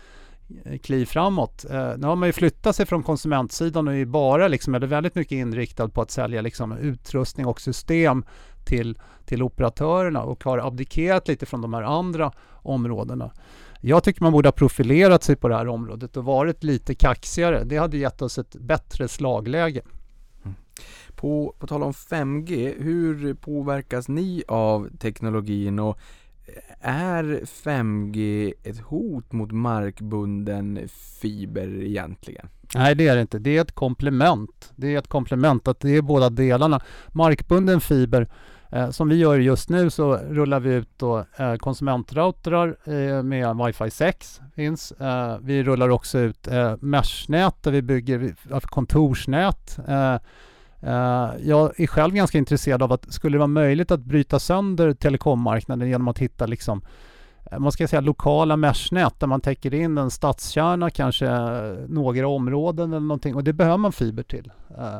[0.65, 1.65] Eh, kliv framåt.
[1.69, 5.15] Eh, nu har man ju flyttat sig från konsumentsidan och är bara liksom, eller väldigt
[5.15, 8.25] mycket inriktad på att sälja liksom utrustning och system
[8.65, 13.31] till, till operatörerna och har abdikerat lite från de här andra områdena.
[13.81, 17.63] Jag tycker man borde ha profilerat sig på det här området och varit lite kaxigare.
[17.63, 19.81] Det hade gett oss ett bättre slagläge.
[20.43, 20.55] Mm.
[21.15, 25.99] På, på tal om 5G, hur påverkas ni av teknologin och
[26.81, 30.79] är 5G ett hot mot markbunden
[31.21, 32.47] fiber egentligen?
[32.75, 33.39] Nej det är det inte.
[33.39, 34.71] Det är ett komplement.
[34.75, 36.81] Det är ett komplement att det är båda delarna.
[37.07, 38.27] Markbunden fiber
[38.71, 43.47] eh, som vi gör just nu så rullar vi ut då, eh, konsumentroutrar eh, med
[43.47, 44.41] Wi-Fi 6.
[44.55, 44.91] Finns.
[44.91, 49.77] Eh, vi rullar också ut eh, meshnät där vi bygger kontorsnät.
[49.87, 50.15] Eh,
[50.85, 54.93] Eh, jag är själv ganska intresserad av att skulle det vara möjligt att bryta sönder
[54.93, 56.81] telekommarknaden genom att hitta liksom
[57.51, 61.29] eh, man ska säga lokala meshnät där man täcker in en stadskärna, kanske
[61.87, 64.51] några områden eller någonting och det behöver man fiber till.
[64.77, 64.97] Eh,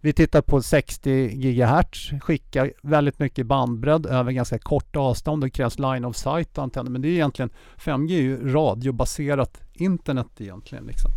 [0.00, 5.42] vi tittar på 60 GHz, skickar väldigt mycket bandbredd över ganska korta avstånd.
[5.42, 10.26] Det krävs line of sight antenner men det är egentligen 5G är ju radiobaserat internet
[10.38, 10.84] egentligen.
[10.84, 11.10] Liksom.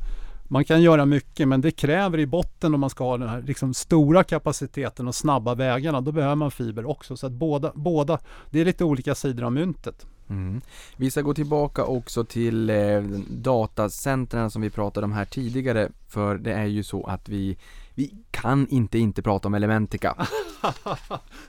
[0.47, 3.41] Man kan göra mycket men det kräver i botten om man ska ha den här
[3.41, 6.01] liksom, stora kapaciteten och snabba vägarna.
[6.01, 7.17] Då behöver man fiber också.
[7.17, 8.19] Så att båda, båda
[8.49, 10.05] det är lite olika sidor av myntet.
[10.29, 10.61] Mm.
[10.97, 15.89] Vi ska gå tillbaka också till eh, datacentren som vi pratade om här tidigare.
[16.07, 17.57] För det är ju så att vi,
[17.95, 20.15] vi kan inte inte prata om Elementica.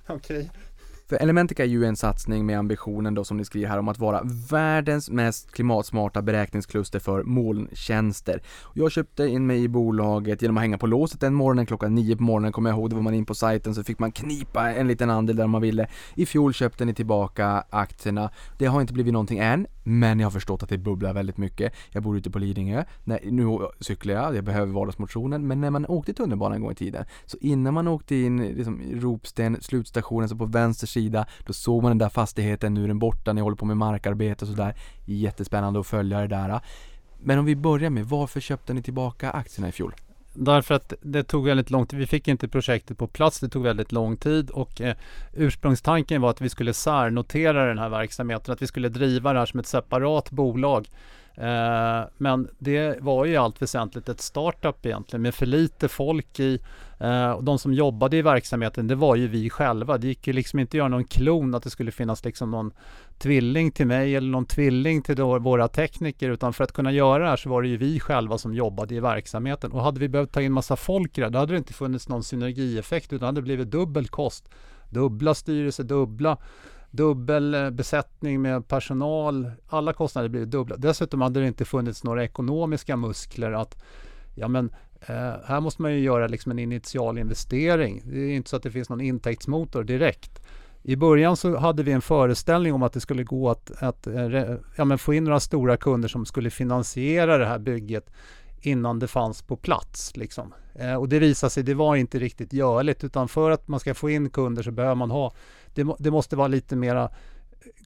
[0.07, 0.17] Okej.
[0.17, 0.49] Okay.
[1.09, 3.99] För Elementica är ju en satsning med ambitionen då som ni skriver här om att
[3.99, 8.43] vara världens mest klimatsmarta beräkningskluster för molntjänster.
[8.75, 12.17] Jag köpte in mig i bolaget genom att hänga på låset den morgonen klockan nio
[12.17, 14.73] på morgonen kommer jag ihåg, då var man in på sajten så fick man knipa
[14.73, 15.89] en liten andel där man ville.
[16.15, 18.31] I fjol köpte ni tillbaka aktierna.
[18.59, 21.75] Det har inte blivit någonting än, men jag har förstått att det bubblar väldigt mycket.
[21.91, 22.85] Jag bor ute på Lidingö.
[23.05, 26.75] Nej, nu cyklar jag, jag behöver vardagsmotionen, men när man åkte tunnelbanan en gång i
[26.75, 31.83] tiden, så innan man åkte in liksom, Ropsten, slutstationen, så på vänster sida, då såg
[31.83, 34.75] man den där fastigheten, nu är den borta, ni håller på med markarbete och sådär.
[35.05, 36.61] Jättespännande att följa det där.
[37.19, 39.95] Men om vi börjar med, varför köpte ni tillbaka aktierna i fjol?
[40.35, 41.99] Därför att det tog väldigt lång tid.
[41.99, 43.41] Vi fick inte projektet på plats.
[43.41, 44.97] Det tog väldigt lång tid och eh,
[45.33, 48.53] ursprungstanken var att vi skulle särnotera den här verksamheten.
[48.53, 50.89] Att vi skulle driva det här som ett separat bolag.
[51.41, 56.41] Eh, men det var ju i allt väsentligt ett startup egentligen med för lite folk
[56.41, 56.59] i.
[57.01, 59.99] Eh, och de som jobbade i verksamheten det var ju vi själva.
[59.99, 62.72] Det gick ju liksom inte att göra någon klon att det skulle finnas liksom någon
[63.18, 67.22] tvilling till mig eller någon tvilling till då våra tekniker utan för att kunna göra
[67.22, 69.72] det här så var det ju vi själva som jobbade i verksamheten.
[69.72, 72.09] Och hade vi behövt ta in massa folk i det då hade det inte funnits
[72.09, 74.49] någon synergieffekt utan det hade blivit dubbel kost.
[74.91, 76.39] Dubbla styrelse, dubbla
[76.91, 79.51] dubbel eh, besättning med personal.
[79.68, 80.76] Alla kostnader blir dubbla.
[80.76, 83.82] Dessutom hade det inte funnits några ekonomiska muskler att
[84.34, 84.70] ja men
[85.01, 88.03] eh, här måste man ju göra liksom en initial investering.
[88.05, 90.43] Det är inte så att det finns någon intäktsmotor direkt.
[90.82, 94.57] I början så hade vi en föreställning om att det skulle gå att, att eh,
[94.76, 98.11] ja, men få in några stora kunder som skulle finansiera det här bygget
[98.61, 100.17] innan det fanns på plats.
[100.17, 100.55] Liksom.
[100.75, 103.95] Eh, och det visade sig, det var inte riktigt görligt utan för att man ska
[103.95, 105.33] få in kunder så behöver man ha
[105.75, 107.09] det, det måste vara lite mera eh,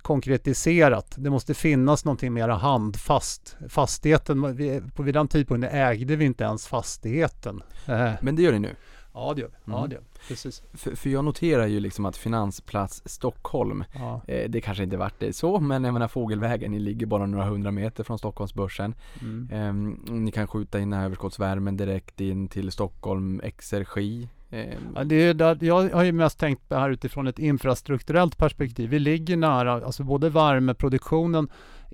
[0.02, 1.14] konkretiserat.
[1.16, 3.56] Det måste finnas någonting mera handfast.
[3.68, 7.62] Fastigheten, vi, på vid den tidpunkten ägde vi inte ens fastigheten.
[7.86, 8.12] Eh.
[8.20, 8.76] Men det gör ni nu?
[9.14, 9.72] Ja det gör vi.
[9.72, 9.80] Mm.
[9.80, 10.04] Ja, det gör.
[10.28, 10.62] Precis.
[10.72, 14.22] För, för, jag noterar ju liksom att Finansplats Stockholm, ja.
[14.26, 17.44] eh, det kanske inte vart det så, men jag menar Fågelvägen, ni ligger bara några
[17.44, 18.94] hundra meter från Stockholmsbörsen.
[19.20, 19.48] Mm.
[19.50, 24.92] Eh, ni kan skjuta in överskottsvärmen direkt in till Stockholm Exergi Ehm.
[24.94, 28.90] Ja, det är där, jag har ju mest tänkt på här utifrån ett infrastrukturellt perspektiv.
[28.90, 31.48] Vi ligger nära, alltså både värmeproduktionen,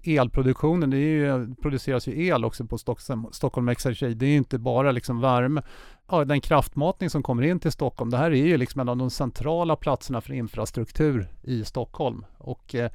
[0.04, 4.14] elproduktionen, det är ju, produceras ju el också på Stockholm, Stockholm Exergi.
[4.14, 5.62] Det är ju inte bara liksom värme.
[6.10, 8.96] Ja, den kraftmatning som kommer in till Stockholm, det här är ju liksom en av
[8.96, 12.24] de centrala platserna för infrastruktur i Stockholm.
[12.38, 12.90] Och, eh,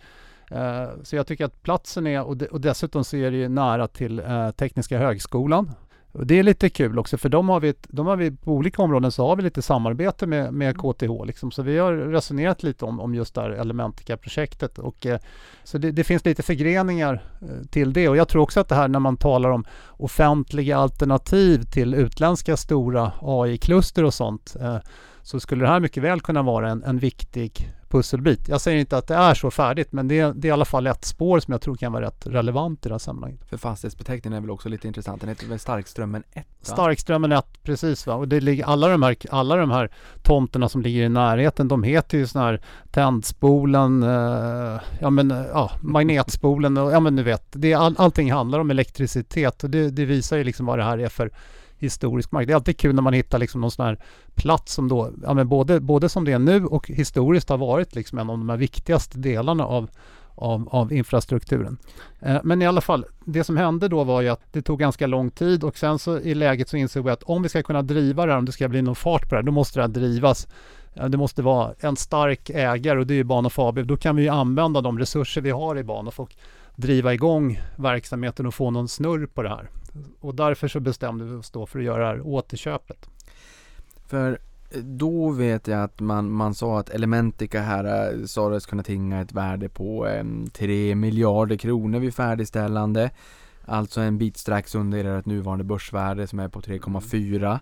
[0.51, 3.49] eh så jag tycker att platsen är, och, de, och dessutom så är det ju
[3.49, 5.71] nära till eh, Tekniska högskolan
[6.13, 9.11] det är lite kul också för de har vi, de har vi på olika områden
[9.11, 11.25] så har vi lite samarbete med, med KTH.
[11.25, 11.51] Liksom.
[11.51, 14.79] Så vi har resonerat lite om, om just det här Elementica-projektet.
[14.79, 15.19] Och, eh,
[15.63, 18.09] så det, det, finns lite förgreningar eh, till det.
[18.09, 22.57] Och jag tror också att det här när man talar om offentliga alternativ till utländska
[22.57, 24.77] stora AI-kluster och sånt eh,
[25.23, 28.47] så skulle det här mycket väl kunna vara en, en viktig pusselbit.
[28.47, 30.65] Jag säger inte att det är så färdigt men det är, det är i alla
[30.65, 33.49] fall ett spår som jag tror kan vara rätt relevant i det här sammanhanget.
[33.49, 35.21] För fastighetsbeteckningen är väl också lite intressant.
[35.21, 36.47] Den heter väl Starkströmmen 1?
[36.61, 38.13] Starkströmmen 1, precis va.
[38.13, 39.89] Och det ligger, alla, de här, alla de här
[40.21, 45.71] tomterna som ligger i närheten de heter ju sådana här tändspolen, eh, ja men ja,
[45.81, 47.43] magnetspolen och ja men du vet.
[47.51, 50.83] Det är all, allting handlar om elektricitet och det, det visar ju liksom vad det
[50.83, 51.31] här är för
[51.83, 52.47] historisk mark.
[52.47, 53.99] Det är alltid kul när man hittar liksom någon sån här
[54.35, 57.95] plats som då, ja men både, både som det är nu och historiskt har varit
[57.95, 59.89] liksom en av de här viktigaste delarna av,
[60.35, 61.77] av, av infrastrukturen.
[62.19, 65.07] Eh, men i alla fall, det som hände då var ju att det tog ganska
[65.07, 67.81] lång tid och sen så i läget så insåg vi att om vi ska kunna
[67.81, 69.83] driva det här, om det ska bli någon fart på det här, då måste det
[69.83, 70.47] här drivas.
[70.93, 73.85] Eh, det måste vara en stark ägare och det är ju Bahnhof AB.
[73.85, 76.35] Då kan vi ju använda de resurser vi har i Bahnhof och
[76.75, 79.69] driva igång verksamheten och få någon snurr på det här.
[80.19, 83.09] Och därför så bestämde vi oss då för att göra det här återköpet.
[84.07, 84.39] För
[84.71, 89.21] eh, då vet jag att man, man sa att Elementica här eh, sades kunna tinga
[89.21, 90.23] ett värde på eh,
[90.53, 93.11] 3 miljarder kronor vid färdigställande.
[93.65, 97.59] Alltså en bit strax under ert nuvarande börsvärde som är på 3,4.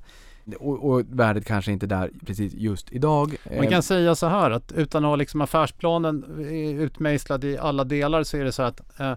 [0.59, 3.35] Och, och värdet kanske inte är där precis just idag.
[3.45, 7.57] Man Eh, kan säga så här att utan att ha liksom affärsplanen eh, utmejslad i
[7.57, 9.11] alla delar så är det så att eh,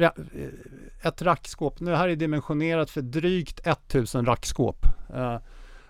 [0.00, 0.10] eh,
[1.02, 4.86] ett rackskåp, nu här är dimensionerat för drygt 1000 rackskåp.
[5.14, 5.36] Eh,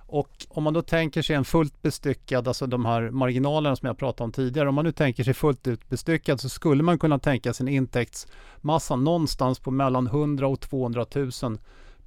[0.06, 3.98] och om man då tänker sig en fullt bestyckad, alltså de här marginalerna som jag
[3.98, 7.18] pratade om tidigare, om man nu tänker sig fullt ut bestyckad så skulle man kunna
[7.18, 11.58] tänka sig en intäktsmassa någonstans på mellan 100 och 200 000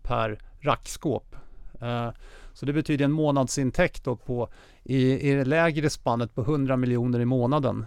[0.02, 1.36] per rackskåp.
[1.82, 2.10] Eh,
[2.58, 4.50] så det betyder en månadsintäkt då på
[4.84, 7.86] i, i det lägre spannet på 100 miljoner i månaden.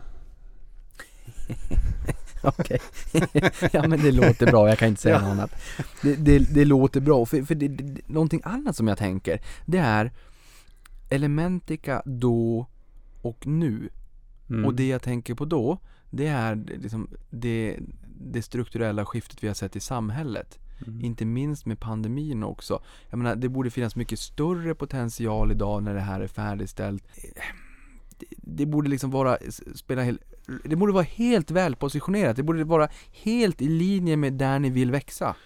[2.42, 2.80] Okej.
[3.72, 5.20] ja men det låter bra, jag kan inte säga Ja.
[5.20, 5.50] något annat.
[6.02, 9.78] Det, det, det låter bra, för, för det, det, någonting annat som jag tänker, det
[9.78, 10.12] är
[11.08, 12.66] Elementica då
[13.22, 13.88] och nu.
[14.50, 14.64] Mm.
[14.64, 15.78] Och det jag tänker på då,
[16.10, 17.78] det är liksom det,
[18.20, 20.58] det strukturella skiftet vi har sett i samhället.
[20.86, 21.04] Mm.
[21.04, 22.82] Inte minst med pandemin också.
[23.10, 27.04] Jag menar, det borde finnas mycket större potential idag när det här är färdigställt.
[28.18, 29.38] Det, det borde liksom vara,
[29.74, 30.20] spela helt,
[30.64, 32.36] det borde vara helt välpositionerat.
[32.36, 35.36] Det borde vara helt i linje med där ni vill växa.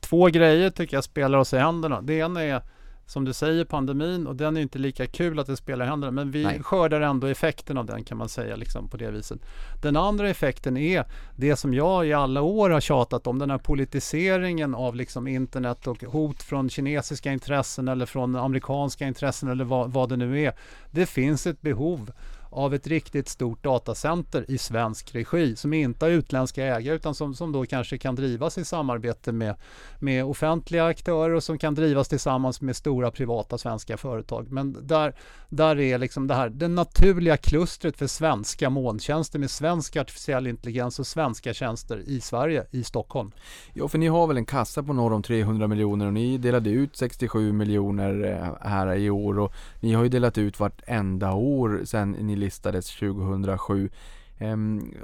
[0.00, 2.02] Två grejer tycker jag spelar oss i händerna.
[2.02, 2.62] Det ena är
[3.06, 6.10] som du säger pandemin och den är inte lika kul att det spelar i händerna
[6.10, 6.62] men vi Nej.
[6.62, 9.38] skördar ändå effekten av den kan man säga liksom på det viset.
[9.82, 11.04] Den andra effekten är
[11.36, 15.86] det som jag i alla år har tjatat om den här politiseringen av liksom internet
[15.86, 20.52] och hot från kinesiska intressen eller från amerikanska intressen eller vad, vad det nu är.
[20.90, 22.12] Det finns ett behov
[22.54, 27.34] av ett riktigt stort datacenter i svensk regi som inte har utländska ägare utan som,
[27.34, 29.54] som då kanske kan drivas i samarbete med,
[29.98, 34.52] med offentliga aktörer och som kan drivas tillsammans med stora privata svenska företag.
[34.52, 35.14] Men där,
[35.48, 40.98] där är liksom det här det naturliga klustret för svenska molntjänster med svensk artificiell intelligens
[40.98, 43.32] och svenska tjänster i Sverige, i Stockholm.
[43.72, 46.70] Ja, för ni har väl en kassa på norr om 300 miljoner och ni delade
[46.70, 51.80] ut 67 miljoner eh, här i år och ni har ju delat ut vartenda år
[51.84, 53.90] sedan ni listades 2007.
[54.38, 54.94] Ehm,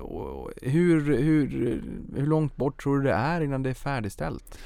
[0.62, 1.48] hur, hur,
[2.16, 4.58] hur långt bort tror du det är innan det är färdigställt?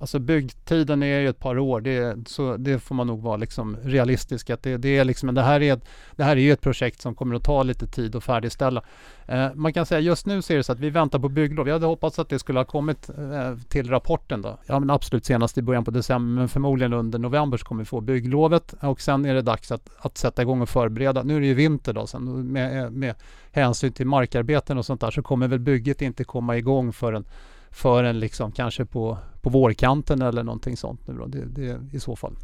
[0.00, 1.80] Alltså byggtiden är ju ett par år.
[1.80, 4.50] Det, så det får man nog vara liksom realistisk.
[4.50, 5.84] Att det, det, är liksom, det, här är ett,
[6.16, 8.82] det här är ju ett projekt som kommer att ta lite tid att färdigställa.
[9.26, 11.68] Eh, man kan säga just nu ser det så att vi väntar på bygglov.
[11.68, 14.58] Jag hade hoppats att det skulle ha kommit eh, till rapporten då.
[14.66, 17.86] Ja men absolut senast i början på december men förmodligen under november så kommer vi
[17.86, 21.22] få bygglovet och sen är det dags att, att sätta igång och förbereda.
[21.22, 23.14] Nu är det ju vinter då sen med, med
[23.52, 27.24] hänsyn till markarbeten och sånt där så kommer väl bygget inte komma igång förrän
[27.70, 32.16] förrän liksom kanske på, på vårkanten eller någonting sånt nu då, det, det, i så
[32.16, 32.36] fall.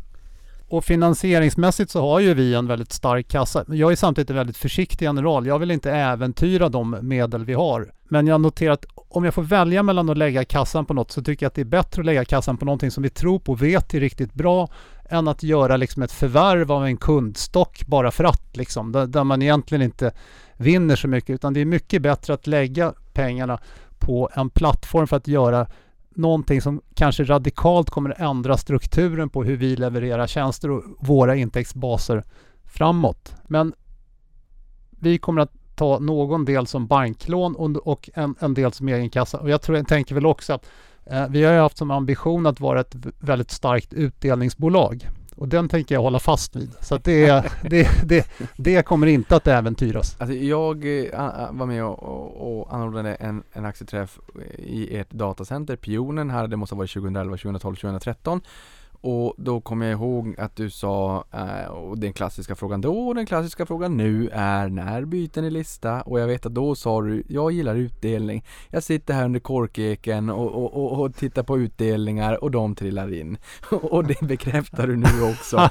[0.68, 3.64] Och finansieringsmässigt så har ju vi en väldigt stark kassa.
[3.68, 5.46] Jag är samtidigt en väldigt försiktig general.
[5.46, 7.92] Jag vill inte äventyra de medel vi har.
[8.08, 11.22] Men jag noterar att om jag får välja mellan att lägga kassan på något så
[11.22, 13.52] tycker jag att det är bättre att lägga kassan på någonting som vi tror på
[13.52, 14.68] och vet är riktigt bra
[15.08, 19.24] än att göra liksom ett förvärv av en kundstock bara för att liksom, där, där
[19.24, 20.12] man egentligen inte
[20.56, 23.58] vinner så mycket utan det är mycket bättre att lägga pengarna
[24.04, 25.66] på en plattform för att göra
[26.14, 31.36] någonting som kanske radikalt kommer att ändra strukturen på hur vi levererar tjänster och våra
[31.36, 32.24] intäktsbaser
[32.64, 33.34] framåt.
[33.48, 33.74] Men
[34.90, 39.38] vi kommer att ta någon del som banklån och, en, en del som egen kassa.
[39.38, 40.66] Och jag tror, jag tänker väl också att
[41.06, 45.08] eh, vi har ju haft som ambition att vara ett väldigt starkt utdelningsbolag.
[45.36, 46.74] Och den tänker jag hålla fast vid.
[46.80, 50.16] Så att det, det, det, det kommer inte att äventyras.
[50.18, 55.10] Alltså jag eh, var med och, och, och anordnade en, en aktieträff eh, i ert
[55.10, 58.40] datacenter, Pionen här, det måste ha varit 2011, 2012, 2013
[59.04, 63.14] och då kommer jag ihåg att du sa, eh, och den klassiska frågan då och
[63.14, 66.02] den klassiska frågan nu är när byter ni lista?
[66.02, 68.44] Och jag vet att då sa du, jag gillar utdelning.
[68.70, 73.14] Jag sitter här under korkeken och, och, och, och tittar på utdelningar och de trillar
[73.14, 73.38] in.
[73.70, 75.56] och det bekräftar du nu också.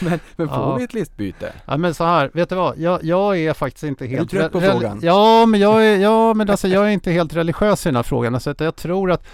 [0.00, 0.76] men, men får Ja.
[0.78, 1.52] vi ett listbyte?
[1.66, 2.78] Ja men så här, vet du vad?
[2.78, 4.30] Jag, jag är faktiskt inte helt...
[4.30, 5.00] trött på frågan?
[5.02, 8.02] Ja, men jag är, ja, men alltså jag är inte helt religiös i den här
[8.02, 8.34] frågan.
[8.34, 9.24] Alltså, att jag tror att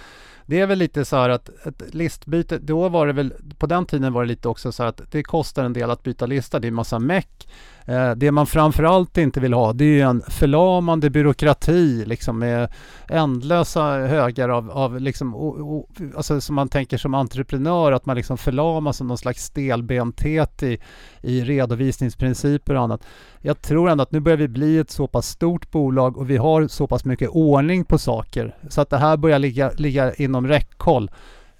[0.45, 3.85] det är väl lite så här att ett listbyte, då var det väl, på den
[3.85, 6.59] tiden var det lite också så här att det kostar en del att byta lista.
[6.59, 7.47] Det är en massa meck.
[7.85, 12.73] Eh, det man framförallt inte vill ha det är ju en förlamande byråkrati liksom med
[13.09, 18.15] ändlösa högar av, av liksom, o, o, alltså som man tänker som entreprenör att man
[18.15, 20.79] liksom förlamas av någon slags stelbenthet i,
[21.21, 23.03] i redovisningsprinciper och annat.
[23.41, 26.37] Jag tror ändå att nu börjar vi bli ett så pass stort bolag och vi
[26.37, 30.47] har så pass mycket ordning på saker så att det här börjar ligga, ligga inom
[30.47, 31.11] räckhåll.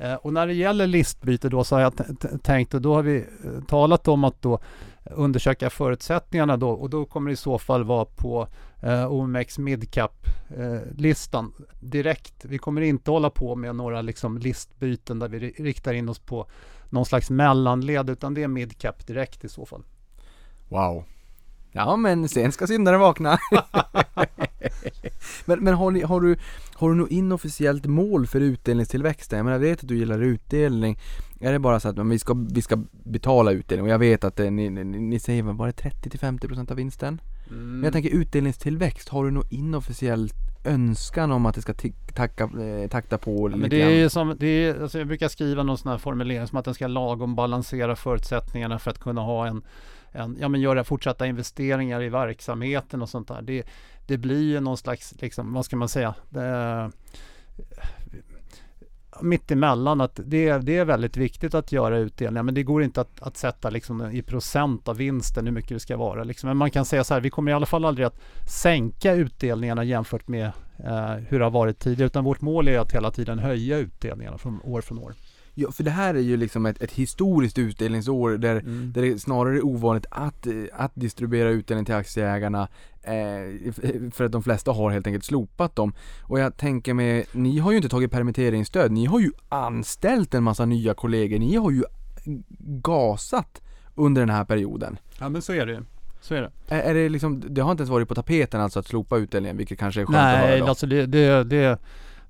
[0.01, 1.93] Eh, och när det gäller listbyte då så har jag
[2.43, 4.59] tänkt och då har vi eh, talat om att då
[5.03, 8.47] undersöka förutsättningarna då och då kommer det i så fall vara på
[8.81, 12.45] eh, OMX midcap-listan eh, direkt.
[12.45, 16.47] Vi kommer inte hålla på med några liksom listbyten där vi riktar in oss på
[16.89, 19.83] någon slags mellanled utan det är midcap direkt i så fall.
[20.69, 21.03] Wow.
[21.71, 23.37] Ja men sen ska syndaren vakna.
[25.45, 26.35] men men har, ni, har, du,
[26.73, 29.37] har du något inofficiellt mål för utdelningstillväxten?
[29.37, 30.99] Jag menar, jag vet att du gillar utdelning.
[31.39, 33.83] Är det bara så att men vi, ska, vi ska betala utdelning?
[33.83, 37.21] Och jag vet att det, ni, ni, ni säger, var det 30-50% av vinsten?
[37.49, 37.71] Mm.
[37.71, 40.33] Men jag tänker utdelningstillväxt, har du något inofficiellt
[40.65, 41.73] önskan om att det ska
[42.15, 45.63] tacka, eh, takta på ja, men det är som, det är, alltså jag brukar skriva
[45.63, 49.47] någon sån här formulering som att den ska lagom balansera förutsättningarna för att kunna ha
[49.47, 49.63] en
[50.11, 53.41] en, ja, men göra fortsatta investeringar i verksamheten och sånt där.
[53.41, 53.63] Det,
[54.11, 56.91] det blir ju någon slags, liksom, vad ska man säga, det,
[59.21, 63.21] mittemellan att det, det är väldigt viktigt att göra utdelningar men det går inte att,
[63.21, 66.23] att sätta liksom i procent av vinsten hur mycket det ska vara.
[66.23, 66.47] Liksom.
[66.47, 69.83] Men man kan säga så här, vi kommer i alla fall aldrig att sänka utdelningarna
[69.83, 73.39] jämfört med eh, hur det har varit tidigare utan vårt mål är att hela tiden
[73.39, 75.13] höja utdelningarna från år från år.
[75.53, 78.91] Ja, för det här är ju liksom ett, ett historiskt utdelningsår där, mm.
[78.93, 82.67] där det snarare är ovanligt att, att distribuera utdelning till aktieägarna
[83.01, 83.71] eh,
[84.11, 85.93] för att de flesta har helt enkelt slopat dem.
[86.23, 90.43] Och jag tänker mig, ni har ju inte tagit permitteringsstöd, ni har ju anställt en
[90.43, 91.83] massa nya kollegor, ni har ju
[92.59, 93.61] gasat
[93.95, 94.99] under den här perioden.
[95.19, 95.81] Ja men så är det ju.
[96.21, 96.51] Så är det.
[96.67, 99.57] Är, är det liksom, det har inte ens varit på tapeten alltså att slopa utdelningen,
[99.57, 100.65] vilket kanske är skönt Nej, att höra då?
[100.65, 101.79] alltså det, det, det,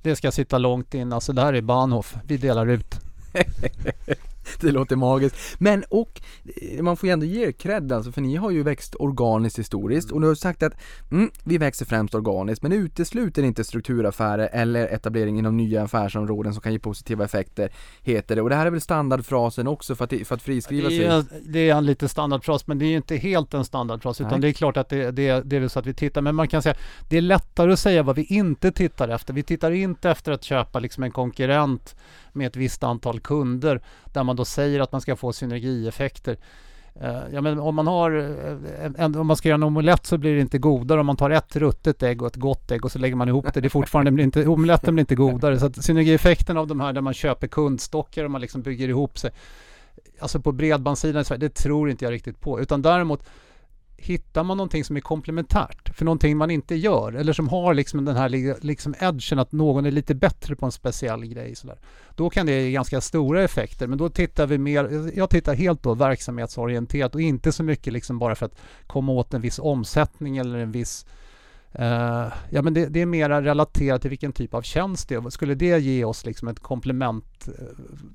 [0.02, 1.14] det ska sitta långt in.
[1.14, 2.15] Alltså det här är Bahnhof.
[2.23, 2.99] Vi delar ut.
[4.62, 5.36] det låter magiskt.
[5.60, 6.22] Men och
[6.62, 9.60] eh, man får ju ändå ge er cred alltså, för ni har ju växt organiskt
[9.60, 10.74] historiskt och du har sagt att
[11.12, 16.62] mm, vi växer främst organiskt men utesluter inte strukturaffärer eller etablering inom nya affärsområden som
[16.62, 17.72] kan ge positiva effekter,
[18.02, 18.41] heter det.
[18.41, 21.41] Och det här är väl standardfrasen också för att, för att friskriva det är, sig?
[21.45, 24.41] Det är en lite standardfras men det är inte helt en standardfras utan Nej.
[24.41, 26.62] det är klart att det, det, det är så att vi tittar, men man kan
[26.62, 26.76] säga
[27.10, 29.34] det är lättare att säga vad vi inte tittar efter.
[29.34, 31.95] Vi tittar inte efter att köpa liksom en konkurrent
[32.36, 36.38] med ett visst antal kunder där man då säger att man ska få synergieffekter.
[36.95, 40.18] Eh, ja, men om, man har, eh, en, om man ska göra en omelett så
[40.18, 42.91] blir det inte godare om man tar ett ruttet ägg och ett gott ägg och
[42.91, 43.62] så lägger man ihop det.
[43.62, 45.60] det är fortfarande blir inte, omeletten blir inte godare.
[45.60, 49.18] Så att synergieffekten av de här där man köper kundstockar och man liksom bygger ihop
[49.18, 49.32] sig.
[50.20, 52.62] Alltså på bredbandssidan i Sverige, det tror inte jag riktigt på.
[52.62, 53.24] Utan däremot
[54.03, 58.06] hittar man någonting som är komplementärt för någonting man inte gör eller som har liksom
[58.06, 58.30] den här
[58.65, 61.56] liksom edgen att någon är lite bättre på en speciell grej.
[61.56, 61.80] Sådär.
[62.15, 65.84] Då kan det ge ganska stora effekter men då tittar vi mer, jag tittar helt
[65.84, 70.38] då verksamhetsorienterat och inte så mycket liksom bara för att komma åt en viss omsättning
[70.38, 71.06] eller en viss
[71.80, 75.30] Uh, ja men det, det, är mera relaterat till vilken typ av tjänst det är.
[75.30, 77.53] Skulle det ge oss liksom ett komplement uh,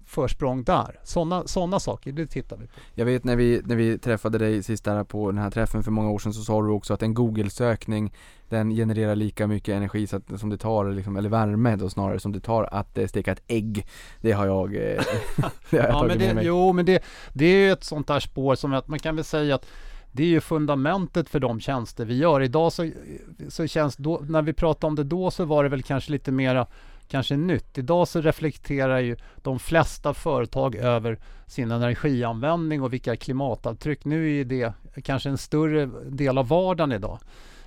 [0.06, 0.98] försprång där?
[1.02, 2.72] Sådana såna saker, det tittar vi på.
[2.94, 5.90] Jag vet när vi, när vi träffade dig sist där på den här träffen för
[5.90, 8.12] många år sedan så sa du också att en Google-sökning
[8.48, 12.32] den genererar lika mycket energi att, som det tar, liksom, eller värme då snarare, som
[12.32, 13.86] det tar att eh, steka ett ägg.
[14.20, 14.80] Det har jag, eh,
[15.70, 16.46] det har jag ja, tagit men det, med mig.
[16.46, 17.02] Jo men det,
[17.32, 19.66] det är ju ett sånt där spår som att man kan väl säga att
[20.16, 22.40] det är ju fundamentet för de tjänster vi gör.
[22.40, 22.90] Idag så,
[23.48, 26.32] så känns då, när vi pratade om det då så var det väl kanske lite
[26.32, 26.66] mera
[27.08, 27.78] kanske nytt.
[27.78, 34.04] Idag så reflekterar ju de flesta företag över sin energianvändning och vilka klimatavtryck.
[34.04, 34.72] Nu är det
[35.04, 37.18] kanske en större del av vardagen idag.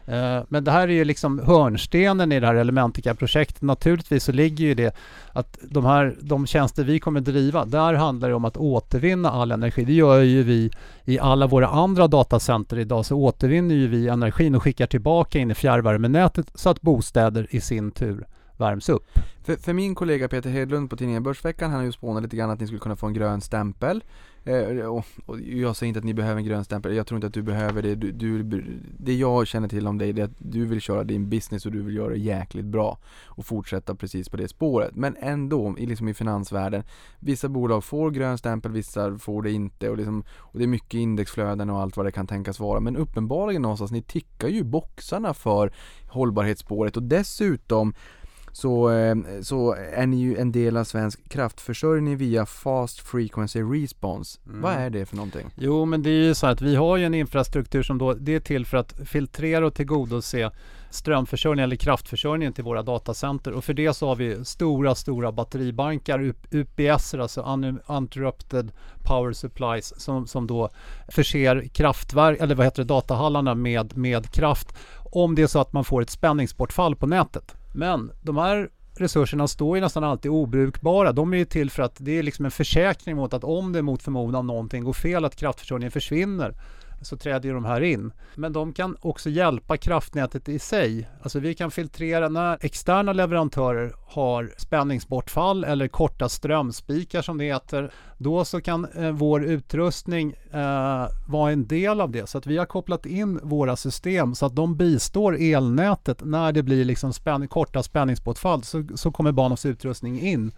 [0.10, 3.62] Eh, men det här är ju liksom hörnstenen i det här Elementica-projektet.
[3.62, 4.96] Naturligtvis så ligger ju det
[5.34, 9.52] att de här de tjänster vi kommer driva, där handlar det om att återvinna all
[9.52, 9.86] energi.
[9.86, 10.72] Det gör ju vi
[11.06, 15.52] i alla våra andra datacenter idag så återvinner ju vi energin och skickar tillbaka in
[15.52, 18.26] i fjärrvärmenätet så att bostäder i sin tur
[18.60, 19.06] värms upp.
[19.44, 22.50] För, för min kollega Peter Hedlund på tidningen Börsveckan, han har ju spånat lite grann
[22.50, 24.04] att ni skulle kunna få en grön stämpel.
[24.44, 27.28] Eh, och, och, jag säger inte att ni behöver en grön stämpel, jag tror inte
[27.28, 27.96] att du behöver det.
[27.96, 28.44] Du, du,
[28.98, 31.72] det jag känner till om dig, det är att du vill köra din business och
[31.72, 32.98] du vill göra det jäkligt bra.
[33.26, 34.96] Och fortsätta precis på det spåret.
[34.96, 36.84] Men ändå, liksom i finansvärlden,
[37.20, 39.90] vissa bolag får grön stämpel, vissa får det inte.
[39.90, 42.80] Och, liksom, och det är mycket indexflöden och allt vad det kan tänkas vara.
[42.80, 45.74] Men uppenbarligen någonstans, ni tickar ju boxarna för
[46.08, 47.94] hållbarhetsspåret och dessutom
[48.52, 54.40] så, eh, så är ni ju en del av svensk kraftförsörjning via Fast Frequency Response.
[54.46, 54.62] Mm.
[54.62, 55.50] Vad är det för någonting?
[55.56, 58.36] Jo, men det är ju så att vi har ju en infrastruktur som då, det
[58.36, 60.52] är till för att filtrera och tillgodose
[60.90, 66.34] strömförsörjning eller kraftförsörjningen till våra datacenter och för det så har vi stora, stora batteribankar,
[66.52, 68.72] UPS, alltså un- Uninterrupted
[69.04, 70.70] Power Supplies, som, som då
[71.08, 74.76] förser kraftverk, eller vad heter det, datahallarna med, med kraft
[75.12, 77.56] om det är så att man får ett spänningsbortfall på nätet.
[77.80, 81.12] Men de här resurserna står ju nästan alltid obrukbara.
[81.12, 83.82] De är ju till för att det är liksom en försäkring mot att om det
[83.82, 86.54] mot förmodan någonting går fel, att kraftförsörjningen försvinner,
[87.02, 88.12] så träder ju de här in.
[88.36, 91.10] Men de kan också hjälpa kraftnätet i sig.
[91.22, 97.92] Alltså vi kan filtrera när externa leverantörer har spänningsbortfall eller korta strömspikar som det heter.
[98.18, 102.30] Då så kan eh, vår utrustning eh, vara en del av det.
[102.30, 106.64] Så att vi har kopplat in våra system så att de bistår elnätet när det
[106.64, 110.52] blir liksom spänn korta spänningsbortfall så, så kommer Bahnhofs utrustning in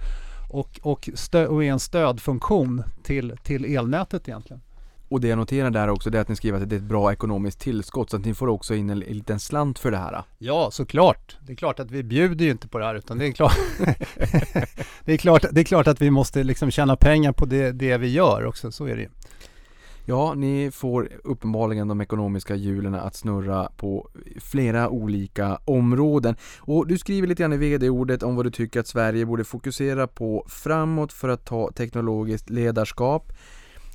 [0.52, 4.62] och, och, stö- och är en stödfunktion till, till elnätet egentligen.
[5.12, 6.84] Och det jag noterar där också det är att ni skriver att det är ett
[6.84, 9.98] bra ekonomiskt tillskott så att ni får också in en, en liten slant för det
[9.98, 10.24] här.
[10.38, 11.38] Ja, såklart.
[11.42, 13.58] Det är klart att vi bjuder ju inte på det här utan det är klart,
[15.06, 17.98] det är klart, det är klart att vi måste liksom tjäna pengar på det, det
[17.98, 19.10] vi gör också, så är det ju.
[20.06, 24.10] Ja, ni får uppenbarligen de ekonomiska hjulen att snurra på
[24.40, 26.36] flera olika områden.
[26.60, 30.08] Och du skriver lite grann i vd-ordet om vad du tycker att Sverige borde fokusera
[30.08, 33.34] på framåt för att ta teknologiskt ledarskap.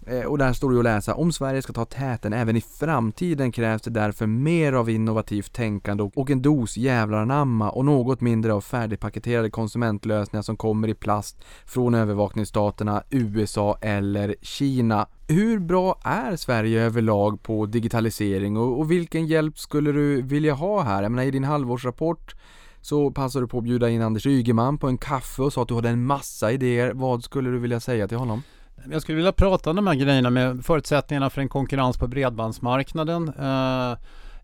[0.08, 3.52] Eh, och där står det att läsa, om Sverige ska ta täten även i framtiden
[3.52, 8.20] krävs det därför mer av innovativt tänkande och- och en dos jävlar anamma och något
[8.20, 15.06] mindre av färdigpaketerade konsumentlösningar som kommer i plast från övervakningsstaterna USA eller Kina.
[15.28, 20.82] Hur bra är Sverige överlag på digitalisering och, och vilken hjälp skulle du vilja ha
[20.82, 21.02] här?
[21.02, 22.34] Jag menar i din halvårsrapport
[22.80, 25.68] så passade du på att bjuda in Anders Ygeman på en kaffe och sa att
[25.68, 26.92] du hade en massa idéer.
[26.94, 28.42] Vad skulle du vilja säga till honom?
[28.90, 33.28] Jag skulle vilja prata om de här grejerna med förutsättningarna för en konkurrens på bredbandsmarknaden.
[33.28, 33.98] Eh,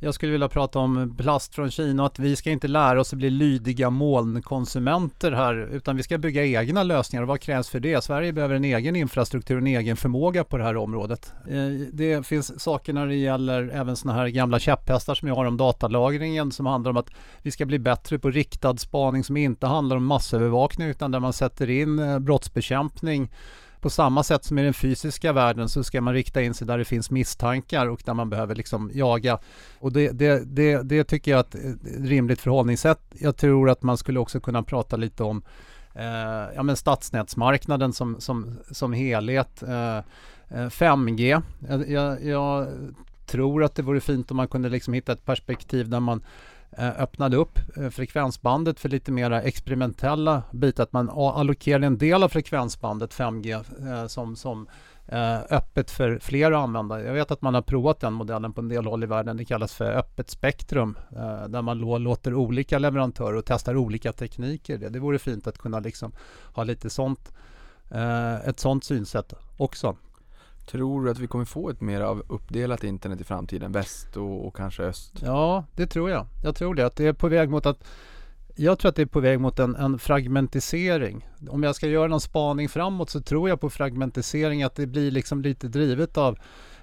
[0.04, 3.18] jag skulle vilja prata om plast från Kina, att vi ska inte lära oss att
[3.18, 7.22] bli lydiga molnkonsumenter här, utan vi ska bygga egna lösningar.
[7.22, 8.04] Och vad krävs för det?
[8.04, 11.32] Sverige behöver en egen infrastruktur, och en egen förmåga på det här området.
[11.48, 15.44] Eh, det finns saker när det gäller även sådana här gamla käpphästar som jag har
[15.44, 17.10] om datalagringen som handlar om att
[17.42, 21.32] vi ska bli bättre på riktad spaning som inte handlar om massövervakning utan där man
[21.32, 23.30] sätter in eh, brottsbekämpning
[23.82, 26.78] på samma sätt som i den fysiska världen så ska man rikta in sig där
[26.78, 29.38] det finns misstankar och där man behöver liksom jaga.
[29.78, 31.78] Och det, det, det, det tycker jag är eh, ett
[32.08, 33.00] rimligt förhållningssätt.
[33.18, 35.42] Jag tror att man skulle också kunna prata lite om
[35.94, 39.62] eh, ja, men stadsnätsmarknaden som, som, som helhet.
[39.62, 40.02] Eh, eh
[40.48, 41.42] 5G.
[41.68, 42.68] Jag, jag, jag
[43.26, 46.22] tror att det vore fint om man kunde liksom hitta ett perspektiv där man
[46.78, 50.82] Eh, öppnade upp eh, frekvensbandet för lite mera experimentella bitar.
[50.82, 54.66] Att man allokerade en del av frekvensbandet 5G eh, som, som
[55.50, 57.02] öppet för fler att använda.
[57.04, 59.36] Jag vet att man har provat den modellen på en del håll i världen.
[59.36, 60.98] Det kallas för öppet spektrum
[61.48, 64.78] där man låter olika leverantörer och testar olika tekniker.
[64.78, 66.12] Det, vore fint att kunna liksom
[66.54, 67.32] ha lite sånt,
[68.44, 69.96] ett sånt synsätt också.
[70.66, 73.72] Tror du att vi kommer få ett mer av uppdelat internet i framtiden?
[73.72, 75.12] Väst och, och kanske öst?
[75.22, 76.26] Ja, det tror jag.
[76.44, 76.86] Jag tror det.
[76.86, 77.84] Att det är på väg mot att
[78.56, 81.28] jag tror att det är på väg mot en, en fragmentisering.
[81.48, 85.10] Om jag ska göra någon spaning framåt så tror jag på fragmentisering att det blir
[85.10, 86.38] liksom lite drivet av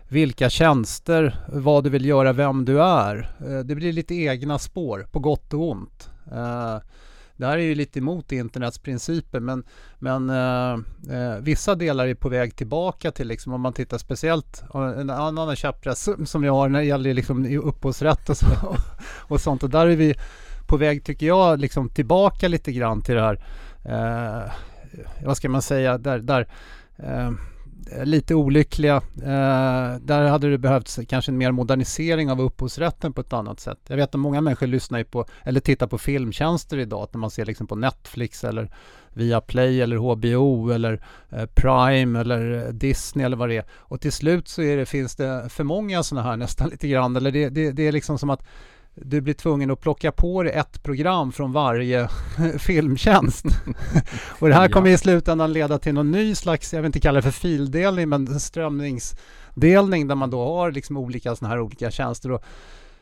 [0.07, 3.35] vilka tjänster, vad du vill göra, vem du är.
[3.39, 6.09] Eh, det blir lite egna spår på gott och ont.
[6.31, 6.77] Eh,
[7.39, 9.63] det här är ju lite emot internets principer men,
[9.99, 10.73] men eh,
[11.17, 15.09] eh, vissa delar är på väg tillbaka till liksom om man tittar speciellt eh, en
[15.09, 18.45] annan käppress som- vi har när det gäller liksom upphovsrätt och, så,
[19.27, 19.63] och sånt.
[19.63, 20.15] Och där är vi
[20.67, 23.39] på väg tycker jag liksom tillbaka lite grann till det här
[23.85, 24.51] eh,
[25.25, 26.47] vad ska man säga där, där
[26.97, 27.31] eh,
[27.91, 28.95] Eh, lite olyckliga.
[28.95, 33.79] Eh, där hade det behövts kanske en mer modernisering av upphovsrätten på ett annat sätt.
[33.87, 37.03] Jag vet att många människor lyssnar ju på eller tittar på filmtjänster idag.
[37.03, 38.71] Att när man ser liksom på Netflix eller
[39.13, 43.65] via Play eller HBO eller eh, Prime eller eh, Disney eller vad det är.
[43.71, 47.15] Och till slut så är det, finns det för många sådana här nästan lite grann.
[47.15, 48.43] Eller det, det, det är liksom som att
[48.95, 52.07] du blir tvungen att plocka på dig ett program från varje
[52.59, 53.45] filmtjänst.
[54.39, 54.73] och det här Ja.
[54.73, 58.09] kommer i slutändan leda till någon ny slags, jag vill inte kalla det för fildelning,
[58.09, 62.31] men strömningsdelning där man då har liksom olika sådana här olika tjänster.
[62.31, 62.43] Och,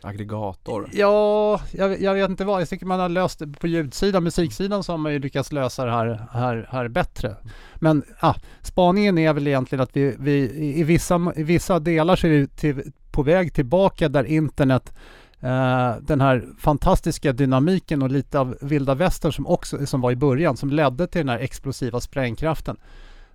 [0.01, 0.89] Aggregator?
[0.93, 4.83] ja, jag, jag vet inte vad, jag tycker man har löst det på ljudsidan, musiksidan
[4.83, 7.35] så har man ju lyckats lösa det här, här, här bättre.
[7.75, 10.37] Men ah, spaningen är väl egentligen att vi, vi
[10.79, 14.93] i, vissa, i vissa delar så är vi till, på väg tillbaka där internet
[15.41, 20.15] Eh, den här fantastiska dynamiken och lite av vilda västern som också som var i
[20.15, 22.77] början som ledde till den här explosiva sprängkraften.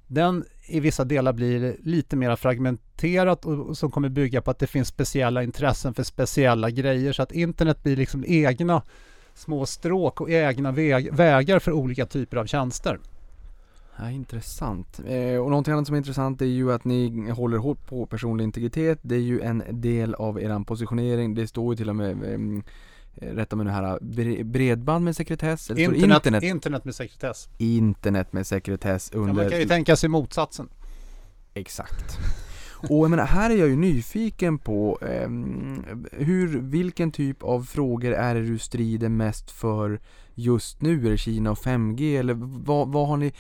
[0.07, 4.59] Den i vissa delar blir lite mer fragmenterat och, och som kommer bygga på att
[4.59, 8.83] det finns speciella intressen för speciella grejer så att internet blir liksom egna
[9.35, 12.99] små stråk och egna väg, vägar för olika typer av tjänster.
[13.99, 15.01] Ja, intressant.
[15.07, 18.45] Eh, och någonting annat som är intressant är ju att ni håller hårt på personlig
[18.45, 18.99] integritet.
[19.03, 21.35] Det är ju en del av er positionering.
[21.35, 22.63] Det står ju till och med ehm,
[23.17, 25.71] eh, Rätta mig nu här, bre- bredband med sekretess?
[25.71, 27.49] Eller Internet, internet, internet med sekretess.
[27.59, 29.33] internet med sekretess Ja, under...
[29.35, 30.69] man kan ju tänka sig motsatsen.
[31.55, 32.19] Exakt.
[32.89, 38.13] Och jag menar, här är jag ju nyfiken på ehm, hur, vilken typ av frågor
[38.13, 40.01] är det du strider mest för
[40.35, 41.07] just nu?
[41.07, 42.35] Är det Kina och 5G eller
[42.65, 43.33] vad, vad har ni,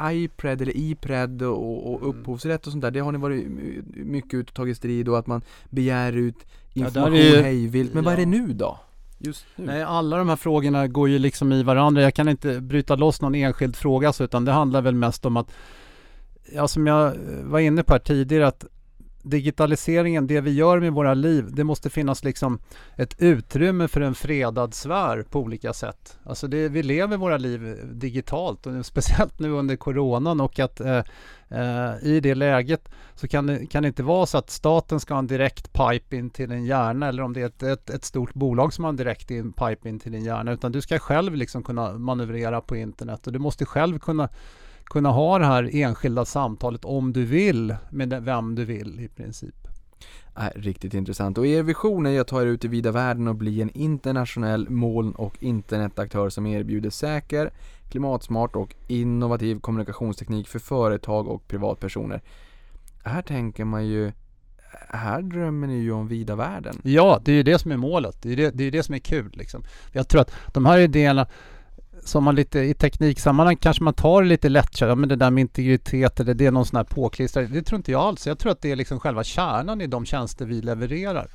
[0.00, 2.90] iPred eller iPred och, och upphovsrätt och sånt där?
[2.90, 3.46] Det har ni varit
[3.94, 7.94] mycket ute och tagit strid och att man begär ut information ju- hejvilt.
[7.94, 8.28] Men vad är det ja.
[8.28, 8.78] nu då?
[9.56, 12.02] Nej, alla de här frågorna går ju liksom i varandra.
[12.02, 15.36] Jag kan inte bryta loss någon enskild fråga så, utan det handlar väl mest om
[15.36, 15.52] att,
[16.54, 18.64] ja som jag var inne på här tidigare, att
[19.22, 22.58] digitaliseringen, det vi gör med våra liv, det måste finnas liksom
[22.96, 26.18] ett utrymme för en fredad sfär på olika sätt.
[26.24, 31.02] Alltså det, vi lever våra liv digitalt och speciellt nu under coronan och att eh,
[31.48, 35.14] eh, i det läget så kan det, kan det inte vara så att staten ska
[35.14, 38.04] ha en direkt pipe in till din hjärna eller om det är ett, ett, ett
[38.04, 40.98] stort bolag som har en direkt in, pipe in till din hjärna utan du ska
[40.98, 44.28] själv liksom kunna manövrera på internet och du måste själv kunna
[44.90, 49.54] kunna ha det här enskilda samtalet om du vill med vem du vill i princip.
[50.38, 51.38] Äh, riktigt intressant.
[51.38, 54.70] Och er vision är att ta er ut i vida världen och bli en internationell
[54.70, 57.50] moln och internetaktör som erbjuder säker,
[57.90, 62.20] klimatsmart och innovativ kommunikationsteknik för företag och privatpersoner.
[63.04, 64.12] Här tänker man ju,
[64.88, 66.80] här drömmer ni ju om vida världen.
[66.82, 68.22] Ja, det är ju det som är målet.
[68.22, 69.30] Det är det, det, är det som är kul.
[69.34, 69.64] Liksom.
[69.92, 71.26] Jag tror att de här idéerna
[72.04, 74.80] som man lite i tekniksammanhang kanske man tar det lite lätt.
[74.80, 77.50] Ja, men det där med integritet eller det är någon sån här påklistrad.
[77.50, 78.26] Det tror inte jag alls.
[78.26, 81.28] Jag tror att det är liksom själva kärnan i de tjänster vi levererar.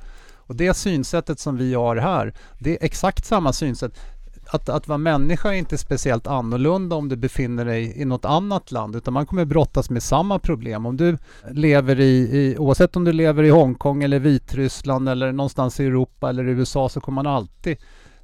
[0.46, 3.98] Och det synsättet som vi har här, det är exakt samma synsätt.
[4.48, 8.72] Att, att vara människa är inte speciellt annorlunda om du befinner dig i något annat
[8.72, 10.86] land utan man kommer brottas med samma problem.
[10.86, 11.18] Om du
[11.50, 16.28] lever i, i oavsett om du lever i Hongkong eller Vitryssland eller någonstans i Europa
[16.28, 17.76] eller USA så kommer man alltid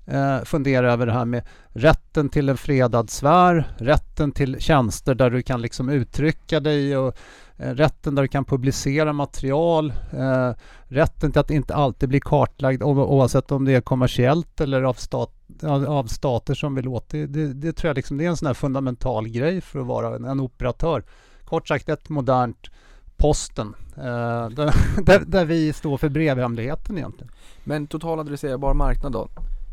[0.07, 5.31] eh, fundera över det här med rätten till en fredad sfär, rätten till tjänster där
[5.31, 7.17] du kan liksom uttrycka dig och
[7.57, 10.51] eh, rätten där du kan publicera material, eh,
[10.85, 15.33] rätten till att inte alltid bli kartlagd oavsett om det är kommersiellt eller av, stat,
[15.63, 17.53] av av stater som vill åt det, det.
[17.53, 20.25] Det tror jag liksom, det är en sån här fundamental grej för att vara en,
[20.25, 21.05] en operatör.
[21.45, 22.71] Kort sagt ett modernt
[23.17, 24.03] Posten, eh,
[24.57, 27.33] där, där, där vi står för brevhemligheten egentligen.
[27.65, 29.29] Men total adresserbar marknad då?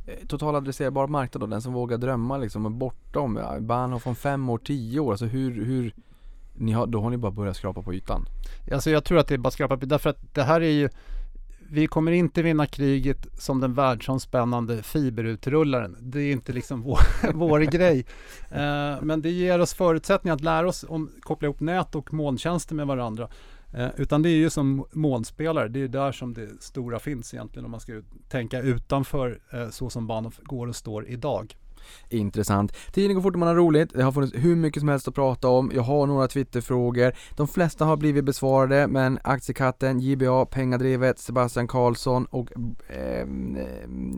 [0.10, 4.50] Totaladresserbar Total adresserbar marknad då, den som vågar drömma liksom bortom, ja, Bahnhof om fem
[4.50, 5.94] år, tio år, alltså hur, hur
[6.54, 8.26] ni har, då har ni bara börjat skrapa på ytan.
[8.72, 10.90] Alltså jag tror att det är bara skrapa på därför att det här är ju
[11.72, 15.98] vi kommer inte vinna kriget som den världsomspännande fiberutrullaren.
[16.00, 17.00] Det är inte liksom vår,
[17.34, 18.06] vår grej.
[18.50, 22.76] Eh, men det ger oss förutsättningar att lära oss om koppla ihop nät och molntjänster
[22.76, 23.30] med varandra.
[23.74, 27.66] Eh, utan det är ju som molnspelare, det är där som det stora finns egentligen
[27.66, 31.56] om man ska ut- tänka utanför eh, så som Bahnhof går och står idag.
[32.10, 32.74] Intressant.
[32.94, 33.94] Tiden går fort och man har roligt.
[33.94, 35.72] Det har funnits hur mycket som helst att prata om.
[35.76, 37.14] Jag har några Twitterfrågor.
[37.36, 42.50] De flesta har blivit besvarade, men Aktiekatten, JBA, Pengadrivet, Sebastian Karlsson och
[42.90, 43.58] ehm,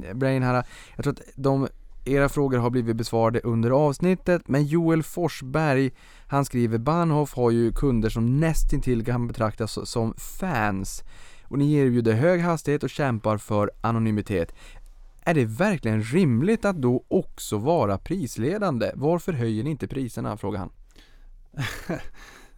[0.03, 0.63] eh, Brain här.
[0.95, 1.67] Jag tror att de
[2.05, 5.91] era frågor har blivit besvarade under avsnittet, men Joel Forsberg,
[6.31, 11.03] han skriver Bahnhof har ju kunder som nästintill kan betraktas som fans.
[11.43, 14.55] Och ni erbjuder hög hastighet och kämpar för anonymitet.
[15.21, 18.91] Är det verkligen rimligt att då också vara prisledande?
[18.95, 20.37] Varför höjer ni inte priserna?
[20.37, 20.71] frågar han.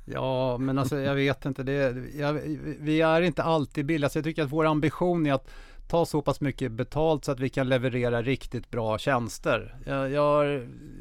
[0.06, 1.64] Ja, men alltså jag vet inte.
[1.64, 2.34] Det, jag,
[2.80, 4.10] vi är inte alltid billiga.
[4.14, 5.50] Jag tycker att vår ambition är att
[5.88, 9.76] ta så pass mycket betalt så att vi kan leverera riktigt bra tjänster.
[9.86, 10.46] Jag, jag, har,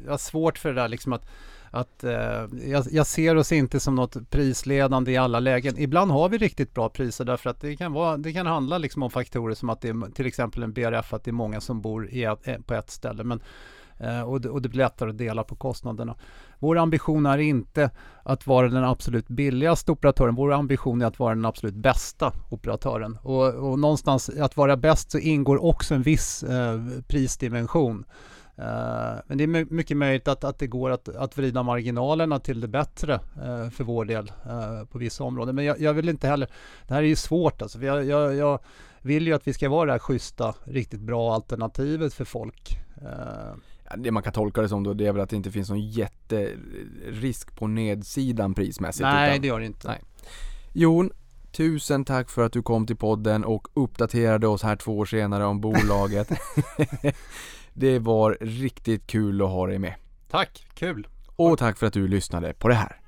[0.05, 1.25] jag har svårt för det där liksom att
[1.73, 5.77] att eh, jag, jag ser oss inte som något prisledande i alla lägen.
[5.77, 9.03] Ibland har vi riktigt bra priser därför att det kan, vara, det kan handla liksom
[9.03, 11.81] om faktorer som att det är till exempel en BRF, att det är många som
[11.81, 13.23] bor i ett, eh, på ett ställe.
[13.23, 13.41] Men,
[13.97, 16.15] eh, och, det, och det blir lättare att dela på kostnaderna.
[16.59, 17.91] Vår ambition är inte
[18.23, 20.35] att vara den absolut billigaste operatören.
[20.35, 23.17] Vår ambition är att vara den absolut bästa operatören.
[23.21, 28.05] Och, och någonstans att vara bäst så ingår också en viss eh, prisdimension.
[28.57, 32.39] Eh, Men det är my- mycket möjligt att, att det går att, att vrida marginalerna
[32.39, 35.55] till det bättre eh, för vår del eh, på vissa områden.
[35.55, 36.49] Men jag, jag vill inte heller,
[36.87, 37.81] det här är ju svårt alltså.
[37.83, 38.59] Jag, jag, jag
[39.01, 42.77] vill ju att vi ska vara det här schyssta, riktigt bra alternativet för folk.
[43.97, 45.89] Det man kan tolka det som då, det är väl att det inte finns någon
[45.89, 49.01] jätterisk på nedsidan prismässigt.
[49.03, 49.87] Nej, utan- det gör det inte.
[49.87, 50.01] Nej.
[50.73, 51.11] Jon,
[51.51, 55.45] tusen tack för att du kom till podden och uppdaterade oss här två år senare
[55.45, 56.27] om bolaget.
[57.73, 59.93] det var riktigt kul att ha dig med.
[60.29, 61.07] Tack, kul!
[61.35, 62.99] Och tack för att du lyssnade på det här.